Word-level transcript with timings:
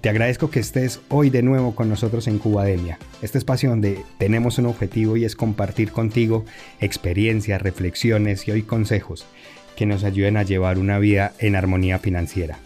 te 0.00 0.08
agradezco 0.08 0.50
que 0.50 0.60
estés 0.60 1.00
hoy 1.08 1.30
de 1.30 1.42
nuevo 1.42 1.74
con 1.74 1.88
nosotros 1.88 2.28
en 2.28 2.38
Cubademia, 2.38 2.98
este 3.22 3.38
espacio 3.38 3.70
donde 3.70 4.02
tenemos 4.18 4.58
un 4.58 4.66
objetivo 4.66 5.16
y 5.16 5.24
es 5.24 5.34
compartir 5.34 5.92
contigo 5.92 6.44
experiencias, 6.80 7.60
reflexiones 7.62 8.46
y 8.46 8.52
hoy 8.52 8.62
consejos 8.62 9.26
que 9.76 9.86
nos 9.86 10.04
ayuden 10.04 10.36
a 10.36 10.42
llevar 10.42 10.78
una 10.78 10.98
vida 10.98 11.32
en 11.38 11.56
armonía 11.56 11.98
financiera. 11.98 12.58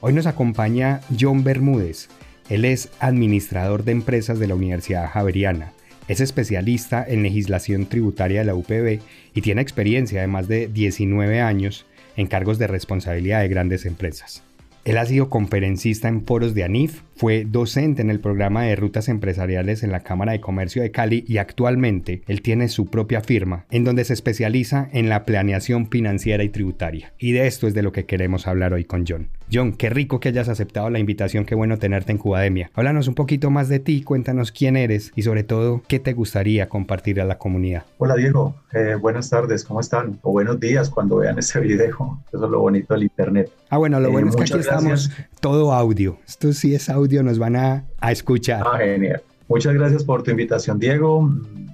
Hoy 0.00 0.12
nos 0.12 0.26
acompaña 0.26 1.00
John 1.18 1.44
Bermúdez. 1.44 2.08
Él 2.48 2.64
es 2.64 2.90
administrador 3.00 3.84
de 3.84 3.92
empresas 3.92 4.38
de 4.38 4.46
la 4.46 4.54
Universidad 4.54 5.10
Javeriana. 5.10 5.72
Es 6.08 6.20
especialista 6.20 7.04
en 7.06 7.22
legislación 7.22 7.86
tributaria 7.86 8.40
de 8.40 8.46
la 8.46 8.54
UPB 8.54 9.00
y 9.34 9.40
tiene 9.42 9.62
experiencia 9.62 10.20
de 10.20 10.26
más 10.26 10.48
de 10.48 10.66
19 10.68 11.40
años 11.40 11.86
en 12.16 12.26
cargos 12.26 12.58
de 12.58 12.66
responsabilidad 12.66 13.40
de 13.40 13.48
grandes 13.48 13.86
empresas. 13.86 14.42
Él 14.90 14.98
ha 14.98 15.06
sido 15.06 15.30
conferencista 15.30 16.08
en 16.08 16.26
foros 16.26 16.52
de 16.52 16.64
ANIF, 16.64 17.02
fue 17.14 17.44
docente 17.48 18.02
en 18.02 18.10
el 18.10 18.18
programa 18.18 18.64
de 18.64 18.74
rutas 18.74 19.08
empresariales 19.08 19.84
en 19.84 19.92
la 19.92 20.00
Cámara 20.00 20.32
de 20.32 20.40
Comercio 20.40 20.82
de 20.82 20.90
Cali 20.90 21.24
y 21.28 21.38
actualmente 21.38 22.22
él 22.26 22.42
tiene 22.42 22.68
su 22.68 22.86
propia 22.86 23.20
firma 23.20 23.66
en 23.70 23.84
donde 23.84 24.04
se 24.04 24.14
especializa 24.14 24.88
en 24.90 25.08
la 25.08 25.24
planeación 25.24 25.88
financiera 25.88 26.42
y 26.42 26.48
tributaria. 26.48 27.12
Y 27.20 27.30
de 27.30 27.46
esto 27.46 27.68
es 27.68 27.74
de 27.74 27.82
lo 27.84 27.92
que 27.92 28.04
queremos 28.04 28.48
hablar 28.48 28.72
hoy 28.72 28.82
con 28.82 29.04
John. 29.06 29.28
John, 29.52 29.72
qué 29.72 29.90
rico 29.90 30.20
que 30.20 30.28
hayas 30.28 30.48
aceptado 30.48 30.90
la 30.90 31.00
invitación, 31.00 31.44
qué 31.44 31.56
bueno 31.56 31.76
tenerte 31.78 32.12
en 32.12 32.18
Cubademia. 32.18 32.70
Háblanos 32.74 33.08
un 33.08 33.14
poquito 33.14 33.50
más 33.50 33.68
de 33.68 33.80
ti, 33.80 34.02
cuéntanos 34.02 34.52
quién 34.52 34.76
eres 34.76 35.12
y 35.16 35.22
sobre 35.22 35.42
todo 35.42 35.82
qué 35.88 35.98
te 35.98 36.12
gustaría 36.12 36.68
compartir 36.68 37.20
a 37.20 37.24
la 37.24 37.36
comunidad. 37.36 37.84
Hola 37.98 38.14
Diego, 38.14 38.54
eh, 38.72 38.94
buenas 38.94 39.28
tardes, 39.28 39.64
¿cómo 39.64 39.80
están? 39.80 40.20
O 40.22 40.30
buenos 40.30 40.60
días 40.60 40.88
cuando 40.88 41.16
vean 41.16 41.38
este 41.38 41.58
video. 41.58 42.20
Eso 42.32 42.44
es 42.44 42.50
lo 42.50 42.60
bonito 42.60 42.94
del 42.94 43.04
Internet. 43.04 43.50
Ah, 43.70 43.78
bueno, 43.78 43.98
lo 43.98 44.08
eh, 44.08 44.12
bueno 44.12 44.28
es 44.28 44.36
que 44.36 44.44
aquí 44.44 44.58
estamos 44.58 45.10
todo 45.40 45.72
audio. 45.72 46.18
Esto 46.28 46.52
sí 46.52 46.74
es 46.74 46.88
audio 46.88 47.24
nos 47.24 47.40
van 47.40 47.56
a, 47.56 47.84
escuchar. 48.08 48.62
Ah, 48.64 48.78
genial. 48.78 49.20
Muchas 49.48 49.74
gracias 49.74 50.04
por 50.04 50.22
tu 50.22 50.30
invitación, 50.30 50.78
Diego. 50.78 51.28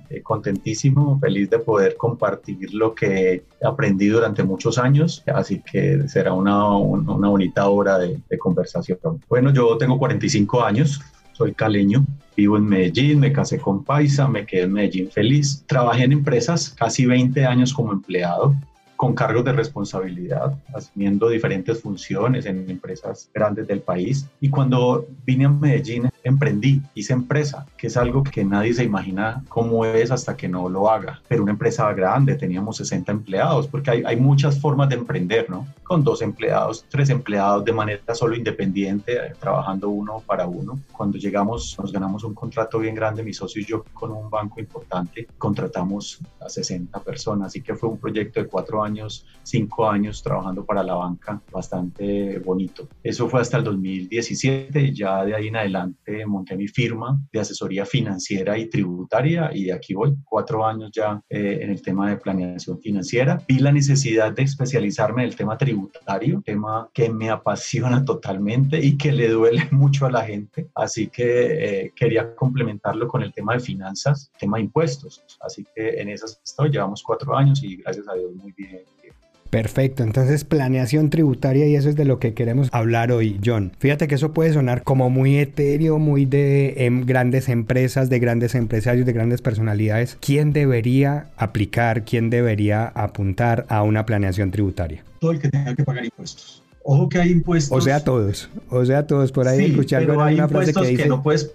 Eh, 0.09 0.23
contentísimo, 0.23 1.19
feliz 1.19 1.51
de 1.51 1.59
poder 1.59 1.97
compartir 1.97 2.73
lo 2.73 2.95
que 2.95 3.43
he 3.61 3.67
aprendido 3.67 4.19
durante 4.19 4.45
muchos 4.45 4.79
años, 4.79 5.25
así 5.27 5.61
que 5.61 6.09
será 6.09 6.33
una, 6.33 6.77
una 6.77 7.29
bonita 7.29 7.69
hora 7.69 7.99
de, 7.99 8.21
de, 8.29 8.39
conversación. 8.39 8.99
Bueno, 9.29 9.53
yo 9.53 9.77
tengo 9.79 9.99
45 9.99 10.63
años, 10.63 11.01
soy 11.33 11.55
caleño, 11.55 12.07
vivo 12.37 12.57
en 12.57 12.67
Medellín, 12.67 13.19
me 13.19 13.33
casé 13.33 13.59
con 13.59 13.83
Paisa, 13.83 14.29
me 14.29 14.47
quedé 14.47 14.63
en 14.63 14.73
Medellín 14.73 15.11
feliz. 15.11 15.65
Trabajé 15.67 16.05
en 16.05 16.13
empresas 16.13 16.71
casi 16.71 17.05
20 17.05 17.45
años 17.45 17.75
como 17.75 17.93
empleado, 17.93 18.55
con 18.97 19.15
cargos 19.15 19.45
de 19.45 19.53
responsabilidad, 19.53 20.59
asumiendo 20.75 21.29
diferentes 21.29 21.81
funciones 21.81 22.47
en 22.47 22.69
empresas 22.71 23.31
grandes 23.35 23.67
del 23.67 23.81
país. 23.81 24.27
Y 24.41 24.49
cuando 24.49 25.07
vine 25.25 25.45
a 25.47 25.51
Medellín, 25.51 26.09
emprendí, 26.27 26.83
hice 26.95 27.13
empresa, 27.13 27.67
que 27.77 27.87
es 27.87 27.97
algo 27.97 28.23
que 28.25 28.45
nadie 28.45 28.75
se 28.75 28.85
imagina 28.85 29.45
cómo 29.49 29.85
es 29.85 30.11
hasta 30.11 30.37
que 30.37 30.49
no 30.49 30.69
lo 30.69 30.91
haga. 30.91 31.21
Pero 31.29 31.43
una 31.43 31.53
empresa 31.53 31.93
grande, 31.93 32.35
teníamos 32.35 32.79
60 32.79 33.13
empleados, 33.13 33.69
porque 33.69 33.91
hay, 33.91 34.03
hay 34.05 34.17
muchas 34.17 34.61
formas 34.61 34.89
de 34.89 34.97
emprender, 34.97 35.49
¿no? 35.49 35.67
Con 35.85 36.03
dos 36.03 36.23
empleados, 36.23 36.85
tres 36.89 37.11
empleados 37.11 37.65
de 37.65 37.73
manera 37.73 38.15
solo 38.15 38.35
independiente, 38.35 39.17
eh, 39.17 39.33
trabajando 39.39 39.89
uno 39.89 40.23
para 40.27 40.47
uno. 40.47 40.81
Cuando 40.93 41.17
llegamos, 41.17 41.77
nos 41.79 41.93
ganamos 41.93 42.25
un 42.25 42.35
contrato 42.35 42.79
bien 42.81 42.95
grande, 42.95 43.23
mi 43.23 43.33
socio 43.33 43.63
y 43.63 43.65
yo, 43.65 43.85
con 43.93 44.11
un 44.11 44.29
banco 44.29 44.61
importante, 44.61 45.29
contratamos 45.39 46.21
a 46.41 46.49
60 46.49 46.99
personas, 47.01 47.49
así 47.49 47.61
que 47.61 47.75
fue 47.75 47.89
un 47.89 47.99
proyecto 47.99 48.41
de 48.41 48.49
cuatro 48.49 48.83
años, 48.83 49.25
cinco 49.45 49.89
años 49.89 50.23
trabajando 50.23 50.65
para 50.65 50.83
la 50.83 50.95
banca, 50.95 51.41
bastante 51.53 52.39
bonito. 52.41 52.89
Eso 53.03 53.29
fue 53.29 53.41
hasta 53.41 53.59
el 53.59 53.65
2017 53.65 54.81
y 54.81 54.93
ya 54.93 55.25
de 55.25 55.35
ahí 55.35 55.49
en 55.49 55.57
adelante 55.57 56.16
monté 56.25 56.57
mi 56.57 56.69
firma 56.69 57.21
de 57.33 57.41
asesoría 57.41 57.85
financiera 57.85 58.57
y 58.57 58.71
tributaria 58.71 59.51
y 59.53 59.71
aquí 59.71 59.95
voy, 59.95 60.15
cuatro 60.25 60.65
años 60.65 60.91
ya 60.93 61.21
eh, 61.29 61.59
en 61.63 61.71
el 61.71 61.83
tema 61.83 62.09
de 62.09 62.17
planeación 62.17 62.81
financiera. 62.81 63.43
Vi 63.47 63.59
la 63.59 63.73
necesidad 63.73 64.33
de 64.33 64.43
especializarme 64.43 65.23
en 65.23 65.29
el 65.29 65.37
tema 65.37 65.59
tributario, 65.59 66.43
tema 66.45 66.89
que 66.95 67.11
me 67.11 67.31
apasiona 67.31 68.05
totalmente 68.05 68.79
y 68.79 68.97
que 68.97 69.13
le 69.13 69.29
duele 69.29 69.67
mucho 69.73 70.07
a 70.07 70.11
la 70.11 70.25
gente, 70.25 70.69
así 70.75 71.09
que 71.09 71.25
eh, 71.85 71.93
quería 71.95 72.35
complementarlo 72.35 73.09
con 73.09 73.23
el 73.23 73.33
tema 73.33 73.55
de 73.55 73.61
finanzas, 73.61 74.31
tema 74.39 74.59
de 74.59 74.65
impuestos, 74.65 75.23
así 75.41 75.67
que 75.75 76.01
en 76.01 76.09
esas 76.09 76.41
estoy, 76.45 76.71
llevamos 76.71 77.03
cuatro 77.03 77.37
años 77.37 77.63
y 77.63 77.77
gracias 77.77 78.09
a 78.09 78.15
Dios 78.15 78.33
muy 78.35 78.53
bien. 78.53 78.85
Perfecto, 79.51 80.03
entonces 80.03 80.45
planeación 80.45 81.11
tributaria 81.11 81.67
y 81.67 81.77
eso 81.77 81.89
es 81.89 81.97
de 81.97 82.05
lo 82.05 82.19
que 82.19 82.35
queremos 82.35 82.69
hablar 82.73 83.13
hoy, 83.13 83.41
John. 83.45 83.73
Fíjate 83.79 84.09
que 84.09 84.17
eso 84.17 84.33
puede 84.33 84.53
sonar 84.53 84.83
como 84.83 85.11
muy 85.11 85.39
etéreo, 85.39 85.99
muy 85.99 86.25
de 86.25 86.75
em, 86.85 87.05
grandes 87.05 87.49
empresas, 87.49 88.11
de 88.11 88.19
grandes 88.19 88.55
empresarios, 88.55 89.07
de 89.07 89.13
grandes 89.13 89.43
personalidades. 89.43 90.19
¿Quién 90.21 90.53
debería 90.53 91.29
aplicar, 91.37 92.05
quién 92.05 92.31
debería 92.31 92.87
apuntar 92.87 93.67
a 93.69 93.83
una 93.83 94.05
planeación 94.07 94.51
tributaria? 94.51 95.05
Todo 95.21 95.33
el 95.33 95.41
que 95.41 95.49
tenga 95.49 95.75
que 95.75 95.85
pagar 95.85 96.05
impuestos. 96.05 96.66
Ojo 96.89 97.09
que 97.09 97.19
hay 97.19 97.33
impuestos. 97.33 97.77
O 97.77 97.81
sea, 97.81 97.99
todos. 97.99 98.49
O 98.71 98.85
sea, 98.85 99.05
todos. 99.05 99.33
Por 99.33 99.49
ahí 99.49 99.75
sí, 99.75 99.97
pero 99.99 100.23
hay 100.23 100.39
impuestos 100.39 100.87
que, 100.87 101.07
no 101.07 101.21
puedes, 101.21 101.53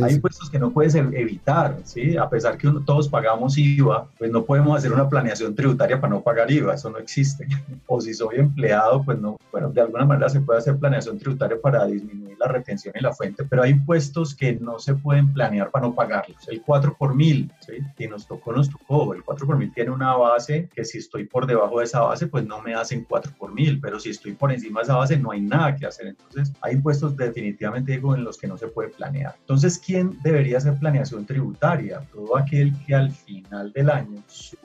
hay 0.00 0.14
impuestos 0.14 0.48
que 0.48 0.60
no 0.60 0.70
puedes 0.70 0.94
evitar, 0.94 1.78
¿sí? 1.82 2.16
A 2.16 2.28
pesar 2.30 2.56
que 2.56 2.70
todos 2.86 3.08
pagamos 3.08 3.58
IVA, 3.58 4.06
pues 4.16 4.30
no 4.30 4.44
podemos 4.44 4.78
hacer 4.78 4.92
una 4.92 5.08
planeación 5.08 5.56
tributaria 5.56 6.00
para 6.00 6.14
no 6.14 6.20
pagar 6.20 6.52
IVA, 6.52 6.74
eso 6.74 6.88
no 6.88 6.98
existe. 6.98 7.48
O 7.86 8.00
si 8.00 8.14
soy 8.14 8.36
empleado, 8.36 9.02
pues 9.04 9.18
no, 9.18 9.38
bueno, 9.52 9.70
de 9.70 9.80
alguna 9.80 10.06
manera 10.06 10.28
se 10.28 10.40
puede 10.40 10.58
hacer 10.58 10.78
planeación 10.78 11.18
tributaria 11.18 11.60
para 11.60 11.84
disminuir 11.86 12.36
la 12.38 12.48
retención 12.48 12.94
y 12.98 13.02
la 13.02 13.12
fuente, 13.12 13.44
pero 13.44 13.62
hay 13.62 13.72
impuestos 13.72 14.34
que 14.34 14.54
no 14.54 14.78
se 14.78 14.94
pueden 14.94 15.32
planear 15.32 15.70
para 15.70 15.86
no 15.86 15.94
pagarlos. 15.94 16.48
El 16.48 16.62
4 16.62 16.96
por 16.98 17.14
mil, 17.14 17.50
¿sí? 17.60 17.74
Y 17.98 18.08
nos 18.08 18.26
tocó, 18.26 18.52
nos 18.52 18.70
tocó. 18.70 19.12
El 19.14 19.22
4 19.22 19.46
por 19.46 19.58
mil 19.58 19.72
tiene 19.72 19.90
una 19.90 20.16
base 20.16 20.68
que 20.74 20.84
si 20.84 20.98
estoy 20.98 21.24
por 21.24 21.46
debajo 21.46 21.78
de 21.78 21.84
esa 21.84 22.00
base, 22.00 22.26
pues 22.26 22.46
no 22.46 22.62
me 22.62 22.74
hacen 22.74 23.04
4 23.06 23.32
por 23.38 23.52
mil, 23.52 23.80
pero 23.80 24.00
si 24.00 24.10
estoy 24.10 24.32
por 24.32 24.43
por 24.44 24.52
encima 24.52 24.80
de 24.80 24.84
esa 24.84 24.96
base 24.96 25.16
no 25.16 25.30
hay 25.30 25.40
nada 25.40 25.74
que 25.74 25.86
hacer. 25.86 26.08
Entonces, 26.08 26.52
hay 26.60 26.74
impuestos 26.74 27.16
definitivamente 27.16 27.94
en 27.94 28.24
los 28.24 28.36
que 28.36 28.46
no 28.46 28.58
se 28.58 28.68
puede 28.68 28.90
planear. 28.90 29.34
Entonces, 29.40 29.78
¿quién 29.78 30.18
debería 30.22 30.58
hacer 30.58 30.78
planeación 30.78 31.24
tributaria? 31.24 32.02
Todo 32.12 32.36
aquel 32.36 32.74
que 32.84 32.94
al 32.94 33.10
final 33.10 33.72
del 33.72 33.88
año 33.88 34.22
su 34.26 34.58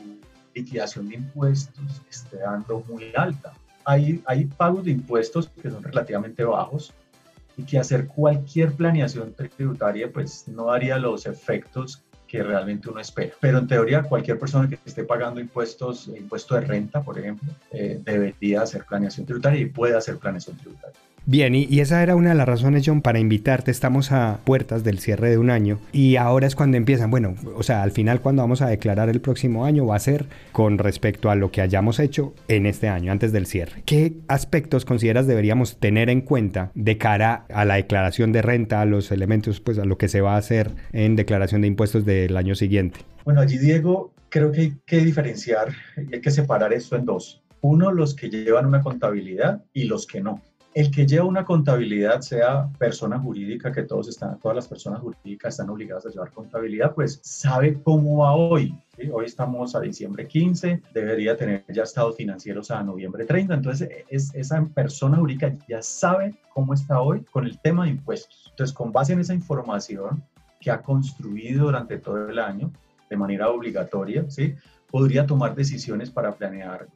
liquidación 0.54 1.08
de 1.08 1.16
impuestos 1.16 2.02
esté 2.10 2.40
dando 2.40 2.84
muy 2.90 3.06
alta. 3.16 3.54
Hay, 3.86 4.22
hay 4.26 4.44
pagos 4.44 4.84
de 4.84 4.92
impuestos 4.92 5.48
que 5.48 5.72
son 5.72 5.82
relativamente 5.82 6.44
bajos 6.44 6.94
y 7.56 7.64
que 7.64 7.80
hacer 7.80 8.06
cualquier 8.08 8.74
planeación 8.74 9.34
tributaria 9.34 10.12
pues 10.12 10.46
no 10.50 10.66
daría 10.66 10.98
los 10.98 11.26
efectos 11.26 12.04
que 12.30 12.44
realmente 12.44 12.90
uno 12.90 13.00
espera. 13.00 13.34
Pero 13.40 13.58
en 13.58 13.68
teoría, 13.68 14.04
cualquier 14.04 14.38
persona 14.38 14.70
que 14.70 14.78
esté 14.86 15.04
pagando 15.04 15.42
impuestos, 15.42 16.08
impuesto 16.08 16.54
de 16.56 16.62
renta, 16.62 17.02
por 17.02 17.18
ejemplo, 17.18 17.52
eh, 17.72 18.00
debería 18.04 18.62
hacer 18.62 18.86
planeación 18.86 19.26
tributaria 19.26 19.60
y 19.60 19.66
puede 19.66 19.96
hacer 19.96 20.18
planeación 20.18 20.56
tributaria. 20.56 21.00
Bien, 21.32 21.54
y, 21.54 21.80
esa 21.80 22.02
era 22.02 22.16
una 22.16 22.30
de 22.30 22.36
las 22.36 22.48
razones, 22.48 22.82
John, 22.84 23.04
para 23.04 23.20
invitarte. 23.20 23.70
Estamos 23.70 24.12
a 24.12 24.40
puertas 24.46 24.84
del 24.84 24.98
cierre 24.98 25.30
de 25.30 25.38
un 25.38 25.52
año 25.52 25.78
y 25.92 26.16
ahora 26.16 26.48
es 26.48 26.56
cuando 26.56 26.76
empiezan. 26.76 27.12
Bueno, 27.12 27.36
o 27.56 27.62
sea, 27.62 27.84
al 27.84 27.92
final 27.92 28.20
cuando 28.20 28.42
vamos 28.42 28.64
a 28.64 28.68
declarar 28.68 29.10
el 29.10 29.22
próximo 29.22 29.64
año 29.64 29.86
va 29.86 29.96
a 29.96 30.00
ser 30.00 30.26
con 30.54 30.80
respecto 30.80 31.30
a 31.30 31.36
lo 31.36 31.52
que 31.52 31.62
hayamos 31.62 32.00
hecho 32.00 32.34
en 32.48 32.66
este 32.66 32.88
año, 32.88 33.12
antes 33.12 33.32
del 33.32 33.46
cierre. 33.46 33.84
¿Qué 33.86 34.14
aspectos 34.28 34.86
consideras 34.86 35.28
deberíamos 35.28 35.78
tener 35.78 36.10
en 36.10 36.22
cuenta 36.22 36.72
de 36.74 36.98
cara 36.98 37.46
a 37.54 37.64
la 37.64 37.76
declaración 37.76 38.32
de 38.32 38.42
renta, 38.42 38.82
a 38.82 38.86
los 38.86 39.12
elementos, 39.12 39.60
pues 39.60 39.78
a 39.78 39.86
lo 39.86 40.00
que 40.00 40.08
se 40.08 40.22
va 40.22 40.34
a 40.34 40.38
hacer 40.38 40.72
en 40.94 41.16
declaración 41.16 41.62
de 41.62 41.68
impuestos 41.68 42.06
del 42.06 42.38
año 42.38 42.56
siguiente? 42.56 43.02
Bueno, 43.24 43.42
allí 43.42 43.60
Diego, 43.60 44.14
Creo 44.30 44.52
que 44.52 44.62
hay 44.62 44.74
que 44.86 44.98
diferenciar 44.98 45.70
y 45.98 46.14
hay 46.14 46.22
que 46.22 46.30
separar 46.30 46.72
esto 46.72 46.96
en 46.96 47.06
dos. 47.06 47.42
Uno, 47.62 47.92
los 47.92 48.14
que 48.14 48.30
llevan 48.30 48.68
una 48.68 48.82
contabilidad 48.82 49.64
y 49.74 49.86
los 49.86 50.06
que 50.06 50.22
no 50.22 50.42
el 50.74 50.92
que 50.92 51.08
lleva 51.08 51.26
una 51.26 51.44
contabilidad, 51.44 52.22
sea 52.22 52.70
persona 52.78 53.18
jurídica, 53.20 53.72
que 53.72 53.84
todos 53.84 54.08
están, 54.08 54.40
todas 54.40 54.56
las 54.56 54.68
personas 54.68 55.00
jurídicas 55.00 55.56
están 55.56 55.70
obligadas 55.70 56.06
a 56.06 56.10
llevar 56.10 56.32
contabilidad, 56.32 56.94
pues 56.94 57.20
sabe 57.24 57.82
cómo 57.82 58.20
va 58.20 58.36
hoy. 58.36 58.76
Hoy 59.12 59.26
estamos 59.26 59.76
a 59.76 59.80
diciembre 59.80 60.28
15, 60.28 60.82
debería 60.94 61.36
tener 61.36 61.66
ya 61.70 61.84
estados 61.84 62.18
financieros 62.18 62.70
a 62.70 62.84
noviembre 62.84 63.26
30. 63.26 63.54
Entonces, 63.54 63.90
es, 64.10 64.34
esa 64.36 64.64
persona 64.66 65.18
jurídica 65.18 65.56
ya 65.68 65.82
sabe 65.82 66.36
cómo 66.54 66.74
está 66.74 67.02
hoy 67.02 67.24
con 67.32 67.46
el 67.46 67.60
tema 67.60 67.86
de 67.86 67.92
impuestos. 67.92 68.48
Entonces, 68.52 68.76
con 68.76 68.92
base 68.92 69.14
en 69.14 69.22
esa 69.22 69.34
información 69.34 70.24
que 70.60 70.70
ha 70.70 70.82
construido 70.82 71.66
durante 71.66 71.98
todo 71.98 72.30
el 72.30 72.38
año 72.38 72.72
de 73.10 73.18
manera 73.18 73.50
obligatoria, 73.50 74.30
¿sí? 74.30 74.54
podría 74.92 75.26
tomar 75.26 75.56
decisiones 75.56 76.12
para 76.12 76.34
planear 76.34 76.88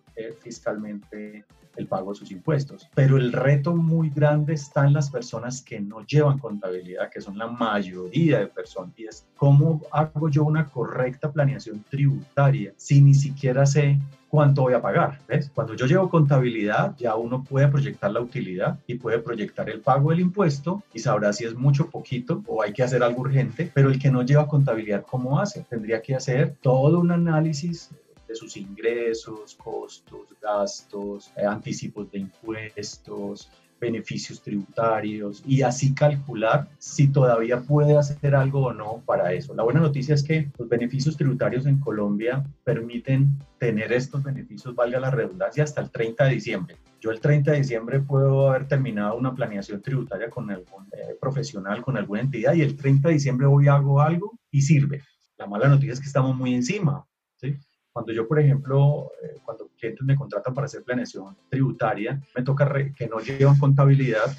fiscalmente 0.42 1.46
el 1.76 1.88
pago 1.88 2.12
de 2.12 2.20
sus 2.20 2.32
impuestos. 2.32 2.88
Pero 2.94 3.18
el 3.18 3.32
reto 3.32 3.76
muy 3.76 4.10
grande 4.10 4.54
está 4.54 4.86
en 4.86 4.94
las 4.94 5.10
personas 5.10 5.62
que 5.62 5.80
no 5.80 6.06
llevan 6.06 6.40
contabilidad, 6.40 7.10
que 7.10 7.22
son 7.22 7.38
la 7.38 7.48
mayoría 7.48 8.40
de 8.40 8.48
personas. 8.48 8.94
Y 8.98 9.06
es 9.06 9.26
cómo 9.36 9.82
hago 9.92 10.30
yo 10.30 10.44
una 10.44 10.66
correcta 10.66 11.32
planeación 11.32 11.84
tributaria 11.90 12.74
si 12.78 13.02
ni 13.02 13.14
siquiera 13.14 13.66
sé 13.66 14.00
cuánto 14.34 14.64
voy 14.64 14.74
a 14.74 14.82
pagar. 14.82 15.20
¿ves? 15.28 15.52
Cuando 15.54 15.76
yo 15.76 15.86
llevo 15.86 16.10
contabilidad, 16.10 16.96
ya 16.98 17.16
uno 17.16 17.44
puede 17.44 17.68
proyectar 17.68 18.12
la 18.12 18.20
utilidad 18.20 18.80
y 18.88 18.96
puede 18.96 19.20
proyectar 19.20 19.70
el 19.70 19.82
pago 19.82 20.10
del 20.10 20.22
impuesto 20.22 20.82
y 20.92 21.00
sabrá 21.00 21.34
si 21.34 21.46
es 21.46 21.54
mucho, 21.54 21.90
poquito 21.92 22.42
o 22.48 22.64
hay 22.64 22.74
que 22.74 22.82
hacer 22.82 23.04
algo 23.04 23.22
urgente. 23.22 23.70
Pero 23.74 23.90
el 23.90 24.00
que 24.00 24.10
no 24.10 24.24
lleva 24.24 24.48
contabilidad, 24.48 25.06
¿cómo 25.06 25.40
hace? 25.40 25.66
Tendría 25.70 26.02
que 26.02 26.16
hacer 26.16 26.56
todo 26.62 27.00
un 27.00 27.12
análisis 27.12 27.92
sus 28.36 28.58
ingresos, 28.58 29.56
costos, 29.56 30.28
gastos, 30.42 31.32
eh, 31.36 31.46
anticipos 31.46 32.12
de 32.12 32.20
impuestos, 32.20 33.50
beneficios 33.84 34.42
tributarios 34.42 35.44
y 35.46 35.62
así 35.62 35.94
calcular 35.94 36.70
si 36.78 37.08
todavía 37.10 37.62
puede 37.62 37.98
hacer 37.98 38.34
algo 38.34 38.68
o 38.68 38.74
no 38.74 39.04
para 39.06 39.34
eso. 39.34 39.54
La 39.54 39.64
buena 39.64 39.82
noticia 39.82 40.16
es 40.16 40.24
que 40.24 40.50
los 40.58 40.70
beneficios 40.70 41.18
tributarios 41.18 41.66
en 41.66 41.80
Colombia 41.80 42.44
permiten 42.64 43.38
tener 43.58 43.92
estos 43.92 44.24
beneficios, 44.24 44.74
valga 44.74 45.00
la 45.00 45.12
redundancia, 45.12 45.66
hasta 45.66 45.82
el 45.82 45.92
30 45.92 46.24
de 46.26 46.34
diciembre. 46.34 46.78
Yo 47.02 47.12
el 47.12 47.20
30 47.20 47.52
de 47.52 47.58
diciembre 47.58 48.00
puedo 48.00 48.50
haber 48.50 48.70
terminado 48.70 49.18
una 49.18 49.36
planeación 49.36 49.82
tributaria 49.82 50.30
con 50.30 50.50
algún 50.50 50.86
eh, 50.94 51.18
profesional, 51.20 51.82
con 51.82 51.98
alguna 51.98 52.22
entidad 52.22 52.54
y 52.54 52.62
el 52.62 52.78
30 52.78 53.10
de 53.10 53.16
diciembre 53.16 53.48
voy 53.48 53.68
hago 53.68 54.00
algo 54.00 54.40
y 54.50 54.62
sirve. 54.62 55.04
La 55.38 55.46
mala 55.46 55.68
noticia 55.68 55.92
es 55.92 56.00
que 56.00 56.08
estamos 56.08 56.38
muy 56.38 56.54
encima. 56.54 57.06
¿sí? 57.36 57.58
Cuando 57.94 58.12
yo, 58.12 58.28
por 58.28 58.40
ejemplo, 58.40 59.12
eh, 59.22 59.40
cuando 59.46 59.70
clientes 59.78 60.04
me 60.04 60.16
contratan 60.16 60.54
para 60.54 60.66
hacer 60.66 60.84
planeación 60.84 61.38
tributaria, 61.48 62.20
me 62.36 62.42
toca 62.42 62.68
que 62.96 63.08
no 63.08 63.20
llevan 63.20 63.60
contabilidad, 63.60 64.36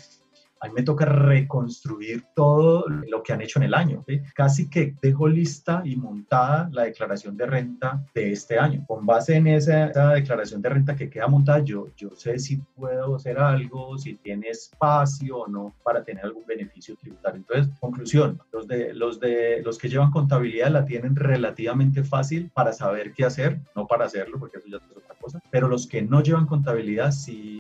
a 0.65 0.69
mí 0.69 0.73
me 0.75 0.83
toca 0.83 1.05
reconstruir 1.05 2.25
todo 2.35 2.87
lo 2.89 3.23
que 3.23 3.35
han 3.35 3.43
hecho 3.43 3.59
en 3.59 3.65
el 3.65 3.75
año. 3.75 4.03
Casi 4.35 4.71
que 4.71 4.95
dejo 5.03 5.29
lista 5.29 5.83
y 5.85 5.95
montada 5.95 6.71
la 6.73 6.85
declaración 6.85 7.37
de 7.37 7.45
renta 7.45 8.03
de 8.15 8.33
este 8.33 8.59
año. 8.59 8.83
Con 8.87 9.05
base 9.05 9.37
en 9.37 9.47
esa, 9.47 9.89
declaración 10.15 10.63
de 10.63 10.71
renta 10.71 10.97
que 10.97 11.11
queda 11.11 11.27
montada, 11.27 11.59
yo, 11.59 11.89
yo 11.97 12.11
sé 12.17 12.39
si 12.39 12.57
puedo 12.57 13.17
hacer 13.17 13.39
algo, 13.39 13.99
si 13.99 14.15
tiene 14.15 14.49
espacio 14.49 15.37
o 15.37 15.49
no 15.49 15.75
para 15.85 16.03
tener 16.03 16.25
algún 16.25 16.47
beneficio 16.47 16.97
tributario. 16.97 17.41
Entonces, 17.47 17.71
conclusión, 17.79 18.41
los, 18.51 18.67
de, 18.67 18.95
los, 18.95 19.21
de, 19.21 19.61
los 19.63 19.77
que 19.77 19.91
llevan 19.91 20.11
contabilidad 20.11 20.71
la 20.71 20.87
tienen 20.87 21.15
relativamente 21.15 22.05
fácil 22.05 22.51
para 22.55 22.73
saber 22.73 23.13
qué 23.13 23.27
hacer, 23.27 23.61
no 23.77 23.87
para 23.87 24.07
hacerlo, 24.07 24.39
porque 24.39 24.59
eso 24.59 24.69
ya 24.69 24.79
es 24.79 24.97
otra 24.97 25.15
cosa, 25.21 25.43
pero 25.51 25.69
los 25.69 25.87
que 25.87 26.01
no 26.01 26.23
llevan 26.23 26.47
contabilidad 26.47 27.13
sí 27.13 27.54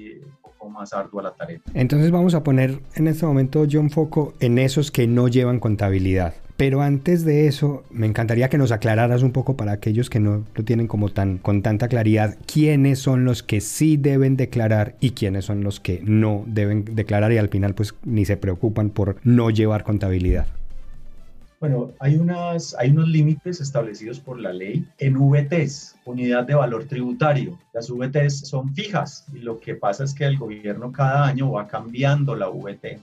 más 0.69 0.93
ardua 0.93 1.23
la 1.23 1.35
tarea. 1.35 1.61
Entonces 1.75 2.11
vamos 2.11 2.35
a 2.35 2.43
poner 2.43 2.81
en 2.95 3.09
este 3.09 3.27
momento, 3.27 3.65
John, 3.71 3.91
foco 3.91 4.35
en 4.41 4.59
esos 4.59 4.91
que 4.91 5.07
no 5.07 5.29
llevan 5.29 5.61
contabilidad. 5.61 6.35
Pero 6.57 6.83
antes 6.83 7.25
de 7.25 7.49
eso, 7.49 7.83
me 7.91 8.07
encantaría 8.07 8.49
que 8.49 8.59
nos 8.59 8.71
aclararas 8.71 9.23
un 9.23 9.33
poco 9.33 9.57
para 9.57 9.73
aquellos 9.73 10.09
que 10.09 10.21
no 10.21 10.45
lo 10.55 10.65
tienen 10.65 10.87
como 10.87 11.09
tan 11.09 11.39
con 11.39 11.63
tanta 11.63 11.89
claridad, 11.89 12.37
quiénes 12.47 13.01
son 13.01 13.25
los 13.25 13.43
que 13.43 13.61
sí 13.61 13.97
deben 13.97 14.37
declarar 14.37 14.95
y 15.01 15.11
quiénes 15.11 15.47
son 15.47 15.65
los 15.65 15.81
que 15.81 16.01
no 16.05 16.45
deben 16.47 16.85
declarar 16.85 17.33
y 17.33 17.39
al 17.39 17.49
final 17.49 17.75
pues 17.75 17.95
ni 18.05 18.25
se 18.25 18.37
preocupan 18.37 18.91
por 18.91 19.17
no 19.25 19.51
llevar 19.51 19.83
contabilidad. 19.83 20.47
Bueno, 21.65 21.95
hay, 21.99 22.17
unas, 22.17 22.77
hay 22.79 22.91
unos 22.91 23.09
límites 23.09 23.59
establecidos 23.59 24.21
por 24.21 24.39
la 24.39 24.53
ley 24.53 24.87
en 24.99 25.15
VTs, 25.15 25.97
unidad 26.05 26.45
de 26.45 26.55
valor 26.55 26.85
tributario. 26.85 27.59
Las 27.73 27.89
VTs 27.89 28.41
son 28.41 28.75
fijas 28.75 29.25
y 29.33 29.39
lo 29.39 29.59
que 29.59 29.75
pasa 29.75 30.05
es 30.05 30.13
que 30.13 30.27
el 30.27 30.37
gobierno 30.37 30.93
cada 30.93 31.25
año 31.25 31.53
va 31.53 31.67
cambiando 31.67 32.37
la 32.37 32.51
VT. 32.51 33.01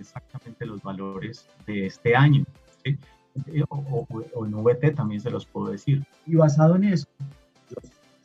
exactamente 0.00 0.66
los 0.66 0.82
valores 0.82 1.46
de 1.64 1.86
este 1.86 2.16
año. 2.16 2.44
O, 3.68 4.04
o, 4.34 4.46
en 4.46 4.52
VT 4.52 4.96
también 4.96 5.20
se 5.20 5.30
los 5.30 5.46
puedo 5.46 5.70
decir. 5.70 6.04
Y 6.26 6.34
basado 6.34 6.74
en 6.74 6.82
eso, 6.82 7.06
yo 7.70 7.76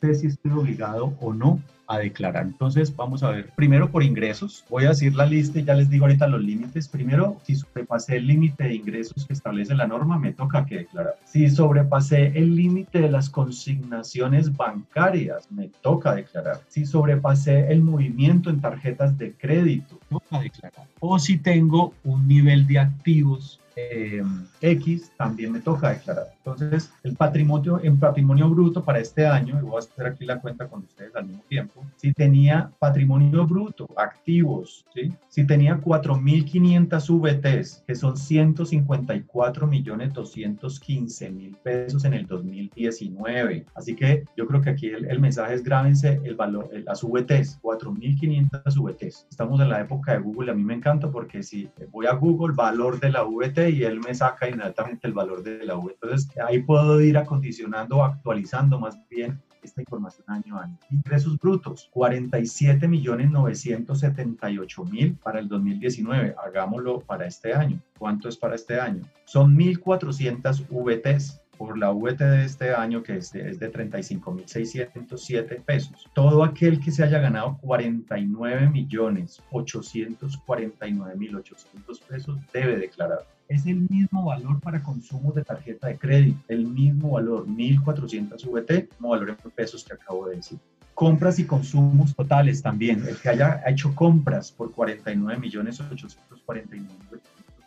sé 0.02 0.16
si 0.16 0.26
estoy 0.26 0.54
obligado 0.54 1.14
o 1.22 1.36
no 1.36 1.62
a 1.90 1.98
declarar. 1.98 2.46
Entonces, 2.46 2.96
vamos 2.96 3.24
a 3.24 3.32
ver, 3.32 3.50
primero 3.56 3.90
por 3.90 4.04
ingresos, 4.04 4.64
voy 4.70 4.86
a 4.86 4.90
decir 4.90 5.16
la 5.16 5.26
lista 5.26 5.60
y 5.60 5.64
ya 5.64 5.74
les 5.74 5.90
digo 5.90 6.06
ahorita 6.06 6.28
los 6.28 6.42
límites. 6.42 6.88
Primero, 6.88 7.38
si 7.44 7.56
sobrepasé 7.56 8.18
el 8.18 8.28
límite 8.28 8.66
de 8.66 8.76
ingresos 8.76 9.26
que 9.26 9.34
establece 9.34 9.74
la 9.74 9.88
norma, 9.88 10.20
me 10.20 10.32
toca 10.32 10.66
que 10.68 10.78
declarar. 10.78 11.16
Si 11.26 11.50
sobrepasé 11.50 12.28
el 12.38 12.56
límite 12.56 13.00
de 13.00 13.10
las 13.10 13.30
consignaciones 13.30 14.56
bancarias, 14.56 15.52
me 15.52 15.70
toca 15.82 16.14
declarar. 16.14 16.62
Si 16.68 16.86
sobrepasé 16.86 17.72
el 17.72 17.82
movimiento 17.82 18.52
en 18.52 18.62
tarjetas 18.62 19.18
de 19.18 19.34
crédito, 19.34 20.00
toca 20.10 20.42
declarar. 20.42 20.86
O 21.00 21.18
si 21.18 21.40
tengo 21.40 21.96
un 22.04 22.28
nivel 22.28 22.68
de 22.68 22.78
activos 22.80 23.60
eh, 23.92 24.24
X, 24.62 25.12
también 25.18 25.52
me 25.52 25.60
toca 25.60 25.92
declarar. 25.92 26.28
Entonces, 26.38 26.92
el 27.04 27.16
patrimonio 27.16 27.80
en 27.82 27.98
patrimonio 28.00 28.50
bruto 28.50 28.84
para 28.84 29.00
este 29.00 29.26
año, 29.26 29.60
y 29.60 29.64
voy 29.64 29.76
a 29.76 29.80
hacer 29.80 30.06
aquí 30.08 30.26
la 30.26 30.40
cuenta 30.40 30.68
con 30.68 30.84
ustedes 30.84 31.16
al 31.16 31.26
mismo 31.26 31.44
tiempo, 31.48 31.86
si 31.96 32.14
tenía 32.14 32.72
patrimonio 32.80 33.46
bruto, 33.46 33.88
activos, 33.96 34.86
¿sí? 34.94 35.14
si 35.30 35.46
tenía 35.46 35.80
4.500 35.80 37.20
VTs, 37.20 37.84
que 37.88 37.96
son 37.96 38.18
154 38.18 39.68
millones 39.68 40.14
215 40.14 41.30
mil 41.32 41.56
pesos 41.64 42.04
en 42.06 42.14
el 42.14 42.26
2019. 42.26 43.66
Así 43.76 43.96
que 43.96 44.26
yo 44.36 44.48
creo 44.48 44.62
que 44.62 44.72
aquí 44.72 44.88
el, 44.88 45.20
mensaje 45.20 45.54
es 45.54 45.64
grábense 45.64 46.20
el 46.24 46.36
valor, 46.36 46.70
las 46.86 47.04
VTs, 47.04 47.62
4.500 47.62 48.82
VTs. 48.82 49.28
Estamos 49.30 49.62
en 49.62 49.70
la 49.70 49.82
época 49.82 50.14
de 50.14 50.20
Google, 50.20 50.52
a 50.52 50.56
mí 50.56 50.64
me 50.64 50.74
encanta 50.74 51.10
porque 51.10 51.44
si 51.44 51.70
voy 51.92 52.08
a 52.08 52.14
Google, 52.14 52.56
valor 52.56 53.00
de 53.00 53.10
la 53.10 53.24
VT 53.24 53.69
y 53.70 53.84
él 53.84 54.00
me 54.00 54.14
saca 54.14 54.50
inmediatamente 54.50 55.08
el 55.08 55.14
valor 55.14 55.44
de 55.44 55.66
la 55.66 55.76
VT. 55.76 55.98
Entonces 56.02 56.30
ahí 56.46 56.62
puedo 56.62 57.02
ir 57.02 57.18
acondicionando, 57.18 58.04
actualizando 58.04 58.80
más 58.80 58.98
bien 59.10 59.40
esta 59.64 59.82
información 59.82 60.26
año 60.28 60.58
a 60.58 60.64
año. 60.64 60.78
Ingresos 60.90 61.38
brutos, 61.38 61.90
47 61.92 62.88
millones 62.88 63.30
978 63.32 64.84
mil 64.86 65.16
para 65.16 65.40
el 65.40 65.48
2019. 65.48 66.36
Hagámoslo 66.44 67.02
para 67.02 67.28
este 67.28 67.54
año. 67.54 67.80
¿Cuánto 67.98 68.30
es 68.30 68.38
para 68.38 68.56
este 68.56 68.80
año? 68.80 69.04
Son 69.26 69.58
1.400 69.58 70.68
VTs 70.70 71.42
por 71.58 71.78
la 71.78 71.92
VT 71.92 72.24
de 72.24 72.46
este 72.46 72.74
año, 72.74 73.04
que 73.04 73.18
es 73.18 73.34
de, 73.34 73.50
es 73.50 73.60
de 73.60 73.70
35.607 73.70 75.62
pesos. 75.62 76.10
Todo 76.14 76.46
aquel 76.46 76.80
que 76.80 76.90
se 76.90 77.04
haya 77.04 77.20
ganado 77.20 77.58
49 77.62 78.70
millones 78.70 79.44
849 79.52 81.16
mil 81.18 81.36
800 81.36 82.00
pesos 82.00 82.38
debe 82.54 82.78
declarar 82.78 83.26
es 83.50 83.66
el 83.66 83.90
mismo 83.90 84.26
valor 84.26 84.62
para 84.62 84.82
consumo 84.82 85.32
de 85.34 85.44
tarjeta 85.44 85.88
de 85.88 85.98
crédito, 85.98 86.40
el 86.48 86.68
mismo 86.68 87.12
valor, 87.12 87.48
1.400 87.48 88.46
VT, 88.46 88.90
como 88.96 89.10
valor 89.10 89.36
en 89.44 89.52
pesos 89.52 89.84
que 89.84 89.94
acabo 89.94 90.28
de 90.28 90.36
decir. 90.36 90.60
Compras 90.94 91.40
y 91.40 91.46
consumos 91.46 92.16
totales 92.16 92.62
también. 92.62 93.04
El 93.08 93.18
que 93.18 93.30
haya 93.30 93.64
hecho 93.66 93.96
compras 93.96 94.52
por 94.52 94.72
49 94.72 95.40
millones 95.40 95.82
849 95.82 97.22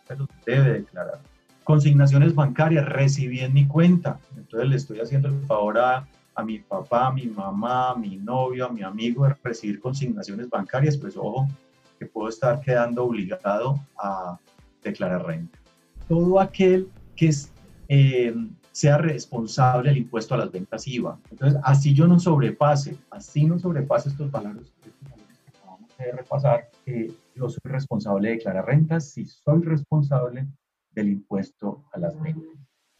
pesos 0.07 0.29
debe 0.45 0.73
declarar. 0.73 1.19
Consignaciones 1.65 2.33
bancarias, 2.33 2.87
recibí 2.87 3.41
en 3.41 3.53
mi 3.53 3.67
cuenta. 3.67 4.19
Entonces 4.37 4.69
le 4.69 4.75
estoy 4.77 4.99
haciendo 5.01 5.27
el 5.27 5.41
favor 5.47 5.79
a, 5.79 6.07
a 6.35 6.43
mi 6.45 6.59
papá, 6.59 7.07
a 7.07 7.11
mi 7.11 7.25
mamá, 7.25 7.89
a 7.89 7.95
mi 7.95 8.15
novio, 8.15 8.67
a 8.67 8.69
mi 8.69 8.83
amigo 8.83 9.27
de 9.27 9.35
recibir 9.43 9.81
consignaciones 9.81 10.49
bancarias. 10.49 10.95
Pues 10.95 11.17
ojo, 11.17 11.49
que 11.99 12.05
puedo 12.05 12.29
estar 12.29 12.61
quedando 12.61 13.03
obligado 13.03 13.81
a 13.97 14.39
declarar 14.81 15.25
renta 15.25 15.62
todo 16.07 16.39
aquel 16.39 16.89
que 17.15 17.31
eh, 17.87 18.33
sea 18.71 18.97
responsable 18.97 19.89
del 19.89 19.99
impuesto 19.99 20.33
a 20.33 20.37
las 20.37 20.51
ventas 20.51 20.87
IVA. 20.87 21.19
Entonces, 21.31 21.59
así 21.63 21.93
yo 21.93 22.07
no 22.07 22.19
sobrepase, 22.19 22.97
así 23.11 23.45
no 23.45 23.59
sobrepase 23.59 24.09
estos 24.09 24.31
valores, 24.31 24.73
que 24.81 24.89
acabamos 25.57 25.89
de 25.97 26.11
repasar, 26.11 26.69
eh, 26.85 27.13
yo 27.35 27.49
soy 27.49 27.61
responsable 27.65 28.29
de 28.29 28.35
declarar 28.35 28.65
rentas 28.65 29.09
si 29.11 29.25
soy 29.25 29.61
responsable 29.61 30.47
del 30.91 31.09
impuesto 31.09 31.83
a 31.91 31.99
las 31.99 32.19
ventas. 32.19 32.51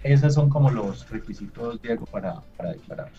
Esos 0.04 0.34
son 0.34 0.50
como 0.50 0.70
los 0.70 1.10
requisitos, 1.10 1.82
Diego, 1.82 2.06
para, 2.06 2.42
para 2.58 2.74
declarar. 2.74 3.10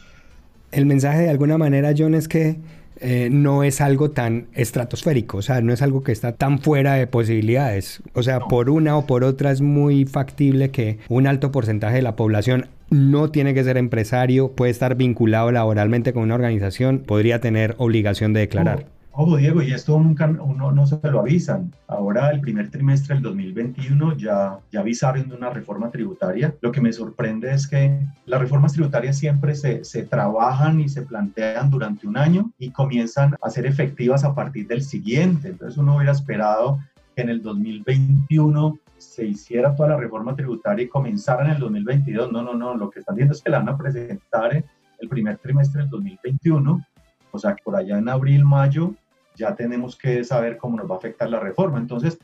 El 0.75 0.87
mensaje 0.87 1.23
de 1.23 1.31
alguna 1.31 1.57
manera, 1.57 1.93
John, 1.97 2.15
es 2.15 2.27
que 2.27 2.57
eh, 3.01 3.29
no 3.31 3.63
es 3.63 3.81
algo 3.81 4.11
tan 4.11 4.47
estratosférico, 4.55 5.39
o 5.39 5.43
sea, 5.43 5.61
no 5.61 5.73
es 5.73 5.83
algo 5.83 6.03
que 6.03 6.11
está 6.11 6.33
tan 6.33 6.59
fuera 6.59 6.95
de 6.95 7.07
posibilidades. 7.07 8.03
O 8.13 8.25
sea, 8.25 8.41
por 8.41 8.71
una 8.71 8.97
o 8.97 9.07
por 9.07 9.23
otra 9.23 9.53
es 9.53 9.61
muy 9.61 10.05
factible 10.05 10.71
que 10.71 10.99
un 11.09 11.29
alto 11.29 11.53
porcentaje 11.53 11.97
de 11.97 12.03
la 12.03 12.17
población 12.17 12.67
no 12.91 13.31
tiene 13.31 13.55
que 13.55 13.63
ser 13.63 13.77
empresario, 13.77 14.53
puede 14.53 14.73
estar 14.73 14.97
vinculado 14.97 15.53
laboralmente 15.53 16.13
con 16.13 16.25
una 16.25 16.35
organización, 16.35 17.01
podría 17.01 17.41
tener 17.41 17.77
obligación 17.79 18.33
de 18.33 18.41
declarar. 18.41 18.87
Ojo, 19.17 19.37
Diego, 19.37 19.63
y 19.63 19.73
esto 19.73 19.97
nunca 19.97 20.27
uno 20.27 20.73
no 20.73 20.87
se 20.89 20.99
lo 21.09 21.21
avisan. 21.21 21.73
Ahora, 21.87 22.31
el 22.31 22.41
primer 22.41 22.69
trimestre 22.69 23.15
del 23.15 23.23
2021 23.23 24.17
ya, 24.17 24.59
ya 24.73 24.81
avisaron 24.81 25.29
de 25.29 25.37
una 25.37 25.51
reforma 25.51 25.89
tributaria. 25.89 26.53
Lo 26.61 26.73
que 26.73 26.81
me 26.81 26.93
sorprende 26.93 27.53
es 27.53 27.69
que 27.69 28.01
las 28.27 28.41
reformas 28.41 28.73
tributarias 28.73 29.17
siempre 29.17 29.55
se, 29.55 29.85
se 29.85 30.03
trabajan 30.03 30.81
y 30.81 30.89
se 30.89 31.03
plantean 31.03 31.71
durante 31.71 32.09
un 32.09 32.17
año 32.17 32.51
y 32.59 32.71
comienzan 32.71 33.37
a 33.41 33.51
ser 33.51 33.67
efectivas 33.67 34.25
a 34.25 34.35
partir 34.35 34.67
del 34.67 34.83
siguiente. 34.83 35.51
Entonces, 35.51 35.79
uno 35.79 35.95
hubiera 35.95 36.11
esperado 36.11 36.81
que 37.15 37.23
en 37.23 37.29
el 37.29 37.41
2021 37.41 38.81
se 38.99 39.27
hiciera 39.27 39.77
toda 39.77 39.91
la 39.91 39.97
reforma 39.97 40.35
tributaria 40.35 40.87
y 40.87 40.89
comenzara 40.89 41.45
en 41.45 41.53
el 41.53 41.61
2022. 41.61 42.33
No, 42.33 42.43
no, 42.43 42.55
no. 42.55 42.75
Lo 42.75 42.91
que 42.91 42.99
están 42.99 43.15
diciendo 43.15 43.35
es 43.35 43.43
que 43.43 43.51
la 43.51 43.61
van 43.61 43.69
a 43.69 43.79
presentar 43.79 44.65
el 44.99 45.09
primer 45.09 45.39
trimestre 45.39 45.83
del 45.83 45.91
2021. 45.91 46.85
O 47.31 47.39
sea, 47.39 47.55
que 47.55 47.63
por 47.63 47.77
allá 47.77 47.99
en 47.99 48.09
abril, 48.09 48.45
mayo, 48.45 48.95
ya 49.35 49.55
tenemos 49.55 49.97
que 49.97 50.25
saber 50.25 50.57
cómo 50.57 50.77
nos 50.77 50.91
va 50.91 50.95
a 50.95 50.99
afectar 50.99 51.29
la 51.29 51.41
reforma. 51.41 51.79
Entonces, 51.79 52.19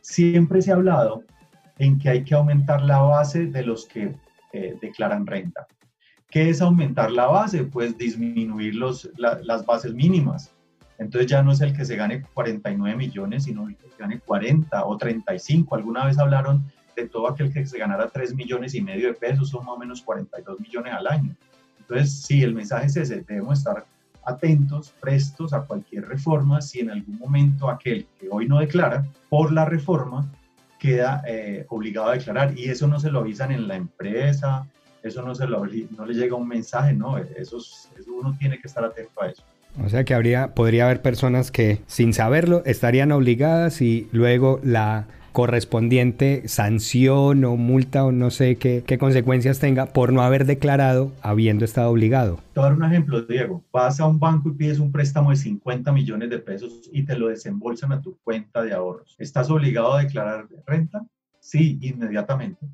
siempre 0.00 0.62
se 0.62 0.72
ha 0.72 0.74
hablado 0.74 1.24
en 1.78 1.98
que 1.98 2.08
hay 2.08 2.24
que 2.24 2.34
aumentar 2.34 2.82
la 2.82 3.00
base 3.00 3.46
de 3.46 3.62
los 3.62 3.86
que 3.86 4.14
eh, 4.52 4.76
declaran 4.80 5.26
renta. 5.26 5.66
¿Qué 6.30 6.48
es 6.48 6.62
aumentar 6.62 7.10
la 7.10 7.26
base? 7.26 7.64
Pues 7.64 7.96
disminuir 7.98 8.74
los, 8.74 9.10
las 9.16 9.66
bases 9.66 9.94
mínimas. 9.94 10.54
Entonces 10.98 11.30
ya 11.30 11.42
no 11.42 11.52
es 11.52 11.60
el 11.60 11.76
que 11.76 11.84
se 11.84 11.96
gane 11.96 12.22
49 12.22 12.96
millones, 12.96 13.44
sino 13.44 13.68
el 13.68 13.76
que 13.76 13.88
se 13.90 13.96
gane 13.98 14.20
40 14.20 14.84
o 14.86 14.96
35. 14.96 15.74
Alguna 15.74 16.06
vez 16.06 16.18
hablaron 16.18 16.64
de 16.96 17.08
todo 17.08 17.28
aquel 17.28 17.52
que 17.52 17.66
se 17.66 17.78
ganara 17.78 18.08
3 18.08 18.34
millones 18.34 18.74
y 18.74 18.80
medio 18.80 19.08
de 19.08 19.14
pesos, 19.14 19.50
son 19.50 19.64
más 19.64 19.74
o 19.74 19.78
menos 19.78 20.02
42 20.02 20.60
millones 20.60 20.92
al 20.92 21.06
año. 21.06 21.34
Entonces, 21.80 22.22
sí, 22.22 22.42
el 22.42 22.54
mensaje 22.54 22.86
es 22.86 22.96
ese, 22.96 23.22
debemos 23.22 23.58
estar 23.58 23.84
atentos, 24.24 24.94
prestos 25.00 25.52
a 25.52 25.62
cualquier 25.62 26.06
reforma 26.06 26.60
si 26.60 26.80
en 26.80 26.90
algún 26.90 27.18
momento 27.18 27.68
aquel 27.68 28.06
que 28.18 28.28
hoy 28.30 28.46
no 28.46 28.60
declara 28.60 29.06
por 29.28 29.52
la 29.52 29.64
reforma 29.64 30.30
queda 30.78 31.22
eh, 31.26 31.64
obligado 31.68 32.08
a 32.08 32.14
declarar 32.14 32.58
y 32.58 32.64
eso 32.64 32.88
no 32.88 32.98
se 32.98 33.10
lo 33.10 33.20
avisan 33.20 33.52
en 33.52 33.68
la 33.68 33.76
empresa, 33.76 34.66
eso 35.02 35.22
no, 35.22 35.34
se 35.34 35.46
lo, 35.46 35.64
no 35.64 36.06
le 36.06 36.14
llega 36.14 36.34
un 36.34 36.48
mensaje, 36.48 36.92
no, 36.92 37.18
eso, 37.18 37.58
eso 37.58 38.12
uno 38.12 38.36
tiene 38.38 38.60
que 38.60 38.66
estar 38.66 38.84
atento 38.84 39.22
a 39.22 39.28
eso. 39.28 39.44
O 39.82 39.88
sea 39.88 40.04
que 40.04 40.14
habría, 40.14 40.54
podría 40.54 40.84
haber 40.84 41.00
personas 41.00 41.50
que 41.50 41.80
sin 41.86 42.12
saberlo 42.12 42.62
estarían 42.66 43.10
obligadas 43.12 43.80
y 43.80 44.08
luego 44.12 44.60
la 44.62 45.06
correspondiente 45.32 46.46
sanción 46.48 47.44
o 47.44 47.56
multa 47.56 48.04
o 48.04 48.12
no 48.12 48.30
sé 48.30 48.56
qué, 48.56 48.84
qué 48.86 48.98
consecuencias 48.98 49.58
tenga 49.58 49.86
por 49.86 50.12
no 50.12 50.22
haber 50.22 50.46
declarado 50.46 51.12
habiendo 51.22 51.64
estado 51.64 51.90
obligado. 51.90 52.36
Te 52.52 52.60
voy 52.60 52.66
a 52.66 52.70
dar 52.70 52.78
un 52.78 52.84
ejemplo, 52.84 53.22
Diego. 53.22 53.64
Vas 53.72 54.00
a 54.00 54.06
un 54.06 54.18
banco 54.20 54.50
y 54.50 54.52
pides 54.52 54.78
un 54.78 54.92
préstamo 54.92 55.30
de 55.30 55.36
50 55.36 55.92
millones 55.92 56.30
de 56.30 56.38
pesos 56.38 56.88
y 56.92 57.04
te 57.04 57.16
lo 57.16 57.28
desembolsan 57.28 57.92
a 57.92 58.00
tu 58.00 58.16
cuenta 58.22 58.62
de 58.62 58.72
ahorros. 58.72 59.16
¿Estás 59.18 59.50
obligado 59.50 59.94
a 59.94 60.02
declarar 60.02 60.46
renta? 60.66 61.04
Sí, 61.40 61.78
inmediatamente. 61.80 62.66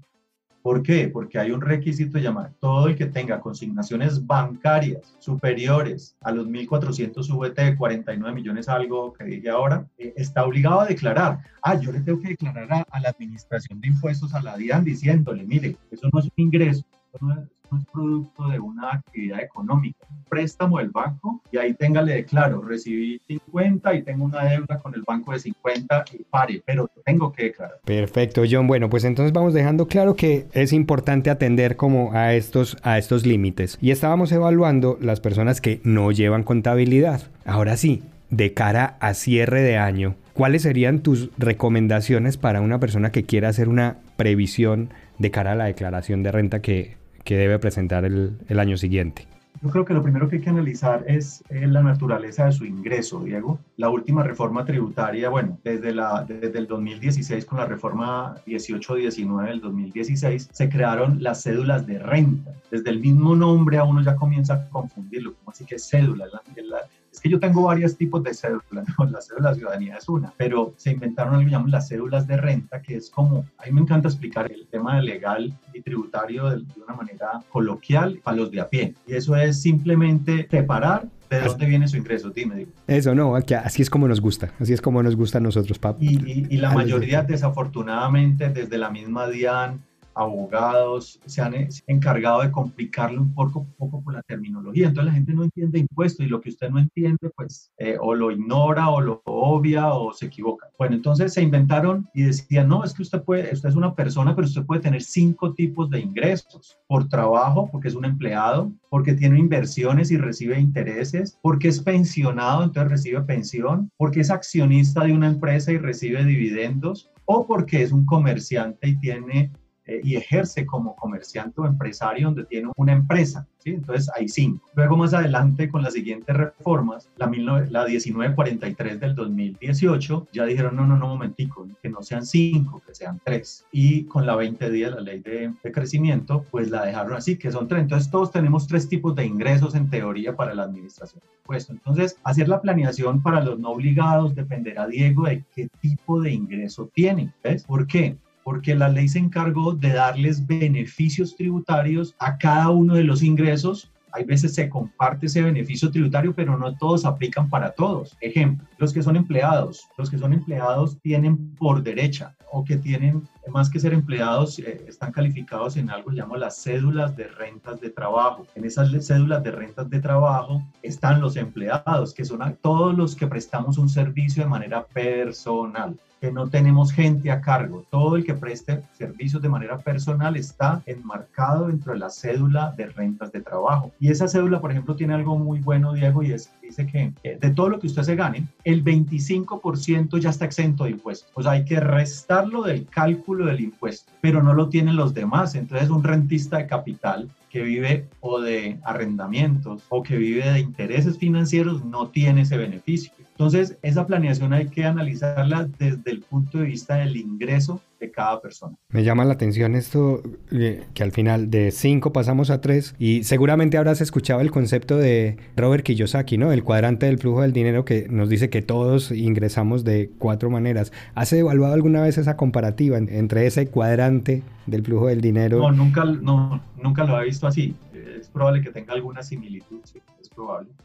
¿Por 0.69 0.83
qué? 0.83 1.09
Porque 1.09 1.39
hay 1.39 1.51
un 1.51 1.63
requisito 1.63 2.19
llamado 2.19 2.55
todo 2.61 2.89
el 2.89 2.95
que 2.95 3.07
tenga 3.07 3.41
consignaciones 3.41 4.27
bancarias 4.27 5.17
superiores 5.19 6.15
a 6.21 6.31
los 6.31 6.47
1.400 6.47 7.27
VT 7.27 7.59
de 7.63 7.75
49 7.75 8.35
millones, 8.35 8.69
algo 8.69 9.15
que 9.15 9.25
dije 9.25 9.49
ahora, 9.49 9.87
eh, 9.97 10.13
está 10.15 10.45
obligado 10.45 10.81
a 10.81 10.85
declarar. 10.85 11.39
Ah, 11.63 11.81
yo 11.81 11.91
le 11.91 12.03
tengo 12.03 12.21
que 12.21 12.29
declarar 12.29 12.71
a, 12.71 12.87
a, 12.91 13.01
la 13.01 13.09
administración 13.09 13.81
de 13.81 13.89
impuestos, 13.89 14.35
a 14.35 14.43
la 14.43 14.59
DIAN, 14.59 14.85
diciéndole, 14.85 15.43
mire, 15.45 15.75
eso 15.91 16.11
no 16.13 16.21
es 16.21 16.27
un 16.27 16.33
ingreso, 16.37 16.85
eso 17.15 17.25
no 17.25 17.33
es, 17.33 17.49
es 17.77 17.85
producto 17.93 18.49
de 18.49 18.59
una 18.59 18.93
actividad 18.93 19.41
económica, 19.41 20.07
préstamo 20.29 20.79
del 20.79 20.91
banco 20.91 21.43
y 21.51 21.59
ahí 21.59 21.75
tenga, 21.75 22.03
le 22.03 22.15
declaro, 22.15 22.63
recibí 22.63 23.21
50 23.27 23.95
y 23.95 24.03
tengo 24.03 24.25
una 24.25 24.45
deuda 24.45 24.79
con 24.79 24.95
el 24.95 25.03
banco 25.03 25.33
de 25.33 25.41
50 25.41 26.05
y 26.13 26.25
pare, 26.25 26.63
pero 26.65 26.91
tengo 27.05 27.33
que 27.33 27.45
declarar. 27.45 27.79
Perfecto, 27.85 28.43
John. 28.49 28.67
Bueno, 28.67 28.89
pues 28.89 29.05
entonces 29.05 29.33
vamos 29.33 29.55
dejando 29.55 29.87
claro 29.87 30.15
que 30.15 30.47
es 30.53 30.73
importante 30.73 31.31
atender 31.31 31.77
como 31.77 32.13
a 32.13 32.35
estos, 32.35 32.77
a 32.83 32.99
estos 32.99 33.27
límites. 33.27 33.79
Y 33.81 33.91
estábamos 33.91 34.33
evaluando 34.33 34.99
las 35.01 35.21
personas 35.21 35.61
que 35.61 35.81
no 35.85 36.13
llevan 36.13 36.45
contabilidad. 36.45 37.23
Ahora 37.45 37.77
sí, 37.77 38.03
de 38.31 38.53
cara 38.53 38.97
a 39.01 39.15
cierre 39.15 39.63
de 39.63 39.79
año, 39.79 40.17
¿cuáles 40.35 40.63
serían 40.63 41.01
tus 41.01 41.31
recomendaciones 41.39 42.37
para 42.37 42.61
una 42.61 42.79
persona 42.79 43.11
que 43.11 43.25
quiera 43.25 43.49
hacer 43.49 43.69
una 43.69 43.97
previsión 44.17 44.91
de 45.19 45.31
cara 45.31 45.53
a 45.53 45.57
la 45.57 45.65
declaración 45.65 46.23
de 46.23 46.33
renta 46.33 46.61
que 46.61 46.98
que 47.29 47.37
debe 47.37 47.59
presentar 47.59 48.07
el, 48.07 48.59
año 48.59 48.79
siguiente? 48.79 49.29
Yo 49.63 49.69
creo 49.69 49.85
que 49.85 49.93
lo 49.93 50.03
primero 50.03 50.31
que 50.31 50.37
hay 50.37 50.43
que 50.43 50.49
analizar 50.49 51.05
es 51.07 51.45
eh, 51.51 51.67
la 51.67 51.83
naturaleza 51.83 52.47
de 52.47 52.53
su 52.53 52.65
ingreso, 52.65 53.23
Diego. 53.23 53.59
La 53.77 53.91
última 53.91 54.23
reforma 54.23 54.65
tributaria, 54.65 55.29
bueno, 55.29 55.59
desde, 55.63 55.93
la, 55.93 56.25
desde 56.27 56.59
el 56.59 56.67
2016 56.67 57.45
con 57.45 57.59
la 57.59 57.67
reforma 57.67 58.37
18-19 58.47 59.47
del 59.47 59.61
2016, 59.61 60.49
se 60.51 60.69
crearon 60.71 61.23
las 61.23 61.43
cédulas 61.43 61.87
de 61.87 61.99
renta. 61.99 62.55
Desde 62.71 62.89
el 62.89 62.99
mismo 62.99 63.37
nombre 63.37 63.77
a 63.77 63.85
uno 63.85 64.03
ya 64.03 64.17
comienza 64.17 64.55
a 64.55 64.69
confundirlo, 64.71 65.35
como 65.35 65.51
así 65.51 65.67
que 65.67 65.79
cédula, 65.79 66.25
la, 66.33 66.41
la, 66.63 66.79
es 67.13 67.21
que 67.21 67.29
yo 67.29 67.41
tengo 67.41 67.63
varios 67.63 67.97
tipos 67.97 68.23
de 68.23 68.35
cédulas, 68.35 68.87
¿no? 68.99 69.05
la 69.07 69.21
cédula 69.21 69.51
de 69.51 69.57
ciudadanía 69.57 69.97
es 69.97 70.09
una, 70.09 70.33
pero 70.37 70.75
se 70.77 70.93
inventaron 70.93 71.35
algo 71.35 71.47
que 71.47 71.51
llaman 71.53 71.71
las 71.71 71.89
cédulas 71.89 72.27
de 72.27 72.37
renta, 72.37 72.83
que 72.83 72.97
es 72.97 73.11
como, 73.11 73.45
a 73.59 73.67
mí 73.67 73.73
me 73.73 73.81
encanta 73.81 74.09
explicar 74.09 74.51
el 74.51 74.67
tema 74.69 75.01
legal 75.01 75.53
y 75.73 75.81
tributario 75.81 76.51
de, 76.51 76.59
de 76.59 76.81
una 76.85 76.95
manera 76.95 77.43
coloquial 77.51 78.21
para 78.23 78.37
los 78.37 78.51
de 78.51 78.61
a 78.61 78.69
pie. 78.69 78.95
Y 79.07 79.15
eso 79.15 79.37
es 79.37 79.61
simplemente 79.61 80.47
separar 80.51 81.09
¿De 81.31 81.41
dónde 81.41 81.67
viene 81.67 81.87
su 81.89 81.97
ingreso? 81.97 82.31
Dime, 82.31 82.57
digo. 82.57 82.71
Eso 82.87 83.15
no, 83.15 83.37
así 83.37 83.83
es 83.83 83.91
como 83.91 84.09
nos 84.09 84.21
gusta, 84.21 84.53
así 84.59 84.73
es 84.73 84.81
como 84.81 85.03
nos 85.03 85.15
gusta 85.15 85.39
a 85.39 85.41
nosotros, 85.41 85.79
papá. 85.79 85.99
Y, 86.01 86.17
y, 86.17 86.47
y, 86.49 86.57
la 86.57 86.73
mayoría, 86.73 87.23
desafortunadamente, 87.23 88.49
desde 88.49 88.79
la 88.79 88.91
misma 88.91 89.29
DIAN, 89.29 89.81
abogados 90.19 91.21
se 91.27 91.41
han 91.41 91.55
eh, 91.55 91.69
encargado 91.87 92.43
de 92.43 92.51
complicarlo 92.51 93.23
un 93.23 93.33
poco, 93.33 93.67
poco 93.79 94.03
por 94.03 94.15
la 94.15 94.23
terminología. 94.23 94.89
Entonces 94.89 95.13
la 95.13 95.17
gente 95.17 95.33
no 95.33 95.45
entiende 95.45 95.79
impuesto 95.79 96.23
y 96.23 96.27
lo 96.27 96.41
que 96.41 96.51
usted 96.51 96.71
no 96.71 96.79
entiende, 96.81 97.31
pues 97.37 97.71
eh, 97.79 97.97
o 98.01 98.15
lo 98.15 98.33
ignora 98.33 98.91
o 98.91 99.01
lo 99.01 99.23
obvia 99.25 99.93
o 99.93 100.13
se 100.13 100.27
equivoca. 100.27 100.69
Bueno, 100.77 100.97
entonces 100.97 101.33
se 101.33 101.43
inventaron 101.43 102.09
y 102.15 102.25
decían, 102.25 102.69
no, 102.69 102.83
es 102.83 102.93
que 102.93 103.03
usted 103.03 103.23
puede, 103.23 103.53
usted 103.53 103.69
es 103.69 103.77
una 103.77 103.95
persona, 103.95 104.35
pero 104.35 104.47
usted 104.47 104.65
puede 104.65 104.81
tener 104.81 105.03
cinco 105.03 105.55
tipos 105.55 105.89
de 105.89 106.01
ingresos. 106.01 106.79
Por 106.89 107.09
trabajo, 107.09 107.69
porque 107.71 107.89
es 107.89 107.95
un 107.95 108.05
empleado, 108.05 108.73
porque 108.91 109.15
tiene 109.15 109.39
inversiones 109.39 110.11
y 110.11 110.17
recibe 110.17 110.59
intereses, 110.59 111.39
porque 111.43 111.69
es 111.69 111.81
pensionado, 111.81 112.65
entonces 112.65 112.91
recibe 112.91 113.23
pensión, 113.23 113.91
porque 113.97 114.21
es 114.21 114.31
accionista 114.31 115.05
de 115.05 115.13
una 115.13 115.29
empresa 115.29 115.71
y 115.71 115.79
recibe 115.79 116.25
dividendos, 116.25 117.11
o 117.27 117.47
porque 117.47 117.83
es 117.83 117.93
un 117.93 118.07
comerciante 118.07 118.89
y 118.89 118.99
tiene 118.99 119.53
eh, 119.89 120.03
y 120.05 120.17
ejerce 120.17 120.67
como 120.67 120.95
comerciante 120.95 121.63
o 121.63 121.67
empresario 121.67 122.27
donde 122.27 122.45
tiene 122.45 122.71
una 122.77 122.93
empresa. 122.93 123.47
¿sí? 123.59 123.71
Entonces 123.71 124.11
hay 124.15 124.29
cinco. 124.29 124.69
Luego 124.75 124.99
más 124.99 125.15
adelante 125.15 125.71
con 125.71 125.83
las 125.83 125.95
siguientes 125.95 126.37
reformas, 126.37 127.09
la, 127.17 127.25
la 127.71 127.87
1943 127.87 129.01
del 129.01 129.15
2018, 129.15 130.29
ya 130.31 130.45
dijeron, 130.45 130.77
no, 130.77 130.87
no, 130.87 130.99
no, 130.99 131.09
momentico, 131.09 131.67
que 131.83 131.89
no 131.89 132.03
sean 132.03 132.27
cinco, 132.27 132.83
que 132.87 132.95
sean 132.95 133.19
tres. 133.25 133.65
Y 133.73 134.05
con 134.05 134.27
la 134.27 134.35
2010, 134.35 134.91
la 134.91 135.01
ley 135.01 135.21
de, 135.21 135.55
de 135.63 135.73
crecimiento, 135.73 136.45
pues 136.51 136.71
la 136.71 136.85
dejaron 136.85 137.15
así, 137.15 137.39
que 137.39 137.51
son 137.51 137.67
tres. 137.67 137.81
Entonces 137.81 138.11
todos 138.11 138.31
tenemos 138.31 138.67
tres 138.67 138.91
tipos 138.91 139.15
de 139.15 139.25
ingresos 139.25 139.75
en 139.75 139.89
teoría 139.89 140.37
para 140.37 140.55
la 140.55 140.65
administración 140.65 141.23
de 141.23 141.35
impuestos. 141.39 141.77
Entonces, 141.77 142.19
hacer 142.25 142.47
la 142.49 142.61
planeación 142.61 143.23
para 143.23 143.41
los 143.41 143.59
no 143.59 143.71
obligados 143.71 144.35
dependerá, 144.35 144.87
Diego, 144.87 145.25
de 145.25 145.45
qué 145.55 145.69
tipo 145.81 146.21
de 146.21 146.33
ingreso 146.33 146.91
tienen. 146.93 147.33
¿Ves? 147.43 147.65
¿Por 147.65 147.87
qué? 147.87 148.19
Porque 148.49 148.75
la 148.75 148.89
ley 148.89 149.07
se 149.11 149.19
encargó 149.19 149.75
de 149.75 149.93
darles 149.93 150.47
beneficios 150.47 151.37
tributarios 151.37 152.15
a 152.19 152.39
cada 152.39 152.71
uno 152.71 152.95
de 152.95 153.05
los 153.05 153.23
ingresos. 153.23 153.93
Hay 154.11 154.25
veces 154.25 154.55
se 154.55 154.71
comparte 154.71 155.27
ese 155.27 155.43
beneficio 155.43 155.91
tributario, 155.91 156.35
pero 156.35 156.57
no 156.57 156.75
todos 156.75 157.05
aplican 157.05 157.51
para 157.51 157.73
todos. 157.73 158.17
Ejemplo, 158.23 158.67
los 158.79 158.95
que 158.95 159.03
son 159.03 159.17
empleados. 159.17 159.87
Los 159.99 160.09
que 160.09 160.17
son 160.17 160.33
empleados 160.33 160.99
tienen 161.03 161.55
por 161.57 161.83
derecha 161.83 162.35
o 162.51 162.65
que 162.65 162.79
tienen, 162.79 163.29
más 163.53 163.69
que 163.69 163.81
ser 163.81 163.93
empleados, 163.93 164.59
eh, 164.61 164.83
están 164.89 165.13
calificados 165.13 165.77
en 165.77 165.91
algo 165.91 166.09
que 166.09 166.17
llamo 166.17 166.39
las 166.39 166.63
cédulas 166.63 167.15
de 167.15 167.29
rentas 167.29 167.83
de 167.83 167.91
trabajo. 167.91 168.47
En 168.55 168.65
esas 168.65 168.91
cédulas 169.07 169.43
de 169.43 169.51
rentas 169.51 169.91
de 169.91 170.01
trabajo 170.01 170.63
están 170.83 171.21
los 171.21 171.37
empleados, 171.37 172.15
que 172.15 172.25
son 172.25 172.41
todos 172.63 172.97
los 172.97 173.15
que 173.15 173.27
prestamos 173.27 173.77
un 173.77 173.91
servicio 173.91 174.43
de 174.43 174.49
manera 174.49 174.87
personal. 174.87 175.99
Que 176.21 176.33
no 176.33 176.49
tenemos 176.49 176.93
gente 176.93 177.31
a 177.31 177.41
cargo. 177.41 177.85
Todo 177.91 178.17
el 178.17 178.25
que 178.25 178.35
preste 178.35 178.83
servicios 178.93 179.43
de 179.43 179.49
manera 179.49 179.79
personal 179.79 180.37
está 180.37 180.83
enmarcado 180.87 181.69
dentro 181.69 181.93
de 181.93 181.99
la 181.99 182.11
cédula 182.11 182.75
de 182.77 182.87
rentas 182.87 183.33
de 183.33 183.41
trabajo. 183.41 183.93
Y 184.01 184.11
esa 184.11 184.29
cédula, 184.29 184.61
por 184.61 184.71
ejemplo, 184.71 184.97
tiene 184.97 185.15
algo 185.15 185.39
muy 185.39 185.61
bueno, 185.61 185.93
Diego, 185.93 186.23
y 186.23 186.33
es, 186.33 186.53
dice 186.63 186.87
que 186.87 187.13
de 187.23 187.51
todo 187.51 187.69
lo 187.69 187.79
que 187.79 187.87
usted 187.87 188.03
se 188.03 188.17
gane, 188.17 188.47
el 188.65 188.85
25% 188.85 190.19
ya 190.19 190.31
está 190.31 190.45
exento 190.45 190.85
de 190.85 190.91
impuestos. 190.91 191.31
O 191.35 191.43
sea, 191.43 191.53
hay 191.53 191.65
que 191.65 191.81
restarlo 191.81 192.63
del 192.63 192.87
cálculo 192.87 193.47
del 193.47 193.61
impuesto, 193.61 194.13
pero 194.21 194.43
no 194.43 194.55
lo 194.55 194.69
tienen 194.69 194.97
los 194.97 195.15
demás. 195.15 195.55
Entonces, 195.55 195.91
un 195.91 196.05
rentista 196.05 196.59
de 196.59 196.67
capital 196.67 197.29
que 197.51 197.63
vive 197.63 198.07
o 198.21 198.41
de 198.41 198.79
arrendamientos 198.85 199.83
o 199.89 200.03
que 200.03 200.17
vive 200.17 200.51
de 200.51 200.61
intereses 200.61 201.19
financieros 201.19 201.85
no 201.85 202.09
tiene 202.09 202.43
ese 202.43 202.57
beneficio. 202.57 203.13
Entonces, 203.39 203.79
esa 203.83 204.05
planeación 204.05 204.53
hay 204.53 204.67
que 204.67 204.85
analizarla 204.85 205.69
desde 205.79 206.11
el 206.11 206.23
punto 206.23 206.59
de 206.59 206.65
vista 206.65 206.97
del 206.97 207.17
ingreso 207.17 207.81
de 208.01 208.11
cada 208.11 208.43
persona. 208.43 208.75
Me 208.89 209.05
llama 209.05 209.25
la 209.25 209.35
atención 209.35 209.77
esto 209.77 210.25
eh, 210.51 210.85
que 210.93 211.05
al 211.05 211.13
final 211.13 211.49
de 211.49 211.71
5 211.71 212.13
pasamos 212.13 212.51
a 212.51 212.61
3 212.61 212.97
y 212.99 213.23
seguramente 213.23 213.79
habrás 213.79 214.01
escuchado 214.01 214.41
el 214.41 214.51
concepto 214.51 214.97
de 214.97 215.37
Robert 215.55 215.85
Kiyosaki, 215.85 216.37
¿no? 216.37 216.51
El 216.51 216.65
cuadrante 216.65 217.07
del 217.07 217.19
flujo 217.19 217.43
del 217.43 217.53
dinero 217.53 217.85
que 217.85 218.09
nos 218.11 218.29
dice 218.29 218.51
que 218.51 218.61
todos 218.61 219.13
ingresamos 219.13 219.85
de 219.85 220.11
cuatro 220.19 220.51
maneras. 220.51 220.93
¿Has 221.15 221.33
evaluado 221.33 221.75
alguna 221.75 222.03
vez 222.03 222.19
esa 222.19 222.37
comparativa 222.37 222.99
entre 222.99 223.47
ese 223.47 223.69
cuadrante 223.69 224.43
del 224.67 224.83
flujo 224.83 225.07
del 225.07 225.21
dinero? 225.21 225.59
No, 225.59 225.71
nunca, 225.71 226.05
no, 226.05 226.61
nunca 226.83 227.05
lo 227.05 227.21
he 227.23 227.27
visto 227.27 227.47
así. 227.47 227.77
Es 228.19 228.27
probable 228.27 228.63
que 228.63 228.71
tenga 228.71 228.95
alguna 228.95 229.23
similitud, 229.23 229.79
sí. 229.85 230.01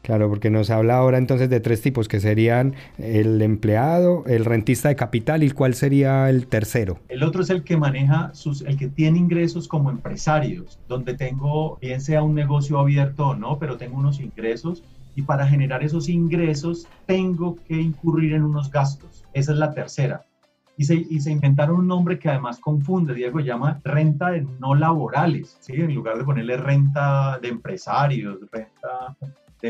Claro, 0.02 0.28
porque 0.28 0.50
nos 0.50 0.70
habla 0.70 0.96
ahora 0.96 1.18
entonces 1.18 1.48
de 1.48 1.60
tres 1.60 1.80
tipos, 1.80 2.08
que 2.08 2.20
serían 2.20 2.74
el 2.98 3.40
empleado, 3.42 4.24
el 4.26 4.44
rentista 4.44 4.88
de 4.88 4.96
capital 4.96 5.42
y 5.42 5.50
cuál 5.50 5.74
sería 5.74 6.28
el 6.28 6.46
tercero. 6.46 6.98
El 7.08 7.22
otro 7.22 7.42
es 7.42 7.50
el 7.50 7.64
que 7.64 7.76
maneja, 7.76 8.30
sus, 8.34 8.62
el 8.62 8.76
que 8.76 8.88
tiene 8.88 9.18
ingresos 9.18 9.68
como 9.68 9.90
empresarios, 9.90 10.78
donde 10.88 11.14
tengo, 11.14 11.78
bien 11.80 12.00
sea 12.00 12.22
un 12.22 12.34
negocio 12.34 12.78
abierto 12.78 13.28
o 13.28 13.34
no, 13.34 13.58
pero 13.58 13.76
tengo 13.76 13.98
unos 13.98 14.20
ingresos 14.20 14.82
y 15.16 15.22
para 15.22 15.46
generar 15.46 15.82
esos 15.82 16.08
ingresos 16.08 16.86
tengo 17.06 17.56
que 17.66 17.80
incurrir 17.80 18.34
en 18.34 18.42
unos 18.42 18.70
gastos. 18.70 19.24
Esa 19.32 19.52
es 19.52 19.58
la 19.58 19.72
tercera. 19.72 20.24
Y 20.76 20.84
se, 20.84 20.94
y 21.08 21.20
se, 21.20 21.30
inventaron 21.30 21.76
un 21.76 21.86
nombre 21.86 22.18
que 22.18 22.28
además 22.28 22.58
confunde, 22.58 23.14
Diego, 23.14 23.38
llama 23.38 23.80
renta 23.84 24.32
de 24.32 24.44
no 24.58 24.74
laborales, 24.74 25.56
¿sí? 25.60 25.74
En 25.74 25.94
lugar 25.94 26.18
de 26.18 26.24
ponerle 26.24 26.56
renta 26.56 27.38
de 27.40 27.48
empresarios, 27.48 28.38
renta 28.50 29.16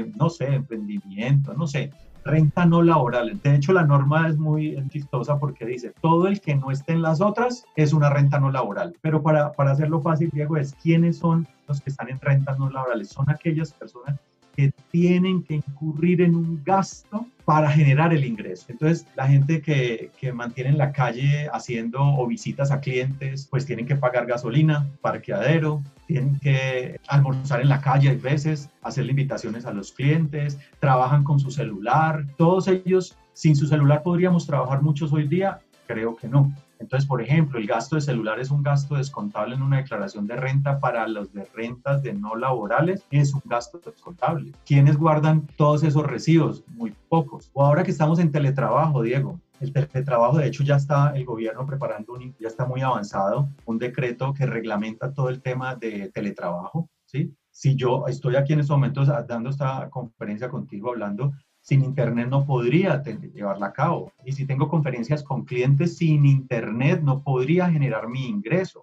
no 0.02 0.30
sé, 0.30 0.54
emprendimiento, 0.54 1.54
no 1.54 1.66
sé, 1.66 1.90
renta 2.24 2.64
no 2.66 2.82
laboral. 2.82 3.40
De 3.42 3.54
hecho, 3.54 3.72
la 3.72 3.84
norma 3.84 4.28
es 4.28 4.38
muy 4.38 4.76
chistosa 4.88 5.38
porque 5.38 5.66
dice, 5.66 5.92
todo 6.00 6.26
el 6.26 6.40
que 6.40 6.54
no 6.54 6.70
esté 6.70 6.92
en 6.92 7.02
las 7.02 7.20
otras 7.20 7.64
es 7.76 7.92
una 7.92 8.10
renta 8.10 8.40
no 8.40 8.50
laboral. 8.50 8.96
Pero 9.00 9.22
para, 9.22 9.52
para 9.52 9.72
hacerlo 9.72 10.00
fácil, 10.00 10.30
Diego, 10.32 10.56
es 10.56 10.74
quiénes 10.74 11.18
son 11.18 11.46
los 11.68 11.80
que 11.80 11.90
están 11.90 12.08
en 12.08 12.20
rentas 12.20 12.58
no 12.58 12.70
laborales. 12.70 13.08
Son 13.08 13.28
aquellas 13.30 13.72
personas 13.72 14.18
que 14.56 14.72
tienen 14.90 15.42
que 15.42 15.54
incurrir 15.54 16.22
en 16.22 16.34
un 16.34 16.62
gasto 16.64 17.26
para 17.44 17.70
generar 17.70 18.12
el 18.14 18.24
ingreso. 18.24 18.66
Entonces, 18.68 19.06
la 19.16 19.26
gente 19.26 19.60
que, 19.60 20.10
que, 20.18 20.32
mantiene 20.32 20.70
en 20.70 20.78
la 20.78 20.92
calle 20.92 21.48
haciendo 21.52 22.00
o 22.00 22.26
visitas 22.26 22.70
a 22.70 22.80
clientes, 22.80 23.46
pues 23.50 23.66
tienen 23.66 23.86
que 23.86 23.96
pagar 23.96 24.26
gasolina, 24.26 24.88
parqueadero, 25.02 25.82
tienen 26.06 26.38
que 26.40 26.98
almorzar 27.08 27.60
en 27.60 27.68
la 27.68 27.80
calle 27.80 28.10
a 28.10 28.14
veces, 28.14 28.70
hacerle 28.82 29.10
invitaciones 29.10 29.66
a 29.66 29.72
los 29.72 29.92
clientes, 29.92 30.58
trabajan 30.80 31.24
con 31.24 31.38
su 31.38 31.50
celular. 31.50 32.24
Todos 32.36 32.68
ellos, 32.68 33.16
sin 33.32 33.56
su 33.56 33.66
celular 33.66 34.02
podríamos 34.02 34.46
trabajar 34.46 34.82
muchos 34.82 35.12
hoy 35.12 35.28
día, 35.28 35.60
creo 35.86 36.16
que 36.16 36.28
no. 36.28 36.52
Entonces, 36.84 37.08
por 37.08 37.22
ejemplo, 37.22 37.58
el 37.58 37.66
gasto 37.66 37.96
de 37.96 38.02
celular 38.02 38.38
es 38.38 38.50
un 38.50 38.62
gasto 38.62 38.96
descontable 38.96 39.54
en 39.54 39.62
una 39.62 39.78
declaración 39.78 40.26
de 40.26 40.36
renta 40.36 40.78
para 40.78 41.08
los 41.08 41.32
de 41.32 41.46
rentas 41.46 42.02
de 42.02 42.12
no 42.12 42.36
laborales, 42.36 43.02
es 43.10 43.32
un 43.32 43.40
gasto 43.46 43.80
descontable. 43.82 44.52
¿Quiénes 44.66 44.98
guardan 44.98 45.46
todos 45.56 45.82
esos 45.82 46.06
recibos? 46.06 46.62
Muy 46.68 46.92
pocos. 47.08 47.50
O 47.54 47.64
ahora 47.64 47.84
que 47.84 47.90
estamos 47.90 48.18
en 48.18 48.30
teletrabajo, 48.30 49.00
Diego, 49.00 49.40
el 49.60 49.72
teletrabajo, 49.72 50.36
de 50.36 50.46
hecho, 50.46 50.62
ya 50.62 50.76
está 50.76 51.16
el 51.16 51.24
gobierno 51.24 51.64
preparando, 51.64 52.12
un, 52.12 52.36
ya 52.38 52.48
está 52.48 52.66
muy 52.66 52.82
avanzado, 52.82 53.48
un 53.64 53.78
decreto 53.78 54.34
que 54.34 54.44
reglamenta 54.44 55.14
todo 55.14 55.30
el 55.30 55.40
tema 55.40 55.76
de 55.76 56.10
teletrabajo, 56.12 56.90
¿sí? 57.06 57.34
Si 57.50 57.76
yo 57.76 58.06
estoy 58.08 58.36
aquí 58.36 58.52
en 58.52 58.60
estos 58.60 58.76
momentos 58.76 59.08
dando 59.26 59.48
esta 59.48 59.88
conferencia 59.88 60.50
contigo 60.50 60.90
hablando, 60.90 61.32
sin 61.64 61.82
Internet 61.82 62.28
no 62.28 62.44
podría 62.44 63.02
llevarla 63.02 63.68
a 63.68 63.72
cabo. 63.72 64.12
Y 64.22 64.32
si 64.32 64.44
tengo 64.44 64.68
conferencias 64.68 65.22
con 65.22 65.46
clientes 65.46 65.96
sin 65.96 66.26
Internet, 66.26 67.00
no 67.02 67.22
podría 67.22 67.70
generar 67.70 68.06
mi 68.06 68.26
ingreso. 68.26 68.82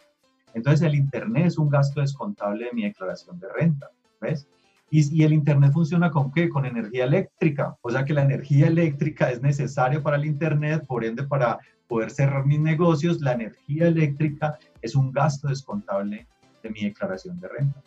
Entonces 0.56 0.88
el 0.88 0.96
Internet 0.96 1.46
es 1.46 1.60
un 1.60 1.70
gasto 1.70 2.02
descontable 2.02 2.66
de 2.66 2.74
mi 2.74 2.82
declaración 2.82 3.40
de 3.40 3.48
renta. 3.54 3.92
¿Ves? 4.20 4.48
Y, 4.90 5.24
el 5.24 5.32
Internet 5.32 5.74
funciona 5.74 6.10
con 6.10 6.32
qué? 6.32 6.50
Con 6.50 6.66
energía 6.66 7.04
eléctrica. 7.04 7.78
O 7.82 7.92
sea 7.92 8.04
que 8.04 8.16
la 8.16 8.24
energía 8.24 8.66
eléctrica 8.66 9.30
es 9.30 9.44
necesaria 9.44 10.02
para 10.02 10.18
el 10.18 10.26
Internet, 10.26 10.84
por 10.88 11.06
ende 11.06 11.24
para 11.24 11.60
poder 11.88 12.10
cerrar 12.10 12.48
mis 12.48 12.60
negocios, 12.60 13.22
la 13.22 13.34
energía 13.34 13.88
eléctrica 13.88 14.58
es 14.82 14.96
un 14.96 15.12
gasto 15.12 15.50
descontable 15.50 16.28
de 16.64 16.70
mi 16.72 16.86
declaración 16.86 17.40
de 17.40 17.48
renta. 17.48 17.84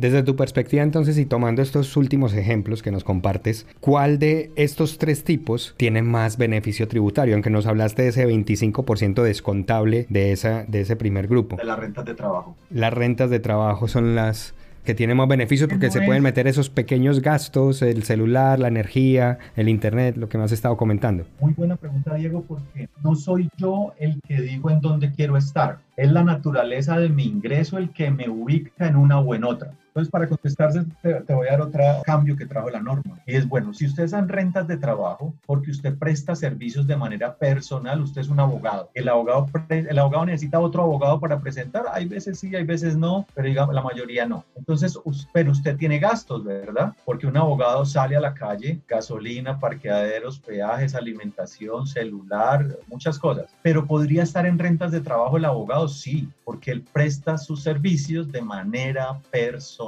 Desde 0.00 0.22
tu 0.22 0.34
perspectiva 0.34 0.82
entonces 0.82 1.18
y 1.18 1.26
tomando 1.26 1.60
estos 1.60 1.94
últimos 1.94 2.32
ejemplos 2.32 2.82
que 2.82 2.90
nos 2.90 3.04
compartes, 3.04 3.66
¿cuál 3.80 4.18
de 4.18 4.50
estos 4.56 4.96
tres 4.96 5.24
tipos 5.24 5.74
tiene 5.76 6.00
más 6.00 6.38
beneficio 6.38 6.88
tributario? 6.88 7.34
Aunque 7.34 7.50
nos 7.50 7.66
hablaste 7.66 8.04
de 8.04 8.08
ese 8.08 8.26
25% 8.26 9.22
descontable 9.22 10.06
de, 10.08 10.32
esa, 10.32 10.64
de 10.64 10.80
ese 10.80 10.96
primer 10.96 11.28
grupo. 11.28 11.56
De 11.56 11.64
las 11.64 11.78
rentas 11.78 12.06
de 12.06 12.14
trabajo. 12.14 12.56
Las 12.70 12.94
rentas 12.94 13.28
de 13.28 13.40
trabajo 13.40 13.88
son 13.88 14.14
las 14.14 14.54
que 14.84 14.94
tienen 14.94 15.18
más 15.18 15.28
beneficios 15.28 15.68
porque 15.68 15.90
se 15.90 16.00
pueden 16.00 16.22
meter 16.22 16.46
esos 16.46 16.70
pequeños 16.70 17.20
gastos, 17.20 17.82
el 17.82 18.02
celular, 18.04 18.58
la 18.58 18.68
energía, 18.68 19.38
el 19.54 19.68
internet, 19.68 20.16
lo 20.16 20.30
que 20.30 20.38
me 20.38 20.44
has 20.44 20.52
estado 20.52 20.78
comentando. 20.78 21.26
Muy 21.40 21.52
buena 21.52 21.76
pregunta, 21.76 22.14
Diego, 22.14 22.42
porque 22.48 22.88
no 23.04 23.14
soy 23.14 23.50
yo 23.58 23.92
el 23.98 24.18
que 24.26 24.40
digo 24.40 24.70
en 24.70 24.80
dónde 24.80 25.12
quiero 25.12 25.36
estar. 25.36 25.80
Es 25.98 26.10
la 26.10 26.24
naturaleza 26.24 26.98
de 26.98 27.10
mi 27.10 27.24
ingreso 27.24 27.76
el 27.76 27.90
que 27.90 28.10
me 28.10 28.30
ubica 28.30 28.88
en 28.88 28.96
una 28.96 29.20
o 29.20 29.34
en 29.34 29.44
otra. 29.44 29.74
Entonces, 29.90 30.10
para 30.10 30.28
contestarse, 30.28 30.84
te, 31.02 31.34
voy 31.34 31.48
a 31.48 31.52
dar 31.52 31.62
otro 31.62 31.82
cambio 32.04 32.36
que 32.36 32.46
trajo 32.46 32.70
la 32.70 32.80
norma. 32.80 33.18
Y 33.26 33.34
es, 33.34 33.48
bueno, 33.48 33.74
si 33.74 33.86
ustedes 33.86 34.12
dan 34.12 34.28
rentas 34.28 34.68
de 34.68 34.76
trabajo, 34.76 35.34
porque 35.46 35.72
usted 35.72 35.98
presta 35.98 36.36
servicios 36.36 36.86
de 36.86 36.96
manera 36.96 37.34
personal, 37.34 38.00
usted 38.00 38.20
es 38.20 38.28
un 38.28 38.38
abogado. 38.38 38.88
El 38.94 39.08
abogado, 39.08 39.48
el 39.68 39.98
abogado 39.98 40.26
necesita 40.26 40.60
otro 40.60 40.84
abogado 40.84 41.18
para 41.18 41.40
presentar. 41.40 41.86
Hay 41.92 42.06
veces 42.06 42.38
sí, 42.38 42.54
hay 42.54 42.62
veces 42.62 42.96
no, 42.96 43.26
pero 43.34 43.48
digamos, 43.48 43.74
la 43.74 43.82
mayoría 43.82 44.26
no. 44.26 44.44
Entonces, 44.54 44.96
pero 45.32 45.50
usted 45.50 45.76
tiene 45.76 45.98
gastos, 45.98 46.44
¿verdad? 46.44 46.92
Porque 47.04 47.26
un 47.26 47.36
abogado 47.36 47.84
sale 47.84 48.16
a 48.16 48.20
la 48.20 48.34
calle, 48.34 48.80
gasolina, 48.86 49.58
parqueaderos, 49.58 50.38
peajes, 50.38 50.94
alimentación, 50.94 51.88
celular, 51.88 52.78
muchas 52.86 53.18
cosas. 53.18 53.46
Pero 53.62 53.86
podría 53.86 54.22
estar 54.22 54.46
en 54.46 54.58
rentas 54.58 54.92
de 54.92 55.00
trabajo 55.00 55.36
el 55.36 55.46
abogado, 55.46 55.88
sí, 55.88 56.28
porque 56.44 56.70
él 56.70 56.84
presta 56.92 57.38
sus 57.38 57.64
servicios 57.64 58.30
de 58.30 58.40
manera 58.40 59.18
personal 59.32 59.79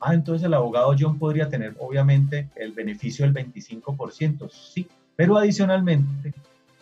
Ah, 0.00 0.14
entonces 0.14 0.44
el 0.44 0.54
abogado 0.54 0.94
John 0.98 1.18
podría 1.18 1.48
tener 1.48 1.74
obviamente 1.78 2.48
el 2.56 2.72
beneficio 2.72 3.24
del 3.24 3.34
25%, 3.34 4.50
sí, 4.50 4.86
pero 5.14 5.36
adicionalmente 5.36 6.34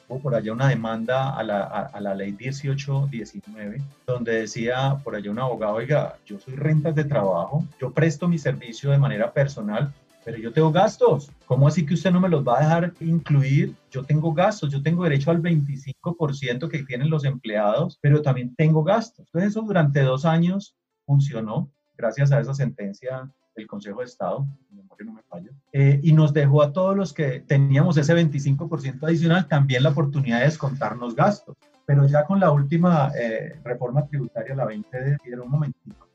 hubo 0.09 0.21
por 0.21 0.35
allá 0.35 0.53
una 0.53 0.69
demanda 0.69 1.37
a 1.37 1.42
la, 1.42 1.62
a, 1.64 2.01
la 2.01 2.14
ley 2.14 2.33
1819, 2.33 3.83
donde 4.07 4.40
decía 4.40 4.99
por 5.03 5.14
allá 5.14 5.31
un 5.31 5.38
abogado, 5.38 5.75
oiga, 5.75 6.16
yo 6.25 6.38
soy 6.38 6.55
rentas 6.55 6.95
de 6.95 7.05
trabajo, 7.05 7.64
yo 7.81 7.92
presto 7.92 8.29
mi 8.29 8.38
servicio 8.38 8.90
de 8.90 8.99
manera 8.99 9.33
personal, 9.33 9.92
pero 10.25 10.38
yo 10.38 10.53
tengo 10.53 10.73
gastos. 10.73 11.31
¿Cómo 11.47 11.69
así 11.69 11.87
que 11.87 11.95
usted 11.95 12.11
no 12.11 12.21
me 12.21 12.29
los 12.29 12.45
va 12.45 12.59
a 12.59 12.62
dejar 12.62 12.92
incluir? 13.01 13.75
Yo 13.92 14.03
tengo 14.05 14.33
gastos, 14.33 14.73
yo 14.73 14.83
tengo 14.83 15.05
derecho 15.05 15.31
al 15.31 15.40
25% 15.40 16.69
que 16.69 16.83
tienen 16.83 17.11
los 17.11 17.25
empleados, 17.25 17.99
pero 18.01 18.23
también 18.23 18.55
tengo 18.57 18.83
gastos. 18.83 19.27
Entonces 19.27 19.51
eso 19.51 19.62
durante 19.62 20.01
dos 20.03 20.25
años 20.25 20.75
funcionó 21.05 21.71
gracias 21.97 22.33
a 22.33 22.41
esa 22.41 22.55
sentencia 22.55 23.31
del 23.55 23.67
Consejo 23.67 24.01
de 24.01 24.07
Estado, 24.07 24.47
no 24.71 25.13
me 25.13 25.23
eh, 25.73 26.01
y 26.03 26.13
nos 26.13 26.33
dejó 26.33 26.63
a 26.63 26.73
todos 26.73 26.97
los 26.97 27.13
que 27.13 27.41
teníamos 27.41 27.97
ese 27.97 28.15
25% 28.15 29.03
adicional 29.05 29.49
también 29.49 29.83
la 29.83 29.91
oportunidad 29.91 30.39
de 30.39 30.47
descontarnos 30.47 31.15
gastos. 31.15 31.57
Pero 31.87 32.07
ya 32.07 32.25
con 32.25 32.41
la 32.41 32.51
última 32.51 33.13
eh, 33.19 33.61
reforma 33.63 34.07
tributaria, 34.07 34.55
la 34.55 34.65
20 34.65 34.99
de 34.99 35.41
un 35.41 35.51
momentito, 35.51 36.07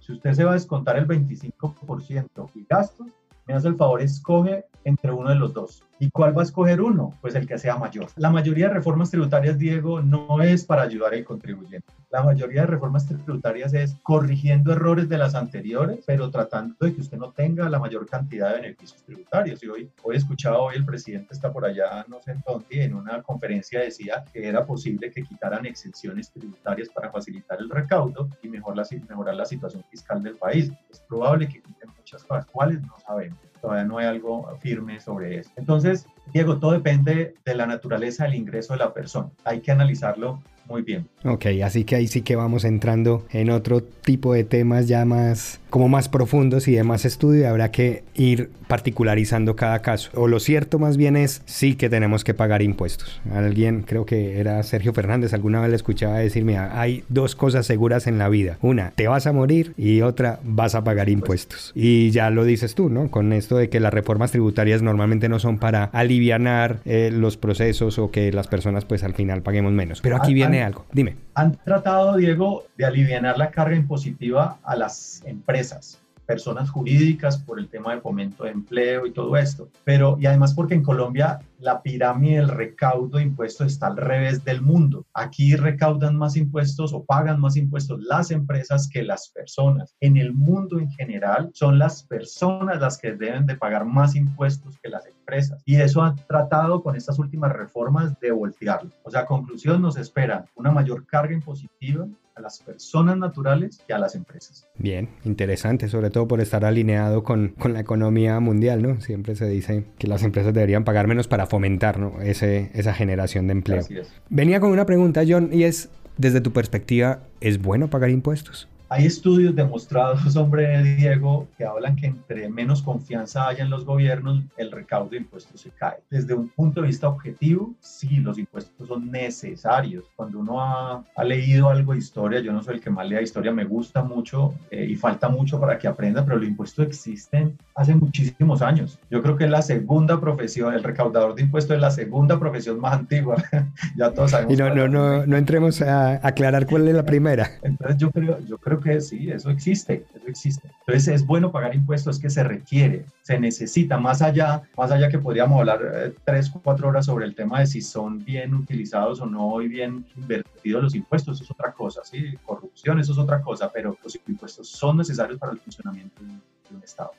si 0.00 0.12
usted 0.12 0.32
se 0.32 0.44
va 0.44 0.52
a 0.52 0.54
descontar 0.54 0.96
el 0.96 1.06
25% 1.06 2.50
y 2.54 2.66
gastos, 2.68 3.06
me 3.46 3.54
hace 3.54 3.68
el 3.68 3.76
favor, 3.76 4.02
escoge 4.02 4.64
entre 4.84 5.12
uno 5.12 5.30
de 5.30 5.36
los 5.36 5.54
dos. 5.54 5.84
¿Y 6.00 6.10
cuál 6.10 6.36
va 6.36 6.42
a 6.42 6.44
escoger 6.44 6.80
uno? 6.80 7.14
Pues 7.20 7.34
el 7.34 7.46
que 7.46 7.58
sea 7.58 7.76
mayor. 7.76 8.06
La 8.16 8.30
mayoría 8.30 8.68
de 8.68 8.74
reformas 8.74 9.10
tributarias, 9.10 9.58
Diego, 9.58 10.00
no 10.00 10.42
es 10.42 10.64
para 10.64 10.82
ayudar 10.82 11.14
al 11.14 11.24
contribuyente. 11.24 11.92
La 12.10 12.22
mayoría 12.22 12.62
de 12.62 12.68
reformas 12.68 13.06
tributarias 13.06 13.74
es 13.74 13.96
corrigiendo 14.02 14.72
errores 14.72 15.08
de 15.08 15.18
las 15.18 15.34
anteriores, 15.34 16.04
pero 16.06 16.30
tratando 16.30 16.74
de 16.80 16.94
que 16.94 17.00
usted 17.00 17.18
no 17.18 17.32
tenga 17.32 17.68
la 17.68 17.78
mayor 17.78 18.06
cantidad 18.06 18.50
de 18.54 18.62
beneficios 18.62 19.02
tributarios. 19.02 19.62
Y 19.62 19.68
hoy, 19.68 19.90
hoy 20.02 20.14
he 20.14 20.18
escuchado, 20.18 20.62
hoy 20.62 20.76
el 20.76 20.86
presidente 20.86 21.34
está 21.34 21.52
por 21.52 21.64
allá, 21.64 22.04
no 22.08 22.20
sé 22.22 22.32
en 22.32 22.42
dónde, 22.46 22.84
en 22.84 22.94
una 22.94 23.20
conferencia 23.22 23.80
decía 23.80 24.24
que 24.32 24.48
era 24.48 24.64
posible 24.64 25.10
que 25.10 25.22
quitaran 25.22 25.66
exenciones 25.66 26.30
tributarias 26.30 26.88
para 26.88 27.10
facilitar 27.10 27.58
el 27.60 27.68
recaudo 27.68 28.28
y 28.42 28.48
mejorar 28.48 28.86
la, 28.90 28.98
mejorar 29.08 29.34
la 29.34 29.44
situación 29.44 29.82
fiscal 29.90 30.22
del 30.22 30.36
país. 30.36 30.70
Es 30.90 31.00
probable 31.00 31.48
que 31.48 31.60
quiten 31.60 31.90
muchas 31.96 32.22
cosas. 32.24 32.46
¿Cuáles? 32.46 32.80
No 32.82 32.94
sabemos 33.04 33.38
todavía 33.60 33.84
no 33.84 33.98
hay 33.98 34.06
algo 34.06 34.48
firme 34.60 35.00
sobre 35.00 35.38
eso. 35.38 35.50
Entonces, 35.56 36.06
Diego, 36.32 36.58
todo 36.58 36.72
depende 36.72 37.34
de 37.44 37.54
la 37.54 37.66
naturaleza 37.66 38.24
del 38.24 38.34
ingreso 38.34 38.72
de 38.74 38.80
la 38.80 38.92
persona. 38.92 39.30
Hay 39.44 39.60
que 39.60 39.70
analizarlo 39.70 40.42
muy 40.68 40.82
bien. 40.82 41.08
Ok, 41.24 41.46
así 41.64 41.84
que 41.84 41.96
ahí 41.96 42.06
sí 42.06 42.22
que 42.22 42.36
vamos 42.36 42.64
entrando 42.64 43.24
en 43.30 43.50
otro 43.50 43.82
tipo 43.82 44.34
de 44.34 44.44
temas 44.44 44.86
ya 44.86 45.04
más 45.04 45.60
como 45.70 45.88
más 45.88 46.08
profundos 46.08 46.68
y 46.68 46.72
de 46.72 46.84
más 46.84 47.04
estudio 47.04 47.42
y 47.42 47.44
habrá 47.44 47.70
que 47.70 48.04
ir 48.14 48.50
particularizando 48.68 49.56
cada 49.56 49.80
caso. 49.80 50.10
O 50.14 50.28
lo 50.28 50.40
cierto 50.40 50.78
más 50.78 50.96
bien 50.96 51.16
es 51.16 51.42
sí 51.46 51.74
que 51.74 51.88
tenemos 51.88 52.24
que 52.24 52.34
pagar 52.34 52.62
impuestos. 52.62 53.20
Alguien, 53.32 53.82
creo 53.82 54.06
que 54.06 54.38
era 54.40 54.62
Sergio 54.62 54.92
Fernández, 54.92 55.34
alguna 55.34 55.60
vez 55.60 55.70
le 55.70 55.76
escuchaba 55.76 56.18
decirme, 56.18 56.58
hay 56.58 57.04
dos 57.08 57.34
cosas 57.34 57.66
seguras 57.66 58.06
en 58.06 58.18
la 58.18 58.28
vida. 58.28 58.58
Una, 58.62 58.90
te 58.90 59.08
vas 59.08 59.26
a 59.26 59.32
morir 59.32 59.72
y 59.76 60.02
otra, 60.02 60.40
vas 60.42 60.74
a 60.74 60.84
pagar 60.84 61.08
impuestos. 61.08 61.72
Y 61.74 62.10
ya 62.10 62.30
lo 62.30 62.44
dices 62.44 62.74
tú, 62.74 62.88
¿no? 62.88 63.10
Con 63.10 63.32
esto 63.32 63.56
de 63.56 63.68
que 63.68 63.80
las 63.80 63.92
reformas 63.92 64.30
tributarias 64.30 64.82
normalmente 64.82 65.28
no 65.28 65.38
son 65.38 65.58
para 65.58 65.84
alivianar 65.84 66.80
eh, 66.84 67.10
los 67.12 67.36
procesos 67.36 67.98
o 67.98 68.10
que 68.10 68.32
las 68.32 68.48
personas 68.48 68.84
pues 68.84 69.02
al 69.04 69.14
final 69.14 69.42
paguemos 69.42 69.72
menos. 69.72 70.00
Pero 70.00 70.16
aquí 70.16 70.34
viene 70.34 70.62
algo. 70.62 70.86
Dime. 70.92 71.27
Han 71.38 71.52
tratado, 71.52 72.16
Diego, 72.16 72.64
de 72.76 72.84
aliviar 72.84 73.38
la 73.38 73.52
carga 73.52 73.76
impositiva 73.76 74.58
a 74.64 74.74
las 74.74 75.22
empresas 75.24 76.02
personas 76.26 76.68
jurídicas 76.68 77.38
por 77.38 77.60
el 77.60 77.68
tema 77.68 77.94
de 77.94 78.00
fomento 78.00 78.42
de 78.42 78.50
empleo 78.50 79.06
y 79.06 79.12
todo 79.12 79.36
esto. 79.36 79.68
Pero, 79.84 80.18
y 80.18 80.26
además 80.26 80.52
porque 80.52 80.74
en 80.74 80.82
Colombia 80.82 81.38
la 81.58 81.82
pirámide 81.82 82.36
del 82.36 82.48
recaudo 82.48 83.18
de 83.18 83.24
impuestos 83.24 83.66
está 83.66 83.88
al 83.88 83.96
revés 83.96 84.44
del 84.44 84.62
mundo. 84.62 85.06
Aquí 85.12 85.56
recaudan 85.56 86.16
más 86.16 86.36
impuestos 86.36 86.92
o 86.92 87.04
pagan 87.04 87.40
más 87.40 87.56
impuestos 87.56 88.00
las 88.00 88.30
empresas 88.30 88.88
que 88.88 89.02
las 89.02 89.30
personas. 89.30 89.94
En 90.00 90.16
el 90.16 90.32
mundo 90.32 90.78
en 90.78 90.90
general 90.90 91.50
son 91.52 91.78
las 91.78 92.02
personas 92.02 92.80
las 92.80 92.98
que 92.98 93.12
deben 93.12 93.46
de 93.46 93.56
pagar 93.56 93.84
más 93.84 94.14
impuestos 94.14 94.78
que 94.82 94.88
las 94.88 95.06
empresas. 95.06 95.62
Y 95.64 95.76
eso 95.76 96.02
han 96.02 96.16
tratado 96.26 96.82
con 96.82 96.96
estas 96.96 97.18
últimas 97.18 97.52
reformas 97.52 98.18
de 98.20 98.30
voltearlo. 98.30 98.90
O 99.02 99.10
sea, 99.10 99.26
conclusión, 99.26 99.82
nos 99.82 99.96
espera 99.96 100.44
una 100.54 100.70
mayor 100.70 101.06
carga 101.06 101.34
impositiva 101.34 102.06
a 102.38 102.40
las 102.40 102.60
personas 102.60 103.16
naturales 103.16 103.82
que 103.86 103.92
a 103.92 103.98
las 103.98 104.14
empresas. 104.14 104.66
Bien, 104.76 105.10
interesante, 105.24 105.88
sobre 105.88 106.10
todo 106.10 106.28
por 106.28 106.40
estar 106.40 106.64
alineado 106.64 107.22
con, 107.22 107.48
con 107.58 107.74
la 107.74 107.80
economía 107.80 108.38
mundial, 108.40 108.82
¿no? 108.82 109.00
Siempre 109.00 109.34
se 109.34 109.48
dice 109.48 109.86
que 109.98 110.06
las 110.06 110.22
empresas 110.22 110.54
deberían 110.54 110.84
pagar 110.84 111.06
menos 111.06 111.28
para 111.28 111.46
fomentar 111.48 111.98
¿no? 111.98 112.20
Ese, 112.20 112.70
esa 112.74 112.94
generación 112.94 113.46
de 113.46 113.52
empleo. 113.52 113.82
Venía 114.28 114.60
con 114.60 114.70
una 114.70 114.86
pregunta, 114.86 115.22
John, 115.26 115.50
y 115.52 115.64
es, 115.64 115.88
desde 116.16 116.40
tu 116.40 116.52
perspectiva, 116.52 117.20
¿es 117.40 117.60
bueno 117.60 117.88
pagar 117.88 118.10
impuestos? 118.10 118.68
Hay 118.90 119.04
estudios 119.04 119.54
demostrados, 119.54 120.34
hombre 120.36 120.82
Diego, 120.82 121.46
que 121.58 121.64
hablan 121.66 121.94
que 121.94 122.06
entre 122.06 122.48
menos 122.48 122.80
confianza 122.80 123.46
haya 123.46 123.62
en 123.62 123.68
los 123.68 123.84
gobiernos, 123.84 124.42
el 124.56 124.72
recaudo 124.72 125.10
de 125.10 125.18
impuestos 125.18 125.60
se 125.60 125.68
cae. 125.70 125.98
Desde 126.08 126.32
un 126.32 126.48
punto 126.48 126.80
de 126.80 126.86
vista 126.86 127.06
objetivo, 127.06 127.74
sí, 127.80 128.16
los 128.16 128.38
impuestos 128.38 128.88
son 128.88 129.10
necesarios. 129.10 130.04
Cuando 130.16 130.38
uno 130.38 130.62
ha, 130.62 131.04
leído 131.22 131.68
algo 131.68 131.92
de 131.92 131.98
historia, 131.98 132.40
yo 132.40 132.50
no 132.50 132.62
soy 132.62 132.76
el 132.76 132.80
que 132.80 132.88
más 132.88 133.06
lea 133.06 133.20
historia, 133.20 133.52
me 133.52 133.64
gusta 133.64 134.02
mucho 134.02 134.54
eh, 134.70 134.86
y 134.88 134.96
falta 134.96 135.28
mucho 135.28 135.60
para 135.60 135.76
que 135.76 135.86
aprenda, 135.86 136.24
pero 136.24 136.38
los 136.38 136.48
impuestos 136.48 136.86
existen 136.86 137.58
hace 137.74 137.94
muchísimos 137.94 138.62
años. 138.62 138.98
Yo 139.10 139.22
creo 139.22 139.36
que 139.36 139.44
es 139.44 139.50
la 139.50 139.60
segunda 139.60 140.18
profesión, 140.18 140.72
el 140.72 140.82
recaudador 140.82 141.34
de 141.34 141.42
impuestos 141.42 141.74
es 141.74 141.82
la 141.82 141.90
segunda 141.90 142.38
profesión 142.38 142.80
más 142.80 142.94
antigua. 142.94 143.36
ya 143.98 144.14
todos 144.14 144.30
sabemos. 144.30 144.54
Y 144.54 144.56
no, 144.56 144.74
no, 144.74 144.88
no, 144.88 145.26
no 145.26 145.36
entremos 145.36 145.82
a 145.82 146.26
aclarar 146.26 146.66
cuál 146.66 146.88
es 146.88 146.94
la 146.94 147.04
primera. 147.04 147.50
Entonces 147.62 147.98
yo 147.98 148.10
creo, 148.10 148.38
yo 148.46 148.56
creo 148.56 148.77
que 148.80 149.00
sí, 149.00 149.30
eso 149.30 149.50
existe, 149.50 150.04
eso 150.14 150.26
existe. 150.26 150.70
Entonces 150.80 151.08
es 151.08 151.26
bueno 151.26 151.52
pagar 151.52 151.74
impuestos, 151.74 152.18
que 152.18 152.30
se 152.30 152.42
requiere, 152.44 153.06
se 153.22 153.38
necesita, 153.38 153.98
más 153.98 154.22
allá, 154.22 154.62
más 154.76 154.90
allá 154.90 155.08
que 155.08 155.18
podríamos 155.18 155.58
hablar 155.58 155.80
eh, 155.94 156.14
tres, 156.24 156.50
cuatro 156.62 156.88
horas 156.88 157.06
sobre 157.06 157.26
el 157.26 157.34
tema 157.34 157.60
de 157.60 157.66
si 157.66 157.80
son 157.80 158.24
bien 158.24 158.54
utilizados 158.54 159.20
o 159.20 159.26
no 159.26 159.60
y 159.60 159.68
bien 159.68 160.04
invertidos 160.16 160.82
los 160.82 160.94
impuestos, 160.94 161.36
eso 161.36 161.44
es 161.44 161.50
otra 161.50 161.72
cosa, 161.72 162.02
sí, 162.04 162.34
corrupción, 162.44 162.98
eso 162.98 163.12
es 163.12 163.18
otra 163.18 163.40
cosa, 163.40 163.70
pero 163.72 163.96
los 164.02 164.18
impuestos 164.26 164.68
son 164.68 164.96
necesarios 164.96 165.38
para 165.38 165.52
el 165.52 165.58
funcionamiento 165.58 166.22
de 166.22 166.76
un 166.76 166.82
Estado. 166.82 167.12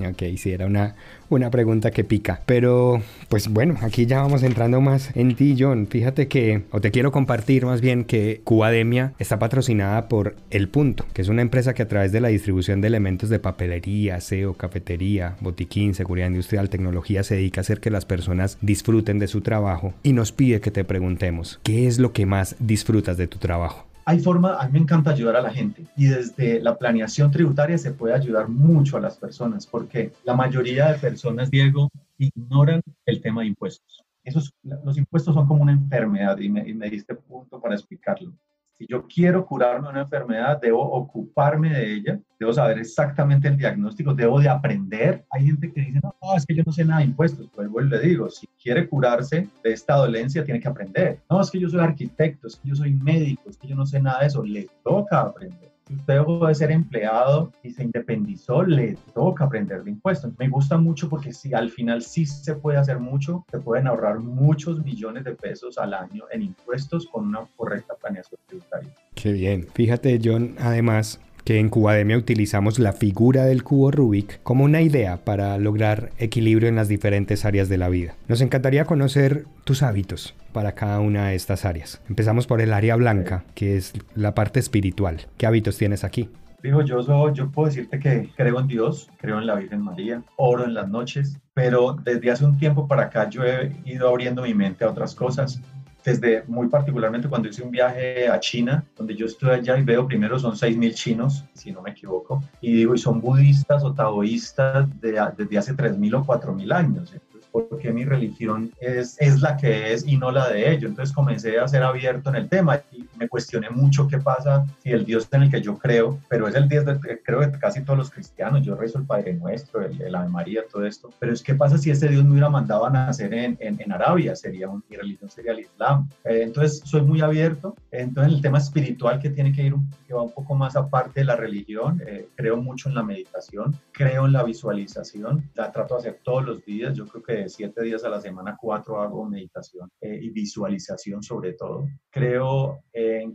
Ok, 0.00 0.22
sí, 0.36 0.52
era 0.52 0.66
una, 0.66 0.94
una 1.28 1.50
pregunta 1.50 1.90
que 1.90 2.04
pica. 2.04 2.40
Pero, 2.46 3.02
pues 3.28 3.48
bueno, 3.48 3.76
aquí 3.82 4.06
ya 4.06 4.22
vamos 4.22 4.44
entrando 4.44 4.80
más 4.80 5.10
en 5.16 5.34
ti, 5.34 5.56
John. 5.58 5.88
Fíjate 5.88 6.28
que, 6.28 6.62
o 6.70 6.80
te 6.80 6.92
quiero 6.92 7.10
compartir 7.10 7.66
más 7.66 7.80
bien 7.80 8.04
que 8.04 8.40
Cubademia 8.44 9.14
está 9.18 9.40
patrocinada 9.40 10.08
por 10.08 10.36
El 10.50 10.68
Punto, 10.68 11.04
que 11.12 11.22
es 11.22 11.28
una 11.28 11.42
empresa 11.42 11.74
que 11.74 11.82
a 11.82 11.88
través 11.88 12.12
de 12.12 12.20
la 12.20 12.28
distribución 12.28 12.80
de 12.80 12.86
elementos 12.86 13.28
de 13.28 13.40
papelería, 13.40 14.16
aseo, 14.16 14.54
cafetería, 14.54 15.36
botiquín, 15.40 15.94
seguridad 15.94 16.28
industrial, 16.28 16.70
tecnología, 16.70 17.24
se 17.24 17.34
dedica 17.34 17.60
a 17.60 17.62
hacer 17.62 17.80
que 17.80 17.90
las 17.90 18.04
personas 18.04 18.56
disfruten 18.60 19.18
de 19.18 19.26
su 19.26 19.40
trabajo 19.40 19.94
y 20.04 20.12
nos 20.12 20.30
pide 20.30 20.60
que 20.60 20.70
te 20.70 20.84
preguntemos, 20.84 21.58
¿qué 21.64 21.88
es 21.88 21.98
lo 21.98 22.12
que 22.12 22.24
más 22.24 22.54
disfrutas 22.60 23.16
de 23.16 23.26
tu 23.26 23.38
trabajo? 23.38 23.88
Hay 24.08 24.20
forma, 24.20 24.54
a 24.54 24.64
mí 24.64 24.72
me 24.72 24.78
encanta 24.78 25.10
ayudar 25.10 25.36
a 25.36 25.42
la 25.42 25.50
gente 25.50 25.84
y 25.94 26.06
desde 26.06 26.60
la 26.60 26.78
planeación 26.78 27.30
tributaria 27.30 27.76
se 27.76 27.92
puede 27.92 28.14
ayudar 28.14 28.48
mucho 28.48 28.96
a 28.96 29.00
las 29.00 29.18
personas 29.18 29.66
porque 29.66 30.14
la 30.24 30.34
mayoría 30.34 30.90
de 30.90 30.98
personas, 30.98 31.50
Diego, 31.50 31.90
ignoran 32.16 32.80
el 33.04 33.20
tema 33.20 33.42
de 33.42 33.48
impuestos. 33.48 34.02
Esos, 34.24 34.50
los 34.62 34.96
impuestos 34.96 35.34
son 35.34 35.46
como 35.46 35.62
una 35.62 35.72
enfermedad 35.72 36.38
y 36.38 36.48
me, 36.48 36.66
y 36.66 36.72
me 36.72 36.88
diste 36.88 37.14
punto 37.16 37.60
para 37.60 37.74
explicarlo. 37.74 38.32
Si 38.78 38.86
yo 38.86 39.08
quiero 39.08 39.44
curarme 39.44 39.88
una 39.88 40.02
enfermedad, 40.02 40.60
debo 40.60 40.80
ocuparme 40.80 41.70
de 41.70 41.94
ella, 41.94 42.20
debo 42.38 42.52
saber 42.52 42.78
exactamente 42.78 43.48
el 43.48 43.56
diagnóstico, 43.56 44.14
debo 44.14 44.38
de 44.38 44.48
aprender. 44.48 45.24
Hay 45.30 45.46
gente 45.46 45.72
que 45.72 45.80
dice, 45.80 46.00
no, 46.00 46.14
es 46.36 46.46
que 46.46 46.54
yo 46.54 46.62
no 46.64 46.70
sé 46.70 46.84
nada 46.84 47.00
de 47.00 47.06
impuestos. 47.06 47.48
Pues 47.52 47.68
vuelvo 47.68 47.96
le 47.96 48.00
digo, 48.06 48.30
si 48.30 48.46
quiere 48.62 48.88
curarse 48.88 49.48
de 49.64 49.72
esta 49.72 49.96
dolencia, 49.96 50.44
tiene 50.44 50.60
que 50.60 50.68
aprender. 50.68 51.18
No, 51.28 51.40
es 51.40 51.50
que 51.50 51.58
yo 51.58 51.68
soy 51.68 51.80
arquitecto, 51.80 52.46
es 52.46 52.54
que 52.54 52.68
yo 52.68 52.76
soy 52.76 52.92
médico, 52.92 53.50
es 53.50 53.56
que 53.58 53.66
yo 53.66 53.74
no 53.74 53.84
sé 53.84 54.00
nada 54.00 54.20
de 54.20 54.26
eso. 54.26 54.44
Le 54.44 54.68
toca 54.84 55.22
aprender. 55.22 55.72
Si 55.88 55.94
usted 55.94 56.14
dejó 56.14 56.46
de 56.46 56.54
ser 56.54 56.70
empleado 56.70 57.50
y 57.62 57.70
se 57.70 57.82
independizó, 57.82 58.62
le 58.62 58.98
toca 59.14 59.46
aprender 59.46 59.82
de 59.84 59.90
impuestos. 59.90 60.32
Me 60.38 60.46
gusta 60.46 60.76
mucho 60.76 61.08
porque 61.08 61.32
si 61.32 61.54
al 61.54 61.70
final 61.70 62.02
sí 62.02 62.26
se 62.26 62.54
puede 62.54 62.76
hacer 62.76 62.98
mucho, 62.98 63.46
se 63.50 63.58
pueden 63.58 63.86
ahorrar 63.86 64.18
muchos 64.18 64.84
millones 64.84 65.24
de 65.24 65.34
pesos 65.34 65.78
al 65.78 65.94
año 65.94 66.24
en 66.30 66.42
impuestos 66.42 67.06
con 67.06 67.28
una 67.28 67.46
correcta 67.56 67.94
planeación 67.94 68.38
tributaria. 68.46 68.92
Qué 69.14 69.32
bien. 69.32 69.66
Fíjate, 69.72 70.20
John, 70.22 70.56
además, 70.58 71.18
que 71.48 71.58
en 71.58 71.70
Cubademia 71.70 72.18
utilizamos 72.18 72.78
la 72.78 72.92
figura 72.92 73.46
del 73.46 73.64
cubo 73.64 73.90
Rubik 73.90 74.42
como 74.42 74.64
una 74.64 74.82
idea 74.82 75.24
para 75.24 75.56
lograr 75.56 76.10
equilibrio 76.18 76.68
en 76.68 76.76
las 76.76 76.88
diferentes 76.88 77.46
áreas 77.46 77.70
de 77.70 77.78
la 77.78 77.88
vida. 77.88 78.16
Nos 78.28 78.42
encantaría 78.42 78.84
conocer 78.84 79.46
tus 79.64 79.82
hábitos 79.82 80.34
para 80.52 80.72
cada 80.72 81.00
una 81.00 81.28
de 81.28 81.36
estas 81.36 81.64
áreas. 81.64 82.02
Empezamos 82.06 82.46
por 82.46 82.60
el 82.60 82.74
área 82.74 82.96
blanca, 82.96 83.44
que 83.54 83.78
es 83.78 83.94
la 84.14 84.34
parte 84.34 84.60
espiritual. 84.60 85.22
¿Qué 85.38 85.46
hábitos 85.46 85.78
tienes 85.78 86.04
aquí? 86.04 86.28
Digo, 86.62 86.82
yo, 86.82 87.32
yo 87.32 87.50
puedo 87.50 87.68
decirte 87.68 87.98
que 87.98 88.28
creo 88.36 88.60
en 88.60 88.66
Dios, 88.66 89.08
creo 89.16 89.38
en 89.38 89.46
la 89.46 89.54
Virgen 89.54 89.80
María, 89.80 90.22
oro 90.36 90.66
en 90.66 90.74
las 90.74 90.90
noches, 90.90 91.38
pero 91.54 91.96
desde 92.04 92.30
hace 92.30 92.44
un 92.44 92.58
tiempo 92.58 92.86
para 92.86 93.04
acá 93.04 93.30
yo 93.30 93.42
he 93.44 93.74
ido 93.86 94.06
abriendo 94.06 94.42
mi 94.42 94.52
mente 94.52 94.84
a 94.84 94.90
otras 94.90 95.14
cosas 95.14 95.62
desde 96.08 96.42
muy 96.46 96.68
particularmente 96.68 97.28
cuando 97.28 97.48
hice 97.48 97.62
un 97.62 97.70
viaje 97.70 98.28
a 98.28 98.40
China, 98.40 98.84
donde 98.96 99.14
yo 99.14 99.26
estoy 99.26 99.50
allá 99.50 99.76
y 99.76 99.82
veo 99.82 100.06
primero 100.06 100.38
son 100.38 100.54
6.000 100.54 100.94
chinos, 100.94 101.44
si 101.52 101.70
no 101.70 101.82
me 101.82 101.90
equivoco, 101.90 102.42
y 102.60 102.72
digo, 102.72 102.94
y 102.94 102.98
son 102.98 103.20
budistas 103.20 103.84
o 103.84 103.92
taoístas 103.92 104.88
de, 105.00 105.20
desde 105.36 105.58
hace 105.58 105.74
3.000 105.74 106.14
o 106.14 106.24
4.000 106.24 106.72
años. 106.72 107.12
Entonces, 107.12 107.50
¿por 107.52 107.78
qué 107.78 107.92
mi 107.92 108.04
religión 108.04 108.72
es, 108.80 109.16
es 109.20 109.40
la 109.40 109.56
que 109.56 109.92
es 109.92 110.06
y 110.06 110.16
no 110.16 110.30
la 110.30 110.48
de 110.48 110.72
ellos? 110.72 110.90
Entonces 110.90 111.14
comencé 111.14 111.58
a 111.58 111.68
ser 111.68 111.82
abierto 111.82 112.30
en 112.30 112.36
el 112.36 112.48
tema 112.48 112.80
me 113.18 113.28
cuestioné 113.28 113.70
mucho 113.70 114.06
qué 114.06 114.18
pasa 114.18 114.64
si 114.82 114.90
el 114.90 115.04
Dios 115.04 115.28
en 115.32 115.42
el 115.42 115.50
que 115.50 115.60
yo 115.60 115.76
creo, 115.76 116.18
pero 116.28 116.48
es 116.48 116.54
el 116.54 116.68
Dios 116.68 116.84
de, 116.84 116.98
creo 117.24 117.40
de 117.40 117.58
casi 117.58 117.82
todos 117.82 117.98
los 117.98 118.10
cristianos, 118.10 118.62
yo 118.62 118.76
rezo 118.76 118.98
el 118.98 119.06
Padre 119.06 119.34
Nuestro, 119.34 119.82
el, 119.82 120.14
Ave 120.14 120.28
María, 120.28 120.62
todo 120.70 120.84
esto, 120.84 121.10
pero 121.18 121.32
es 121.32 121.42
qué 121.42 121.54
pasa 121.54 121.78
si 121.78 121.90
ese 121.90 122.08
Dios 122.08 122.24
me 122.24 122.32
hubiera 122.32 122.48
mandado 122.48 122.86
a 122.86 122.90
nacer 122.90 123.32
en, 123.34 123.56
en, 123.60 123.92
Arabia, 123.92 124.36
sería 124.36 124.68
un, 124.68 124.84
mi 124.88 124.96
religión 124.96 125.30
sería 125.30 125.52
el 125.52 125.60
Islam. 125.60 126.08
Eh, 126.24 126.42
entonces 126.42 126.82
soy 126.84 127.02
muy 127.02 127.20
abierto, 127.20 127.74
entonces 127.90 128.34
el 128.34 128.42
tema 128.42 128.58
espiritual 128.58 129.18
que 129.18 129.30
tiene 129.30 129.52
que 129.52 129.62
ir, 129.62 129.74
que 130.06 130.14
va 130.14 130.22
un 130.22 130.32
poco 130.32 130.54
más 130.54 130.76
aparte 130.76 131.20
de 131.20 131.24
la 131.24 131.36
religión, 131.36 132.00
eh, 132.06 132.28
creo 132.34 132.56
mucho 132.56 132.88
en 132.88 132.94
la 132.94 133.02
meditación, 133.02 133.74
creo 133.92 134.26
en 134.26 134.32
la 134.32 134.42
visualización, 134.42 135.50
la 135.54 135.72
trato 135.72 135.94
de 135.94 136.00
hacer 136.00 136.20
todos 136.22 136.44
los 136.44 136.64
días, 136.64 136.94
yo 136.94 137.06
creo 137.06 137.22
que 137.22 137.32
de 137.32 137.48
siete 137.48 137.82
días 137.82 138.04
a 138.04 138.08
la 138.08 138.20
semana, 138.20 138.56
cuatro 138.60 139.00
hago 139.00 139.24
meditación 139.24 139.90
eh, 140.00 140.18
y 140.22 140.30
visualización 140.30 141.22
sobre 141.22 141.54
todo. 141.54 141.88
Creo 142.10 142.82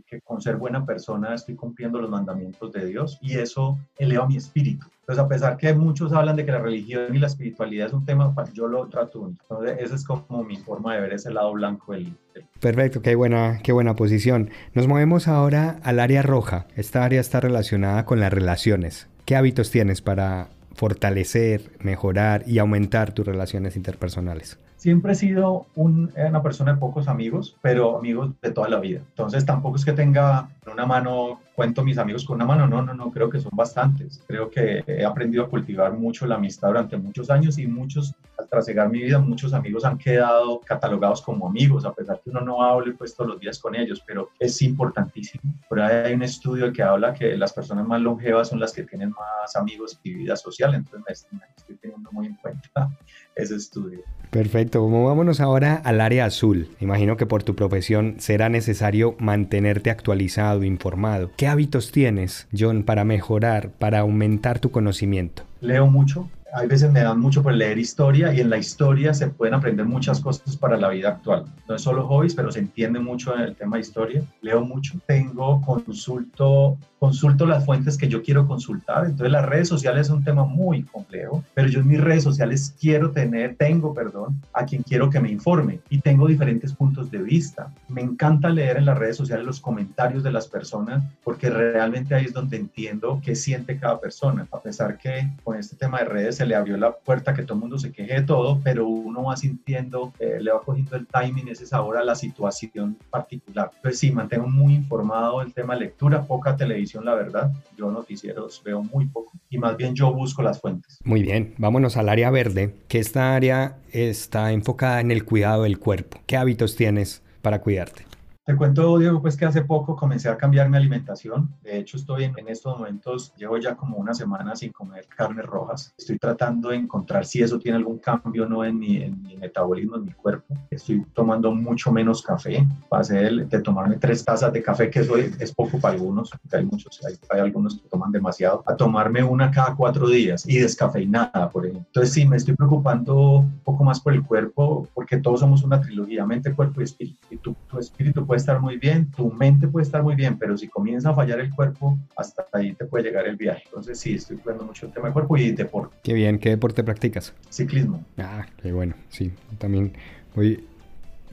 que 0.06 0.20
con 0.20 0.40
ser 0.40 0.56
buena 0.56 0.84
persona 0.84 1.34
estoy 1.34 1.54
cumpliendo 1.54 2.00
los 2.00 2.10
mandamientos 2.10 2.72
de 2.72 2.86
Dios 2.86 3.18
y 3.20 3.36
eso 3.36 3.78
eleva 3.98 4.26
mi 4.26 4.36
espíritu. 4.36 4.86
Entonces, 5.00 5.22
a 5.22 5.28
pesar 5.28 5.56
que 5.58 5.74
muchos 5.74 6.14
hablan 6.14 6.34
de 6.34 6.46
que 6.46 6.52
la 6.52 6.60
religión 6.60 7.14
y 7.14 7.18
la 7.18 7.26
espiritualidad 7.26 7.88
es 7.88 7.92
un 7.92 8.06
tema, 8.06 8.34
pues, 8.34 8.54
yo 8.54 8.66
lo 8.68 8.86
trato. 8.86 9.28
Entonces, 9.28 9.76
esa 9.78 9.94
es 9.96 10.04
como 10.04 10.42
mi 10.42 10.56
forma 10.56 10.94
de 10.94 11.02
ver 11.02 11.12
ese 11.12 11.30
lado 11.30 11.52
blanco 11.52 11.92
del... 11.92 12.16
Perfecto, 12.58 13.02
qué 13.02 13.14
buena, 13.14 13.60
qué 13.62 13.72
buena 13.72 13.94
posición. 13.96 14.48
Nos 14.72 14.88
movemos 14.88 15.28
ahora 15.28 15.78
al 15.82 16.00
área 16.00 16.22
roja. 16.22 16.68
Esta 16.74 17.04
área 17.04 17.20
está 17.20 17.40
relacionada 17.40 18.06
con 18.06 18.18
las 18.18 18.32
relaciones. 18.32 19.06
¿Qué 19.26 19.36
hábitos 19.36 19.70
tienes 19.70 20.00
para 20.00 20.48
fortalecer, 20.74 21.70
mejorar 21.80 22.44
y 22.46 22.58
aumentar 22.58 23.12
tus 23.12 23.26
relaciones 23.26 23.76
interpersonales? 23.76 24.58
Siempre 24.84 25.12
he 25.12 25.14
sido 25.14 25.64
una 25.76 26.42
persona 26.42 26.74
de 26.74 26.78
pocos 26.78 27.08
amigos, 27.08 27.56
pero 27.62 27.96
amigos 27.96 28.32
de 28.42 28.50
toda 28.50 28.68
la 28.68 28.78
vida. 28.80 29.00
Entonces 29.08 29.46
tampoco 29.46 29.76
es 29.76 29.84
que 29.86 29.94
tenga 29.94 30.50
una 30.70 30.84
mano 30.84 31.40
cuento 31.54 31.82
mis 31.82 31.96
amigos 31.96 32.26
con 32.26 32.34
una 32.34 32.44
mano, 32.44 32.66
no, 32.66 32.82
no, 32.82 32.92
no, 32.92 33.10
creo 33.10 33.30
que 33.30 33.40
son 33.40 33.52
bastantes. 33.54 34.22
Creo 34.26 34.50
que 34.50 34.84
he 34.86 35.02
aprendido 35.06 35.44
a 35.44 35.48
cultivar 35.48 35.94
mucho 35.94 36.26
la 36.26 36.34
amistad 36.34 36.68
durante 36.68 36.98
muchos 36.98 37.30
años 37.30 37.56
y 37.56 37.66
muchos, 37.66 38.12
trasegar 38.46 38.88
mi 38.90 39.02
vida, 39.02 39.18
muchos 39.18 39.52
amigos 39.52 39.84
han 39.84 39.98
quedado 39.98 40.60
catalogados 40.60 41.22
como 41.22 41.46
amigos, 41.46 41.84
a 41.84 41.92
pesar 41.92 42.20
que 42.22 42.30
uno 42.30 42.40
no 42.40 42.62
hable 42.62 42.92
pues 42.92 43.14
todos 43.14 43.30
los 43.30 43.40
días 43.40 43.58
con 43.58 43.74
ellos, 43.74 44.02
pero 44.06 44.30
es 44.38 44.60
importantísimo. 44.62 45.54
Por 45.68 45.80
ahí 45.80 46.06
hay 46.06 46.14
un 46.14 46.22
estudio 46.22 46.72
que 46.72 46.82
habla 46.82 47.14
que 47.14 47.36
las 47.36 47.52
personas 47.52 47.86
más 47.86 48.00
longevas 48.00 48.48
son 48.48 48.60
las 48.60 48.72
que 48.72 48.84
tienen 48.84 49.10
más 49.10 49.56
amigos 49.56 49.98
y 50.02 50.14
vida 50.14 50.36
social, 50.36 50.74
entonces 50.74 51.26
me, 51.30 51.40
estoy 51.56 51.76
teniendo 51.76 52.10
muy 52.12 52.26
en 52.26 52.34
cuenta 52.36 52.90
ese 53.34 53.56
estudio. 53.56 54.00
Perfecto, 54.30 54.88
vámonos 54.88 55.40
ahora 55.40 55.76
al 55.84 56.00
área 56.00 56.24
azul. 56.24 56.68
Imagino 56.80 57.16
que 57.16 57.26
por 57.26 57.44
tu 57.44 57.54
profesión 57.54 58.16
será 58.18 58.48
necesario 58.48 59.14
mantenerte 59.18 59.90
actualizado, 59.90 60.64
informado. 60.64 61.30
¿Qué 61.36 61.46
hábitos 61.46 61.92
tienes, 61.92 62.48
John, 62.56 62.82
para 62.82 63.04
mejorar, 63.04 63.70
para 63.70 64.00
aumentar 64.00 64.58
tu 64.58 64.70
conocimiento? 64.70 65.44
Leo 65.60 65.86
mucho, 65.86 66.28
hay 66.54 66.68
veces 66.68 66.90
me 66.92 67.00
dan 67.00 67.18
mucho 67.18 67.42
por 67.42 67.52
leer 67.52 67.78
historia 67.78 68.32
y 68.32 68.40
en 68.40 68.48
la 68.48 68.58
historia 68.58 69.12
se 69.12 69.26
pueden 69.26 69.54
aprender 69.54 69.86
muchas 69.86 70.20
cosas 70.20 70.56
para 70.56 70.76
la 70.76 70.88
vida 70.88 71.08
actual. 71.08 71.46
No 71.68 71.74
es 71.74 71.82
solo 71.82 72.06
hobbies, 72.06 72.34
pero 72.34 72.52
se 72.52 72.60
entiende 72.60 73.00
mucho 73.00 73.34
en 73.34 73.42
el 73.42 73.56
tema 73.56 73.76
de 73.76 73.82
historia. 73.82 74.22
Leo 74.40 74.64
mucho, 74.64 74.94
tengo, 75.06 75.60
consulto, 75.62 76.78
consulto 76.98 77.44
las 77.44 77.64
fuentes 77.64 77.98
que 77.98 78.08
yo 78.08 78.22
quiero 78.22 78.46
consultar. 78.46 79.04
Entonces 79.04 79.32
las 79.32 79.44
redes 79.44 79.68
sociales 79.68 80.06
es 80.06 80.10
un 80.10 80.22
tema 80.22 80.44
muy 80.44 80.84
complejo, 80.84 81.42
pero 81.54 81.68
yo 81.68 81.80
en 81.80 81.88
mis 81.88 82.00
redes 82.00 82.22
sociales 82.22 82.74
quiero 82.80 83.10
tener, 83.10 83.56
tengo, 83.56 83.92
perdón, 83.92 84.40
a 84.52 84.64
quien 84.64 84.82
quiero 84.82 85.10
que 85.10 85.20
me 85.20 85.30
informe 85.30 85.80
y 85.90 86.00
tengo 86.00 86.28
diferentes 86.28 86.72
puntos 86.72 87.10
de 87.10 87.18
vista. 87.18 87.72
Me 87.88 88.00
encanta 88.00 88.48
leer 88.48 88.76
en 88.76 88.86
las 88.86 88.96
redes 88.96 89.16
sociales 89.16 89.44
los 89.44 89.60
comentarios 89.60 90.22
de 90.22 90.30
las 90.30 90.46
personas 90.46 91.02
porque 91.24 91.50
realmente 91.50 92.14
ahí 92.14 92.26
es 92.26 92.32
donde 92.32 92.56
entiendo 92.56 93.20
qué 93.24 93.34
siente 93.34 93.76
cada 93.76 94.00
persona. 94.00 94.46
A 94.52 94.60
pesar 94.60 94.96
que 94.96 95.30
con 95.42 95.58
este 95.58 95.76
tema 95.76 95.98
de 95.98 96.04
redes 96.04 96.36
le 96.46 96.54
abrió 96.54 96.76
la 96.76 96.92
puerta 96.92 97.34
que 97.34 97.42
todo 97.42 97.54
el 97.54 97.60
mundo 97.60 97.78
se 97.78 97.92
queje 97.92 98.14
de 98.14 98.22
todo, 98.22 98.60
pero 98.62 98.86
uno 98.86 99.24
va 99.24 99.36
sintiendo, 99.36 100.12
eh, 100.18 100.38
le 100.40 100.52
va 100.52 100.60
cogiendo 100.62 100.96
el 100.96 101.06
timing, 101.06 101.48
ese 101.48 101.66
sabor 101.66 101.96
a 101.96 102.04
la 102.04 102.14
situación 102.14 102.96
particular. 103.10 103.70
Entonces 103.76 104.00
sí, 104.00 104.10
mantengo 104.10 104.48
muy 104.48 104.74
informado 104.74 105.42
el 105.42 105.52
tema 105.52 105.74
lectura, 105.74 106.22
poca 106.22 106.56
televisión, 106.56 107.04
la 107.04 107.14
verdad. 107.14 107.52
Yo 107.76 107.90
noticieros 107.90 108.62
veo 108.64 108.82
muy 108.82 109.06
poco 109.06 109.32
y 109.50 109.58
más 109.58 109.76
bien 109.76 109.94
yo 109.94 110.12
busco 110.12 110.42
las 110.42 110.60
fuentes. 110.60 110.98
Muy 111.04 111.22
bien, 111.22 111.54
vámonos 111.58 111.96
al 111.96 112.08
área 112.08 112.30
verde, 112.30 112.74
que 112.88 112.98
esta 112.98 113.34
área 113.34 113.78
está 113.92 114.52
enfocada 114.52 115.00
en 115.00 115.10
el 115.10 115.24
cuidado 115.24 115.64
del 115.64 115.78
cuerpo. 115.78 116.20
¿Qué 116.26 116.36
hábitos 116.36 116.76
tienes 116.76 117.22
para 117.42 117.60
cuidarte? 117.60 118.13
Te 118.46 118.54
cuento, 118.54 118.98
Diego, 118.98 119.22
pues 119.22 119.38
que 119.38 119.46
hace 119.46 119.62
poco 119.62 119.96
comencé 119.96 120.28
a 120.28 120.36
cambiar 120.36 120.68
mi 120.68 120.76
alimentación. 120.76 121.48
De 121.62 121.78
hecho, 121.78 121.96
estoy 121.96 122.24
en, 122.24 122.34
estos 122.46 122.76
momentos, 122.76 123.32
llevo 123.38 123.56
ya 123.56 123.74
como 123.74 123.96
una 123.96 124.12
semana 124.12 124.54
sin 124.54 124.70
comer 124.70 125.06
carnes 125.06 125.46
rojas. 125.46 125.94
Estoy 125.96 126.18
tratando 126.18 126.68
de 126.68 126.76
encontrar 126.76 127.24
si 127.24 127.40
eso 127.40 127.58
tiene 127.58 127.78
algún 127.78 127.96
cambio 127.96 128.44
o 128.44 128.46
no 128.46 128.62
en 128.62 128.78
mi, 128.78 128.98
en 128.98 129.22
mi, 129.22 129.38
metabolismo, 129.38 129.96
en 129.96 130.04
mi 130.04 130.12
cuerpo. 130.12 130.54
Estoy 130.70 131.06
tomando 131.14 131.54
mucho 131.54 131.90
menos 131.90 132.20
café. 132.20 132.66
Pasé 132.90 133.14
de, 133.14 133.46
de 133.46 133.60
tomarme 133.62 133.96
tres 133.96 134.22
tazas 134.22 134.52
de 134.52 134.62
café, 134.62 134.90
que 134.90 135.00
eso 135.00 135.16
es, 135.16 135.50
poco 135.54 135.78
para 135.78 135.94
algunos, 135.94 136.30
hay 136.52 136.66
muchos, 136.66 137.00
hay, 137.06 137.14
hay, 137.30 137.40
algunos 137.40 137.80
que 137.80 137.88
toman 137.88 138.12
demasiado, 138.12 138.62
a 138.66 138.76
tomarme 138.76 139.22
una 139.22 139.50
cada 139.50 139.74
cuatro 139.74 140.06
días 140.06 140.46
y 140.46 140.58
descafeinada, 140.58 141.48
por 141.48 141.64
ejemplo. 141.64 141.86
Entonces, 141.86 142.12
sí, 142.12 142.26
me 142.26 142.36
estoy 142.36 142.54
preocupando 142.54 143.38
un 143.38 143.60
poco 143.60 143.84
más 143.84 144.00
por 144.00 144.12
el 144.12 144.22
cuerpo, 144.22 144.86
porque 144.92 145.16
todos 145.16 145.40
somos 145.40 145.64
una 145.64 145.80
trilogía, 145.80 146.26
mente, 146.26 146.52
cuerpo 146.52 146.82
y 146.82 146.84
espíritu. 146.84 147.18
Y 147.30 147.38
tu, 147.38 147.54
tu 147.70 147.78
espíritu 147.78 148.26
puede 148.26 148.33
estar 148.38 148.60
muy 148.60 148.76
bien, 148.76 149.10
tu 149.10 149.30
mente 149.30 149.68
puede 149.68 149.84
estar 149.84 150.02
muy 150.02 150.14
bien, 150.14 150.38
pero 150.38 150.56
si 150.56 150.68
comienza 150.68 151.10
a 151.10 151.14
fallar 151.14 151.40
el 151.40 151.50
cuerpo, 151.50 151.98
hasta 152.16 152.46
ahí 152.52 152.72
te 152.74 152.84
puede 152.84 153.04
llegar 153.04 153.26
el 153.26 153.36
viaje. 153.36 153.62
Entonces 153.66 153.98
sí, 153.98 154.14
estoy 154.14 154.36
cuidando 154.36 154.64
mucho 154.64 154.86
el 154.86 154.92
tema 154.92 155.06
del 155.06 155.12
cuerpo 155.12 155.36
y 155.36 155.52
deporte. 155.52 155.96
Qué 156.02 156.12
bien, 156.12 156.38
¿qué 156.38 156.50
deporte 156.50 156.84
practicas? 156.84 157.34
Ciclismo. 157.50 158.04
Ah, 158.18 158.46
qué 158.62 158.72
bueno, 158.72 158.94
sí, 159.08 159.32
también 159.58 159.92
voy 160.34 160.64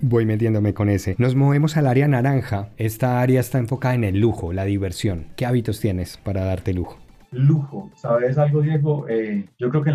voy 0.02 0.26
metiéndome 0.26 0.74
con 0.74 0.90
ese. 0.90 1.16
Nos 1.20 1.36
movemos 1.36 1.78
al 1.78 1.88
área 1.88 2.08
naranja. 2.08 2.70
Esta 2.78 3.22
área 3.22 3.40
está 3.40 3.60
enfocada 3.60 3.96
en 3.96 4.04
el 4.04 4.20
lujo, 4.20 4.52
la 4.52 4.66
diversión. 4.66 5.28
¿Qué 5.36 5.46
hábitos 5.46 5.80
tienes 5.80 6.18
para 6.18 6.44
darte 6.44 6.74
lujo? 6.74 6.98
Lujo. 7.32 7.90
¿Sabes 7.96 8.38
algo, 8.38 8.62
Diego? 8.62 9.06
Eh, 9.08 9.46
yo 9.58 9.70
creo 9.70 9.84
que 9.84 9.94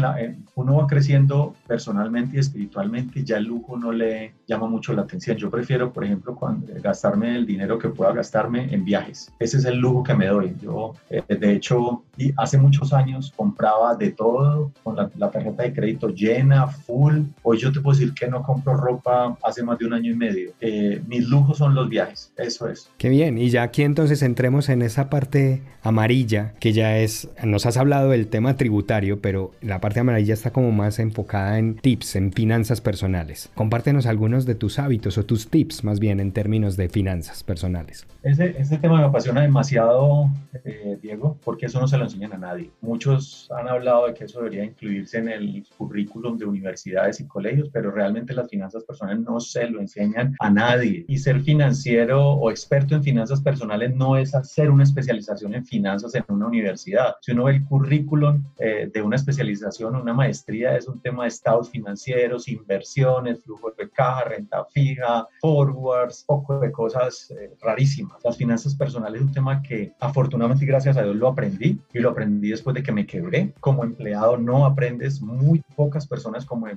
uno 0.54 0.76
va 0.76 0.86
creciendo 0.86 1.54
personalmente 1.66 2.36
y 2.36 2.40
espiritualmente 2.40 3.22
ya 3.24 3.36
el 3.36 3.44
lujo 3.44 3.76
no 3.76 3.92
le 3.92 4.32
llama 4.46 4.66
mucho 4.66 4.92
la 4.94 5.02
atención. 5.02 5.36
Yo 5.36 5.50
prefiero, 5.50 5.92
por 5.92 6.04
ejemplo, 6.04 6.34
cuando, 6.34 6.66
gastarme 6.82 7.36
el 7.36 7.46
dinero 7.46 7.78
que 7.78 7.88
pueda 7.88 8.12
gastarme 8.12 8.72
en 8.72 8.84
viajes. 8.84 9.30
Ese 9.38 9.58
es 9.58 9.64
el 9.64 9.78
lujo 9.78 10.02
que 10.02 10.14
me 10.14 10.26
doy. 10.26 10.56
Yo, 10.62 10.94
eh, 11.10 11.22
de 11.28 11.52
hecho, 11.52 12.02
hace 12.36 12.58
muchos 12.58 12.92
años 12.92 13.32
compraba 13.36 13.94
de 13.94 14.12
todo 14.12 14.72
con 14.82 14.96
la, 14.96 15.30
tarjeta 15.30 15.64
de 15.64 15.72
crédito 15.72 16.08
llena, 16.08 16.66
full. 16.66 17.22
Hoy 17.42 17.58
yo 17.58 17.72
te 17.72 17.80
puedo 17.80 17.98
decir 17.98 18.14
que 18.14 18.28
no 18.28 18.42
compro 18.42 18.74
ropa 18.76 19.36
hace 19.42 19.62
más 19.62 19.78
de 19.78 19.86
un 19.86 19.92
año 19.92 20.12
y 20.12 20.16
medio. 20.16 20.52
Eh, 20.60 21.02
mis 21.06 21.28
lujos 21.28 21.58
son 21.58 21.74
los 21.74 21.88
viajes. 21.88 22.32
Eso 22.36 22.68
es. 22.68 22.90
Qué 22.96 23.08
bien. 23.08 23.36
Y 23.36 23.50
ya 23.50 23.62
aquí 23.62 23.82
entonces 23.82 24.22
entremos 24.22 24.68
en 24.68 24.82
esa 24.82 25.10
parte 25.10 25.62
amarilla 25.82 26.54
que 26.58 26.72
ya 26.72 26.98
es 26.98 27.25
nos 27.44 27.66
has 27.66 27.76
hablado 27.76 28.10
del 28.10 28.28
tema 28.28 28.56
tributario, 28.56 29.20
pero 29.20 29.52
la 29.60 29.80
parte 29.80 30.00
amarilla 30.00 30.34
está 30.34 30.50
como 30.50 30.72
más 30.72 30.98
enfocada 30.98 31.58
en 31.58 31.76
tips, 31.76 32.16
en 32.16 32.32
finanzas 32.32 32.80
personales. 32.80 33.50
Compártenos 33.54 34.06
algunos 34.06 34.46
de 34.46 34.54
tus 34.54 34.78
hábitos 34.78 35.18
o 35.18 35.24
tus 35.24 35.48
tips 35.48 35.84
más 35.84 36.00
bien 36.00 36.20
en 36.20 36.32
términos 36.32 36.76
de 36.76 36.88
finanzas 36.88 37.42
personales. 37.42 38.06
Ese 38.22 38.78
tema 38.78 38.98
me 38.98 39.04
apasiona 39.04 39.42
demasiado, 39.42 40.28
eh, 40.64 40.98
Diego, 41.00 41.38
porque 41.44 41.66
eso 41.66 41.80
no 41.80 41.86
se 41.86 41.96
lo 41.96 42.04
enseñan 42.04 42.32
a 42.32 42.38
nadie. 42.38 42.70
Muchos 42.80 43.48
han 43.56 43.68
hablado 43.68 44.06
de 44.06 44.14
que 44.14 44.24
eso 44.24 44.38
debería 44.38 44.64
incluirse 44.64 45.18
en 45.18 45.28
el 45.28 45.66
currículum 45.76 46.36
de 46.36 46.44
universidades 46.44 47.20
y 47.20 47.26
colegios, 47.26 47.68
pero 47.72 47.90
realmente 47.90 48.34
las 48.34 48.48
finanzas 48.48 48.84
personales 48.84 49.20
no 49.20 49.40
se 49.40 49.68
lo 49.68 49.80
enseñan 49.80 50.34
a 50.40 50.50
nadie. 50.50 51.04
Y 51.08 51.18
ser 51.18 51.40
financiero 51.40 52.32
o 52.32 52.50
experto 52.50 52.94
en 52.94 53.02
finanzas 53.02 53.40
personales 53.40 53.94
no 53.94 54.16
es 54.16 54.34
hacer 54.34 54.70
una 54.70 54.84
especialización 54.84 55.54
en 55.54 55.64
finanzas 55.64 56.14
en 56.14 56.24
una 56.28 56.46
universidad. 56.46 57.15
Si 57.20 57.32
uno 57.32 57.44
ve 57.44 57.52
el 57.52 57.64
currículum 57.64 58.42
eh, 58.58 58.90
de 58.92 59.02
una 59.02 59.16
especialización, 59.16 59.96
una 59.96 60.12
maestría, 60.12 60.76
es 60.76 60.88
un 60.88 61.00
tema 61.00 61.24
de 61.24 61.28
estados 61.28 61.70
financieros, 61.70 62.48
inversiones, 62.48 63.42
flujo 63.42 63.70
de 63.72 63.88
caja, 63.90 64.24
renta 64.24 64.64
fija, 64.66 65.26
forwards, 65.40 66.24
poco 66.26 66.60
de 66.60 66.70
cosas 66.72 67.30
eh, 67.30 67.54
rarísimas. 67.60 68.22
Las 68.24 68.36
finanzas 68.36 68.74
personales 68.74 69.20
es 69.20 69.26
un 69.26 69.32
tema 69.32 69.62
que 69.62 69.92
afortunadamente 70.00 70.64
y 70.64 70.68
gracias 70.68 70.96
a 70.96 71.02
Dios 71.02 71.16
lo 71.16 71.28
aprendí 71.28 71.80
y 71.92 71.98
lo 71.98 72.10
aprendí 72.10 72.50
después 72.50 72.74
de 72.74 72.82
que 72.82 72.92
me 72.92 73.06
quebré. 73.06 73.52
Como 73.60 73.84
empleado 73.84 74.36
no 74.36 74.64
aprendes, 74.64 75.20
muy 75.20 75.62
pocas 75.74 76.06
personas 76.06 76.44
como 76.44 76.68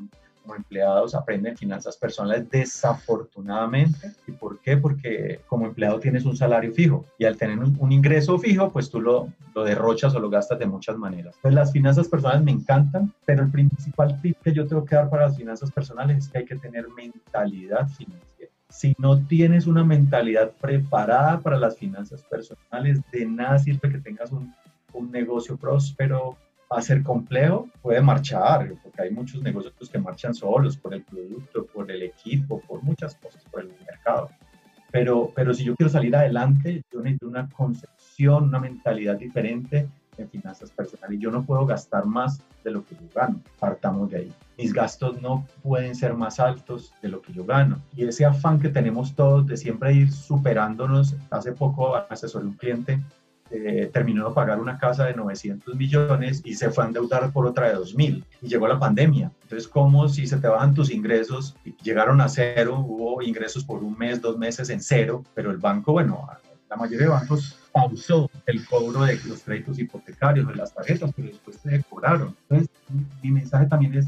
em, 0.55 0.61
empleados 0.61 1.15
aprenden 1.15 1.57
finanzas 1.57 1.97
personales 1.97 2.49
desafortunadamente. 2.49 4.11
¿Y 4.27 4.31
por 4.31 4.59
qué? 4.59 4.77
Porque 4.77 5.41
como 5.47 5.65
empleado 5.65 5.99
tienes 5.99 6.25
un 6.25 6.35
salario 6.35 6.73
fijo 6.73 7.05
y 7.17 7.25
al 7.25 7.37
tener 7.37 7.59
un, 7.59 7.91
ingreso 7.91 8.37
fijo, 8.37 8.71
pues 8.71 8.89
tú 8.89 9.01
lo, 9.01 9.29
lo, 9.55 9.63
derrochas 9.63 10.13
o 10.15 10.19
lo 10.19 10.29
gastas 10.29 10.59
de 10.59 10.65
muchas 10.65 10.97
maneras. 10.97 11.35
Pues 11.41 11.53
las 11.53 11.71
finanzas 11.71 12.07
personales 12.07 12.43
me 12.43 12.51
encantan, 12.51 13.13
pero 13.25 13.43
el 13.43 13.51
principal 13.51 14.21
tip 14.21 14.37
que 14.43 14.53
yo 14.53 14.67
tengo 14.67 14.85
que 14.85 14.95
dar 14.95 15.09
para 15.09 15.27
las 15.27 15.37
finanzas 15.37 15.71
personales 15.71 16.17
es 16.17 16.29
que 16.29 16.39
hay 16.39 16.45
que 16.45 16.55
tener 16.55 16.87
mentalidad 16.89 17.87
financiera. 17.89 18.51
si 18.69 18.95
no 18.99 19.25
tienes 19.25 19.65
una 19.65 19.83
mentalidad 19.83 20.51
preparada 20.61 21.39
para 21.39 21.57
las 21.57 21.75
finanzas 21.75 22.23
personales, 22.23 22.99
de 23.11 23.25
nada 23.25 23.57
sirve 23.57 23.89
que 23.89 23.97
tengas 23.97 24.31
un, 24.31 24.53
un 24.93 25.11
negocio 25.11 25.57
próspero, 25.57 26.37
va 26.71 26.77
a 26.77 26.81
ser 26.81 27.01
complejo, 27.03 27.67
puede 27.81 28.01
marchar, 28.01 28.73
porque 28.83 29.01
hay 29.01 29.11
muchos 29.11 29.41
negocios 29.41 29.89
que 29.89 29.97
marchan 29.97 30.33
solos 30.33 30.77
por 30.77 30.93
el 30.93 31.03
producto, 31.03 31.65
por 31.65 31.89
el 31.91 32.03
equipo, 32.03 32.61
por 32.61 32.83
muchas 32.83 33.15
cosas, 33.15 33.43
por 33.51 33.61
el 33.61 33.71
mercado. 33.85 34.29
Pero, 34.91 35.31
pero 35.35 35.53
si 35.53 35.63
yo 35.63 35.75
quiero 35.75 35.91
salir 35.91 36.15
adelante, 36.15 36.83
yo 36.91 37.01
necesito 37.01 37.27
una 37.27 37.49
concepción, 37.49 38.45
una 38.45 38.59
mentalidad 38.59 39.17
diferente 39.17 39.87
en 40.17 40.29
finanzas 40.29 40.71
personales. 40.71 41.19
Yo 41.19 41.31
no 41.31 41.43
puedo 41.43 41.65
gastar 41.65 42.05
más 42.05 42.41
de 42.63 42.71
lo 42.71 42.85
que 42.85 42.95
yo 42.95 43.07
gano. 43.13 43.41
Partamos 43.59 44.09
de 44.09 44.17
ahí. 44.17 44.33
Mis 44.57 44.73
gastos 44.73 45.21
no 45.21 45.47
pueden 45.63 45.95
ser 45.95 46.13
más 46.13 46.39
altos 46.39 46.93
de 47.01 47.09
lo 47.09 47.21
que 47.21 47.33
yo 47.33 47.45
gano. 47.45 47.79
Y 47.95 48.03
ese 48.03 48.25
afán 48.25 48.59
que 48.59 48.69
tenemos 48.69 49.15
todos 49.15 49.47
de 49.47 49.57
siempre 49.57 49.93
ir 49.93 50.11
superándonos. 50.11 51.15
Hace 51.29 51.53
poco 51.53 51.95
asesoré 51.95 52.45
un 52.45 52.53
cliente 52.53 52.99
eh, 53.51 53.89
terminó 53.91 54.29
de 54.29 54.35
pagar 54.35 54.59
una 54.59 54.77
casa 54.77 55.05
de 55.05 55.13
900 55.13 55.75
millones 55.75 56.41
y 56.43 56.55
se 56.55 56.69
fue 56.69 56.83
a 56.83 56.87
endeudar 56.87 57.31
por 57.31 57.47
otra 57.47 57.69
de 57.69 57.75
2.000 57.75 58.23
y 58.41 58.47
llegó 58.47 58.67
la 58.67 58.79
pandemia. 58.79 59.31
Entonces, 59.43 59.67
como 59.67 60.07
si 60.07 60.27
se 60.27 60.37
te 60.37 60.47
bajan 60.47 60.73
tus 60.73 60.91
ingresos, 60.91 61.55
llegaron 61.81 62.21
a 62.21 62.29
cero, 62.29 62.85
hubo 62.87 63.21
ingresos 63.21 63.63
por 63.63 63.83
un 63.83 63.97
mes, 63.97 64.21
dos 64.21 64.37
meses 64.37 64.69
en 64.69 64.81
cero, 64.81 65.23
pero 65.33 65.51
el 65.51 65.57
banco, 65.57 65.93
bueno, 65.93 66.27
la 66.69 66.75
mayoría 66.75 67.07
de 67.07 67.11
bancos 67.11 67.57
pausó 67.71 68.29
el 68.45 68.65
cobro 68.65 69.03
de 69.03 69.19
los 69.25 69.41
créditos 69.41 69.79
hipotecarios, 69.79 70.47
de 70.47 70.55
las 70.55 70.73
tarjetas, 70.73 71.11
pero 71.15 71.29
después 71.29 71.57
se 71.57 71.83
cobraron. 71.89 72.35
Entonces, 72.43 72.69
mi 73.23 73.31
mensaje 73.31 73.65
también 73.65 73.95
es, 73.95 74.07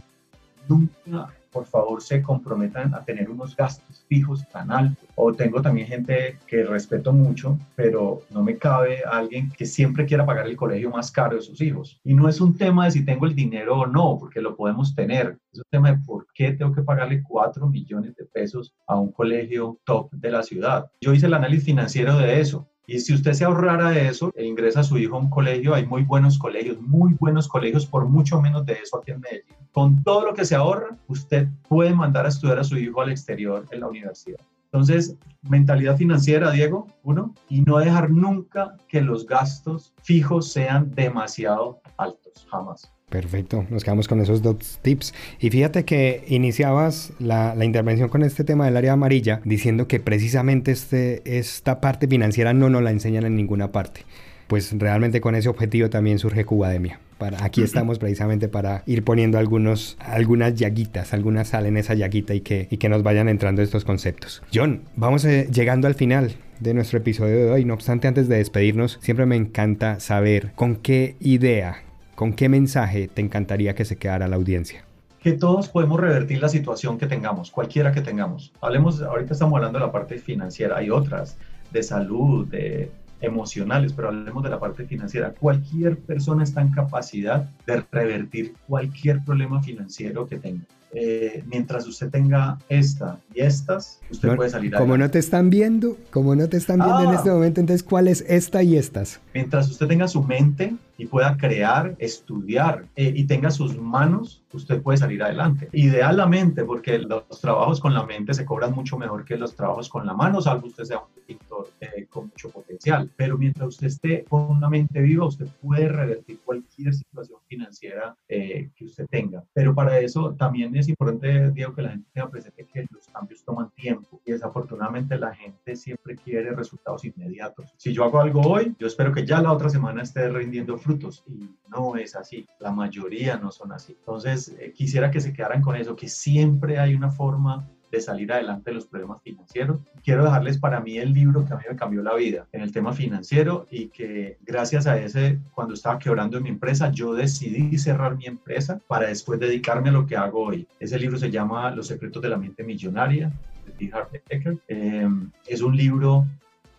nunca 0.68 1.32
por 1.52 1.66
favor 1.66 2.02
se 2.02 2.22
comprometan 2.22 2.94
a 2.94 3.04
tener 3.04 3.30
unos 3.30 3.56
gastos 3.56 4.06
fijos 4.08 4.48
tan 4.50 4.72
altos. 4.72 5.08
O 5.16 5.34
tengo 5.34 5.62
también 5.62 5.88
gente 5.88 6.38
que 6.48 6.64
respeto 6.64 7.14
mucho, 7.14 7.58
pero 7.76 8.22
no 8.30 8.44
me 8.44 8.58
cabe 8.58 9.04
alguien 9.04 9.52
que 9.52 9.66
siempre 9.66 10.06
quiera 10.06 10.26
pagar 10.26 10.48
el 10.48 10.56
colegio 10.56 10.90
más 10.90 11.12
caro 11.12 11.36
de 11.36 11.42
sus 11.42 11.62
hijos. 11.62 12.00
Y 12.04 12.14
no 12.14 12.30
es 12.30 12.42
un 12.42 12.58
tema 12.58 12.86
de 12.86 12.92
si 12.92 13.06
tengo 13.06 13.26
el 13.26 13.36
dinero 13.36 13.80
o 13.80 13.88
no, 13.88 14.18
porque 14.20 14.42
lo 14.42 14.56
podemos 14.56 14.96
tener. 14.96 15.38
Es 15.52 15.60
un 15.60 15.66
tema 15.70 15.92
de 15.92 15.98
por 16.00 16.26
qué 16.34 16.54
tengo 16.54 16.74
que 16.74 16.82
pagarle 16.82 17.22
4 17.24 17.68
millones 17.68 18.16
de 18.16 18.26
pesos 18.26 18.74
a 18.88 18.98
un 18.98 19.12
colegio 19.12 19.80
top 19.84 20.12
de 20.12 20.32
la 20.32 20.44
ciudad. 20.44 20.90
Yo 21.02 21.14
hice 21.14 21.26
el 21.26 21.34
análisis 21.34 21.66
financiero 21.66 22.18
de 22.18 22.40
eso. 22.40 22.71
Y 22.88 23.00
si 23.00 23.14
usted 23.14 23.34
se 23.34 23.46
ahorrara 23.46 23.92
de 23.92 24.08
eso 24.08 24.32
e 24.36 24.46
ingresa 24.46 24.82
a 24.82 24.84
su 24.84 24.98
hijo 24.98 25.16
a 25.16 25.20
un 25.20 25.30
colegio, 25.30 25.74
hay 25.74 25.86
muy 25.86 26.04
buenos 26.04 26.38
colegios, 26.38 26.82
muy 26.82 27.14
buenos 27.14 27.48
colegios 27.48 27.86
por 27.86 28.06
mucho 28.06 28.42
menos 28.42 28.66
de 28.66 28.74
eso 28.74 28.98
aquí 28.98 29.12
en 29.12 29.22
Medellín. 29.22 29.56
Con 29.72 30.04
todo 30.04 30.26
lo 30.26 30.34
que 30.34 30.46
se 30.46 30.56
ahorra, 30.56 30.98
usted 31.08 31.48
puede 31.70 31.94
mandar 31.94 32.26
a 32.26 32.30
estudiar 32.30 32.60
a 32.60 32.64
su 32.64 32.78
hijo 32.78 33.02
al 33.02 33.12
exterior 33.12 33.66
en 33.72 33.80
la 33.82 33.88
universidad. 33.88 34.40
Entonces, 34.66 35.18
mentalidad 35.42 35.98
financiera, 35.98 36.50
Diego, 36.52 36.88
uno, 37.04 37.34
y 37.50 37.62
no 37.62 37.78
dejar 37.78 38.10
nunca 38.10 38.78
que 38.88 39.02
los 39.02 39.26
gastos 39.26 39.94
fijos 40.02 40.52
sean 40.52 40.92
demasiado 40.92 41.82
altos, 41.98 42.48
jamás. 42.50 42.92
Perfecto, 43.12 43.66
nos 43.70 43.84
quedamos 43.84 44.08
con 44.08 44.22
esos 44.22 44.42
dos 44.42 44.80
tips. 44.82 45.14
Y 45.38 45.50
fíjate 45.50 45.84
que 45.84 46.24
iniciabas 46.30 47.12
la, 47.20 47.54
intervención 47.62 48.08
con 48.08 48.24
este 48.24 48.46
tema 48.46 48.64
del 48.64 48.78
área 48.78 48.94
amarilla 48.94 49.42
diciendo 49.44 49.86
que 49.86 50.00
precisamente 50.00 50.72
este, 50.72 51.22
esta 51.26 51.82
parte 51.82 52.08
financiera 52.08 52.54
no 52.54 52.70
nos 52.70 52.82
la 52.82 52.92
enseñan 52.92 53.26
en 53.26 53.36
ninguna 53.36 53.74
parte. 53.74 54.06
Pues 54.48 54.74
realmente 54.78 55.20
con 55.20 55.36
ese 55.36 55.50
objetivo 55.50 55.90
también 55.90 56.20
surge 56.20 56.46
Cubademia. 56.46 57.02
Para, 57.18 57.44
aquí 57.44 57.62
estamos 57.62 58.00
precisamente 58.00 58.48
para 58.48 58.82
ir 58.86 59.04
poniendo 59.04 59.38
algunos, 59.38 59.98
algunas 60.00 60.56
llaguitas, 60.56 61.14
alguna 61.14 61.44
sal 61.44 61.66
en 61.66 61.76
esa 61.76 61.96
llaguita 61.96 62.34
y 62.34 62.40
que, 62.40 62.68
y 62.72 62.78
que 62.78 62.88
nos 62.88 63.04
vayan 63.04 63.28
entrando 63.28 63.62
estos 63.62 63.84
conceptos. 63.84 64.42
John, 64.54 64.84
vamos 64.96 65.26
eh, 65.26 65.50
llegando 65.52 65.88
al 65.88 65.96
final 65.96 66.36
de 66.62 66.74
nuestro 66.74 67.00
episodio 67.00 67.36
de 67.36 67.52
hoy. 67.52 67.66
No 67.66 67.74
obstante, 67.74 68.08
antes 68.08 68.30
de 68.30 68.38
despedirnos, 68.38 69.00
siempre 69.02 69.26
me 69.26 69.36
encanta 69.36 70.00
saber 70.00 70.54
con 70.56 70.78
qué 70.78 71.18
idea 71.20 71.84
¿Con 72.22 72.34
qué 72.34 72.50
mensaje 72.50 73.08
te 73.08 73.20
encantaría 73.20 73.74
que 73.74 73.84
se 73.84 73.96
quedara 73.96 74.28
la 74.28 74.36
audiencia? 74.36 74.86
Que 75.24 75.32
todos 75.32 75.70
podemos 75.70 76.00
revertir 76.00 76.40
la 76.40 76.50
situación 76.50 77.00
que 77.00 77.08
tengamos, 77.08 77.50
cualquiera 77.50 77.92
que 77.92 78.02
tengamos. 78.02 78.54
Hablemos, 78.62 79.02
ahorita 79.02 79.34
estamos 79.34 79.56
hablando 79.56 79.80
de 79.80 79.86
la 79.88 79.92
parte 79.92 80.20
financiera, 80.20 80.78
hay 80.78 80.92
otras, 80.92 81.40
de 81.72 81.82
salud, 81.82 82.48
de 82.48 82.92
emocionales, 83.22 83.94
pero 83.94 84.10
hablemos 84.10 84.44
de 84.44 84.52
la 84.52 84.60
parte 84.60 84.86
financiera. 84.86 85.32
Cualquier 85.32 85.98
persona 85.98 86.44
está 86.44 86.62
en 86.62 86.70
capacidad 86.70 87.50
de 87.66 87.84
revertir 87.92 88.54
cualquier 88.68 89.26
problema 89.26 89.64
financiero 89.64 90.28
que 90.28 90.38
tenga. 90.38 90.62
Eh, 90.94 91.42
mientras 91.48 91.88
usted 91.88 92.10
tenga 92.10 92.60
esta 92.68 93.18
y 93.34 93.40
estas, 93.40 94.02
usted 94.12 94.36
puede 94.36 94.50
salir 94.50 94.76
Como 94.76 94.98
no 94.98 95.10
te 95.10 95.20
están 95.20 95.50
viendo, 95.50 95.98
como 96.12 96.36
no 96.36 96.50
te 96.50 96.58
están 96.58 96.80
viendo 96.80 97.02
en 97.04 97.10
ah. 97.10 97.16
este 97.16 97.32
momento, 97.32 97.62
entonces, 97.62 97.82
¿cuál 97.82 98.10
es 98.10 98.26
esta 98.28 98.62
y 98.62 98.76
estas? 98.76 99.22
Mientras 99.34 99.72
usted 99.72 99.88
tenga 99.88 100.10
su 100.10 100.22
mente 100.22 100.76
y 101.02 101.08
pueda 101.08 101.36
crear, 101.36 101.96
estudiar 101.98 102.86
eh, 102.96 103.12
y 103.16 103.24
tenga 103.24 103.50
sus 103.50 103.76
manos, 103.76 104.44
usted 104.54 104.84
puede 104.84 105.00
salir 105.00 105.24
adelante. 105.24 105.68
Idealmente, 105.72 106.64
porque 106.64 107.00
los 107.00 107.42
trabajos 107.42 107.80
con 107.80 107.96
la 107.96 108.06
mente 108.06 108.36
se 108.36 108.46
cobran 108.46 108.72
mucho 108.72 109.00
mejor 109.00 109.26
que 109.26 109.36
los 109.36 109.56
trabajos 109.56 109.90
con 109.90 110.06
la 110.06 110.14
mano, 110.14 110.42
salvo 110.42 110.68
usted 110.68 110.84
sea 110.84 111.00
un 111.00 111.24
pintor 111.26 111.70
eh, 111.80 112.06
con 112.08 112.26
mucho 112.26 112.52
potencial. 112.52 113.10
Pero 113.16 113.36
mientras 113.36 113.70
usted 113.70 113.88
esté 113.88 114.26
con 114.26 114.44
una 114.44 114.70
mente 114.70 115.02
viva, 115.02 115.26
usted 115.26 115.48
puede 115.60 115.88
revertir 115.90 116.40
cualquier 116.46 116.94
situación 116.94 117.40
financiera 117.48 118.16
que 118.28 118.86
usted 118.86 119.08
tenga. 119.10 119.44
Pero 119.54 119.74
para 119.74 120.00
eso 120.00 120.36
también 120.36 120.76
es 120.76 120.88
importante, 120.88 121.50
Diego, 121.52 121.74
que 121.74 121.82
la 121.82 121.90
gente 121.90 122.10
tenga 122.14 122.30
presente 122.30 122.68
que 122.72 122.86
los 122.92 123.08
cambios 123.08 123.44
toman 123.44 123.72
tiempo 123.72 124.22
y 124.24 124.32
desafortunadamente 124.32 125.18
la 125.18 125.34
gente 125.34 125.76
siempre 125.76 126.16
quiere 126.16 126.52
resultados 126.52 127.04
inmediatos. 127.06 127.74
Si 127.78 127.92
yo 127.92 128.04
hago 128.04 128.22
algo 128.22 128.42
hoy, 128.42 128.76
yo 128.80 128.88
espero 128.88 129.12
que 129.12 129.26
ya 129.26 129.42
la 129.42 129.52
otra 129.52 129.70
semana 129.70 130.04
esté 130.04 130.30
rindiendo 130.30 130.78
frutos 130.78 130.91
y 131.28 131.50
no 131.70 131.96
es 131.96 132.16
así. 132.16 132.48
La 132.60 132.72
mayoría 132.72 133.38
no 133.38 133.52
son 133.52 133.72
así. 133.72 133.96
Entonces, 134.00 134.56
eh, 134.60 134.74
quisiera 134.74 135.12
que 135.12 135.22
se 135.22 135.34
quedaran 135.34 135.62
con 135.62 135.76
eso, 135.76 135.96
que 135.96 136.10
siempre 136.10 136.80
hay 136.80 136.96
una 136.96 137.12
forma 137.12 137.68
de 137.92 138.02
salir 138.02 138.32
adelante 138.32 138.72
de 138.72 138.76
los 138.76 138.88
problemas 138.88 139.22
financieros. 139.22 139.80
Quiero 140.04 140.24
dejarles 140.24 140.58
para 140.58 140.80
mí 140.80 140.98
el 140.98 141.14
libro 141.14 141.46
que 141.46 141.54
a 141.54 141.58
mí 141.58 141.64
me 141.70 141.76
cambió 141.76 142.02
la 142.02 142.16
vida 142.16 142.48
en 142.52 142.62
el 142.62 142.72
tema 142.72 142.94
financiero 142.94 143.68
y 143.70 143.88
que 143.88 144.38
gracias 144.42 144.88
a 144.88 144.98
ese, 144.98 145.40
cuando 145.54 145.74
estaba 145.74 146.00
quebrando 146.00 146.38
en 146.38 146.44
mi 146.44 146.50
empresa, 146.50 146.92
yo 146.92 147.14
decidí 147.14 147.78
cerrar 147.78 148.16
mi 148.16 148.26
empresa 148.26 148.80
para 148.88 149.08
después 149.08 149.40
dedicarme 149.40 149.90
a 149.90 149.94
lo 149.94 150.06
que 150.06 150.16
hago 150.16 150.46
hoy. 150.46 150.68
Ese 150.80 150.98
libro 150.98 151.18
se 151.18 151.30
llama 151.30 151.72
Los 151.72 151.88
secretos 151.88 152.22
de 152.22 152.30
la 152.30 152.38
mente 152.38 152.64
millonaria 152.64 153.32
de 153.66 153.72
T. 153.74 153.92
Harv 153.94 154.08
Eker. 154.30 154.58
Eh, 154.68 155.10
es 155.48 155.62
un 155.62 155.76
libro 155.76 156.26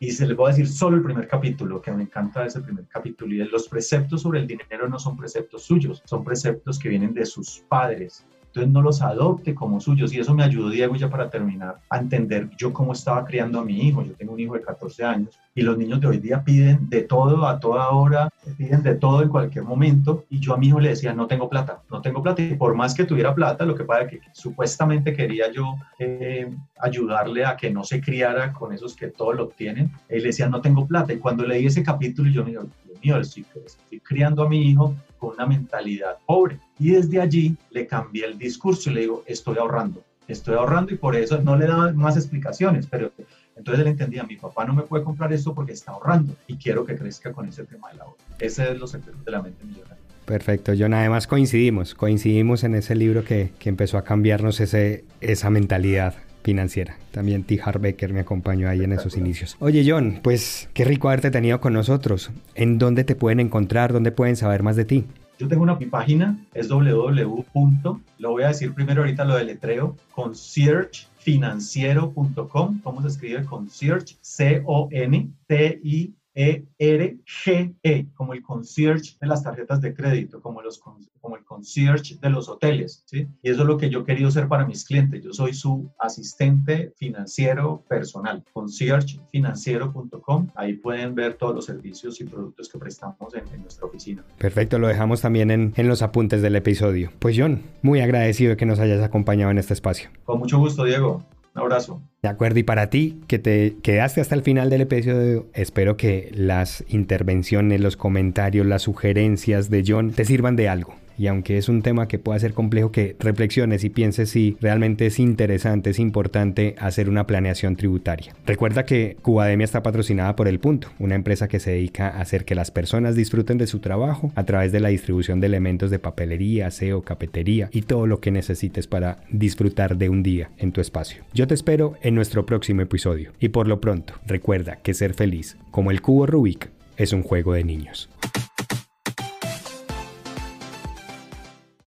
y 0.03 0.11
se 0.11 0.27
les 0.27 0.37
voy 0.37 0.47
a 0.47 0.51
decir 0.51 0.67
solo 0.67 0.97
el 0.97 1.05
primer 1.05 1.29
capítulo, 1.29 1.81
que 1.81 1.93
me 1.93 2.03
encanta 2.03 2.45
ese 2.45 2.61
primer 2.61 2.89
capítulo. 2.89 3.33
Y 3.33 3.39
los 3.49 3.69
preceptos 3.69 4.23
sobre 4.23 4.41
el 4.41 4.49
dinero 4.49 4.89
no 4.89 4.99
son 4.99 5.17
preceptos 5.17 5.63
suyos, 5.63 6.03
son 6.07 6.25
preceptos 6.25 6.81
que 6.81 6.89
vienen 6.89 7.15
de 7.15 7.25
sus 7.25 7.65
padres, 7.69 8.27
entonces 8.53 8.71
no 8.71 8.83
los 8.83 9.01
adopte 9.01 9.55
como 9.55 9.81
suyos. 9.81 10.13
Y 10.13 10.21
eso 10.21 10.35
me 10.35 10.45
ayudó, 10.45 10.69
Diego, 10.69 10.95
ya 10.95 11.09
para 11.09 11.31
terminar, 11.31 11.79
a 11.89 11.99
entender 11.99 12.51
yo 12.59 12.73
cómo 12.73 12.93
estaba 12.93 13.25
criando 13.25 13.59
a 13.59 13.65
mi 13.65 13.81
hijo. 13.81 14.05
Yo 14.05 14.13
tengo 14.13 14.35
un 14.35 14.41
hijo 14.41 14.55
de 14.55 14.61
14 14.61 15.05
años 15.05 15.39
y 15.55 15.63
los 15.63 15.79
niños 15.79 16.01
de 16.01 16.07
hoy 16.07 16.19
día 16.19 16.45
piden 16.45 16.89
de 16.91 17.03
todo 17.03 17.47
a 17.47 17.59
toda 17.59 17.89
hora, 17.91 18.29
piden 18.59 18.83
de 18.83 18.95
todo 18.95 19.23
en 19.23 19.31
cualquier 19.31 19.65
momento. 19.65 20.25
Y 20.29 20.39
yo 20.39 20.53
a 20.53 20.59
mi 20.59 20.69
hijo 20.69 20.81
le 20.81 20.91
decía, 20.91 21.15
no 21.15 21.27
tengo 21.27 21.49
plata, 21.49 21.81
no 21.91 22.03
tengo 22.03 22.23
plata. 22.23 22.43
Y 22.43 22.55
por 22.55 22.75
más 22.75 22.95
que 22.95 23.05
tuviera 23.05 23.35
plata, 23.35 23.65
lo 23.65 23.75
que 23.75 23.85
pasa 23.85 24.03
es 24.03 24.11
que 24.11 24.21
supuestamente 24.33 25.15
quería 25.15 25.51
yo 25.51 25.75
eh, 25.99 26.55
ayudarle 26.79 27.47
a 27.47 27.57
que 27.57 27.71
no 27.71 27.85
se 27.85 28.03
criara 28.03 28.53
con 28.53 28.75
esos 28.75 28.95
que 28.95 29.09
todo 29.09 29.33
lo 29.33 29.49
tienen. 29.49 29.91
Él 30.11 30.25
decía, 30.25 30.47
no 30.49 30.61
tengo 30.61 30.87
plata. 30.87 31.15
Y 31.15 31.19
cuando 31.19 31.47
leí 31.47 31.65
ese 31.65 31.83
capítulo, 31.83 32.31
yo 32.31 32.45
me 32.45 32.51
digo, 32.51 32.65
mío, 33.03 33.19
estoy, 33.19 33.45
estoy 33.65 34.01
criando 34.01 34.43
a 34.43 34.49
mi 34.49 34.71
hijo 34.71 34.95
con 35.19 35.35
una 35.35 35.47
mentalidad 35.47 36.19
pobre. 36.27 36.59
Y 36.79 36.91
desde 36.91 37.21
allí 37.21 37.57
le 37.71 37.87
cambié 37.87 38.27
el 38.27 38.39
discurso 38.39 38.91
y 38.91 38.95
le 38.95 39.01
digo, 39.03 39.23
estoy 39.27 39.59
ahorrando, 39.59 40.03
estoy 40.29 40.55
ahorrando 40.55 40.93
y 40.93 40.97
por 40.97 41.17
eso 41.17 41.41
no 41.41 41.57
le 41.57 41.67
daba 41.67 41.93
más 41.93 42.17
explicaciones, 42.17 42.87
pero 42.87 43.13
entonces 43.57 43.85
él 43.85 43.91
entendía, 43.91 44.25
mi 44.25 44.37
papá 44.37 44.65
no 44.65 44.75
me 44.75 44.83
puede 44.83 45.05
comprar 45.05 45.33
esto 45.33 45.55
porque 45.55 45.73
está 45.73 45.93
ahorrando 45.93 46.35
y 46.47 46.57
quiero 46.57 46.85
que 46.85 46.97
crezca 46.97 47.33
con 47.33 47.49
ese 47.49 47.65
tema 47.65 47.91
del 47.91 48.01
ahorro. 48.01 48.17
Ese 48.39 48.73
es 48.73 48.79
los 48.79 48.91
secretos 48.91 49.25
de 49.25 49.31
la 49.31 49.43
mente 49.43 49.65
millonaria. 49.65 49.99
Perfecto, 50.25 50.73
John. 50.79 50.95
Además 50.95 51.27
coincidimos, 51.27 51.95
coincidimos 51.95 52.65
en 52.65 52.75
ese 52.75 52.95
libro 52.95 53.25
que, 53.25 53.53
que 53.59 53.69
empezó 53.69 53.99
a 53.99 54.05
cambiarnos 54.05 54.61
ese, 54.61 55.05
esa 55.21 55.51
mentalidad 55.51 56.15
financiera. 56.43 56.97
También 57.11 57.45
T. 57.45 57.61
Becker 57.81 58.13
me 58.13 58.21
acompañó 58.21 58.69
ahí 58.69 58.85
en 58.85 58.93
esos 58.93 59.17
inicios. 59.17 59.57
Oye 59.61 59.83
John, 59.87 60.21
pues 60.23 60.69
qué 60.75 60.85
rico 60.85 61.09
haberte 61.09 61.31
tenido 61.31 61.59
con 61.61 61.73
nosotros. 61.73 62.31
¿En 62.55 62.77
dónde 62.79 63.05
te 63.05 63.15
pueden 63.15 63.41
encontrar? 63.41 63.93
¿Dónde 63.93 64.13
pueden 64.13 64.37
saber 64.37 64.63
más 64.63 64.77
de 64.77 64.85
ti? 64.85 65.05
Yo 65.39 65.49
tengo 65.49 65.63
una 65.63 65.77
mi 65.77 65.87
página, 65.87 66.39
es 66.55 66.69
www. 66.69 68.01
Lo 68.19 68.31
voy 68.31 68.43
a 68.45 68.49
decir 68.49 68.75
primero 68.75 69.01
ahorita 69.03 69.25
lo 69.25 69.35
del 69.35 69.47
letreo, 69.49 69.97
conciergefinanciero.com. 70.13 72.81
¿Cómo 72.83 73.03
se 73.03 73.09
escribe 73.09 73.45
concierge? 73.45 74.17
C-O-N-T-I 74.21 76.15
E-R-G-E, 76.35 77.75
e, 77.83 78.07
como 78.15 78.33
el 78.33 78.43
concierge 78.43 79.17
de 79.21 79.27
las 79.27 79.43
tarjetas 79.43 79.81
de 79.81 79.95
crédito, 79.95 80.41
como, 80.41 80.63
los, 80.63 80.79
como 80.79 81.37
el 81.37 81.45
concierge 81.45 82.17
de 82.21 82.31
los 82.31 82.49
hoteles, 82.49 83.03
¿sí? 83.07 83.27
Y 83.43 83.51
eso 83.51 83.63
es 83.63 83.67
lo 83.67 83.77
que 83.77 83.91
yo 83.91 84.01
he 84.01 84.05
querido 84.05 84.31
ser 84.31 84.49
para 84.49 84.67
mis 84.67 84.85
clientes. 84.85 85.23
Yo 85.23 85.33
soy 85.33 85.55
su 85.55 85.91
asistente 85.99 86.93
financiero 86.97 87.85
personal, 87.89 88.45
conciergefinanciero.com. 88.53 90.49
Ahí 90.55 90.75
pueden 90.75 91.15
ver 91.15 91.35
todos 91.35 91.55
los 91.55 91.67
servicios 91.67 92.21
y 92.21 92.25
productos 92.25 92.69
que 92.69 92.79
prestamos 92.79 93.35
en, 93.35 93.45
en 93.53 93.63
nuestra 93.63 93.87
oficina. 93.87 94.25
Perfecto, 94.39 94.79
lo 94.79 94.89
dejamos 94.89 95.21
también 95.21 95.51
en, 95.51 95.73
en 95.77 95.89
los 95.89 96.03
apuntes 96.03 96.43
del 96.43 96.57
episodio. 96.57 97.11
Pues 97.19 97.37
John, 97.39 97.63
muy 97.83 98.01
agradecido 98.01 98.51
de 98.51 98.57
que 98.57 98.67
nos 98.67 98.79
hayas 98.79 99.03
acompañado 99.03 99.51
en 99.51 99.59
este 99.59 99.75
espacio. 99.75 100.11
Con 100.25 100.39
mucho 100.39 100.59
gusto, 100.59 100.85
Diego. 100.85 101.23
Un 101.55 101.61
abrazo. 101.61 102.03
De 102.23 102.29
acuerdo, 102.29 102.59
y 102.59 102.63
para 102.63 102.89
ti 102.89 103.21
que 103.27 103.39
te 103.39 103.77
quedaste 103.83 104.21
hasta 104.21 104.35
el 104.35 104.43
final 104.43 104.71
del 104.71 104.83
episodio, 104.83 105.49
espero 105.53 105.97
que 105.97 106.31
las 106.35 106.85
intervenciones, 106.89 107.81
los 107.81 107.97
comentarios, 107.97 108.67
las 108.67 108.83
sugerencias 108.83 109.69
de 109.69 109.85
John 109.87 110.13
te 110.13 110.25
sirvan 110.25 110.57
de 110.57 110.69
algo 110.69 110.95
y 111.19 111.27
aunque 111.27 111.59
es 111.59 111.69
un 111.69 111.83
tema 111.83 112.09
que 112.09 112.19
pueda 112.19 112.39
ser 112.39 112.55
complejo, 112.55 112.93
que 112.93 113.17
reflexiones 113.19 113.85
y 113.85 113.91
pienses 113.91 114.31
si 114.31 114.57
realmente 114.61 115.07
es 115.07 115.19
interesante, 115.19 115.91
es 115.91 115.99
importante 115.99 116.75
hacer 116.79 117.09
una 117.09 117.27
planeación 117.27 117.77
tributaria. 117.77 118.35
Recuerda 118.47 118.85
que 118.85 119.17
Cubademia 119.23 119.65
está 119.65 119.83
patrocinada 119.83 120.37
por 120.37 120.49
El 120.49 120.59
Punto, 120.59 120.89
una 120.99 121.15
empresa 121.15 121.49
que 121.49 121.61
se 121.61 121.73
dedica 121.73 122.09
a 122.09 122.21
hacer 122.21 122.45
que 122.45 122.55
las 122.55 122.71
personas 122.71 123.17
disfruten 123.17 123.59
de 123.59 123.67
su 123.67 123.81
trabajo 123.81 124.33
a 124.35 124.45
través 124.45 124.73
de 124.73 124.81
la 124.81 124.89
distribución 124.89 125.41
de 125.41 125.47
elementos 125.47 125.91
de 125.91 125.99
papelería, 125.99 126.69
aseo, 126.69 127.03
cafetería 127.03 127.69
y 127.73 127.83
todo 127.83 128.07
lo 128.07 128.21
que 128.21 128.31
necesites 128.31 128.87
para 128.87 129.19
disfrutar 129.31 129.97
de 129.97 130.09
un 130.09 130.23
día 130.23 130.51
en 130.59 130.73
tu 130.73 130.81
espacio. 130.81 131.25
Yo 131.33 131.47
te 131.47 131.55
espero 131.55 131.95
en 132.03 132.15
nuestro 132.15 132.47
próximo 132.47 132.83
episodio 132.83 133.33
y 133.41 133.49
por 133.49 133.69
lo 133.69 133.81
pronto 133.81 134.15
recuerda 134.27 134.77
que 134.77 134.95
ser 134.95 135.15
feliz, 135.15 135.57
como 135.71 135.91
el 135.91 136.03
cubo 136.03 136.27
Rubik, 136.27 136.71
es 136.97 137.13
un 137.13 137.23
juego 137.23 137.55
de 137.55 137.65
niños. 137.65 138.09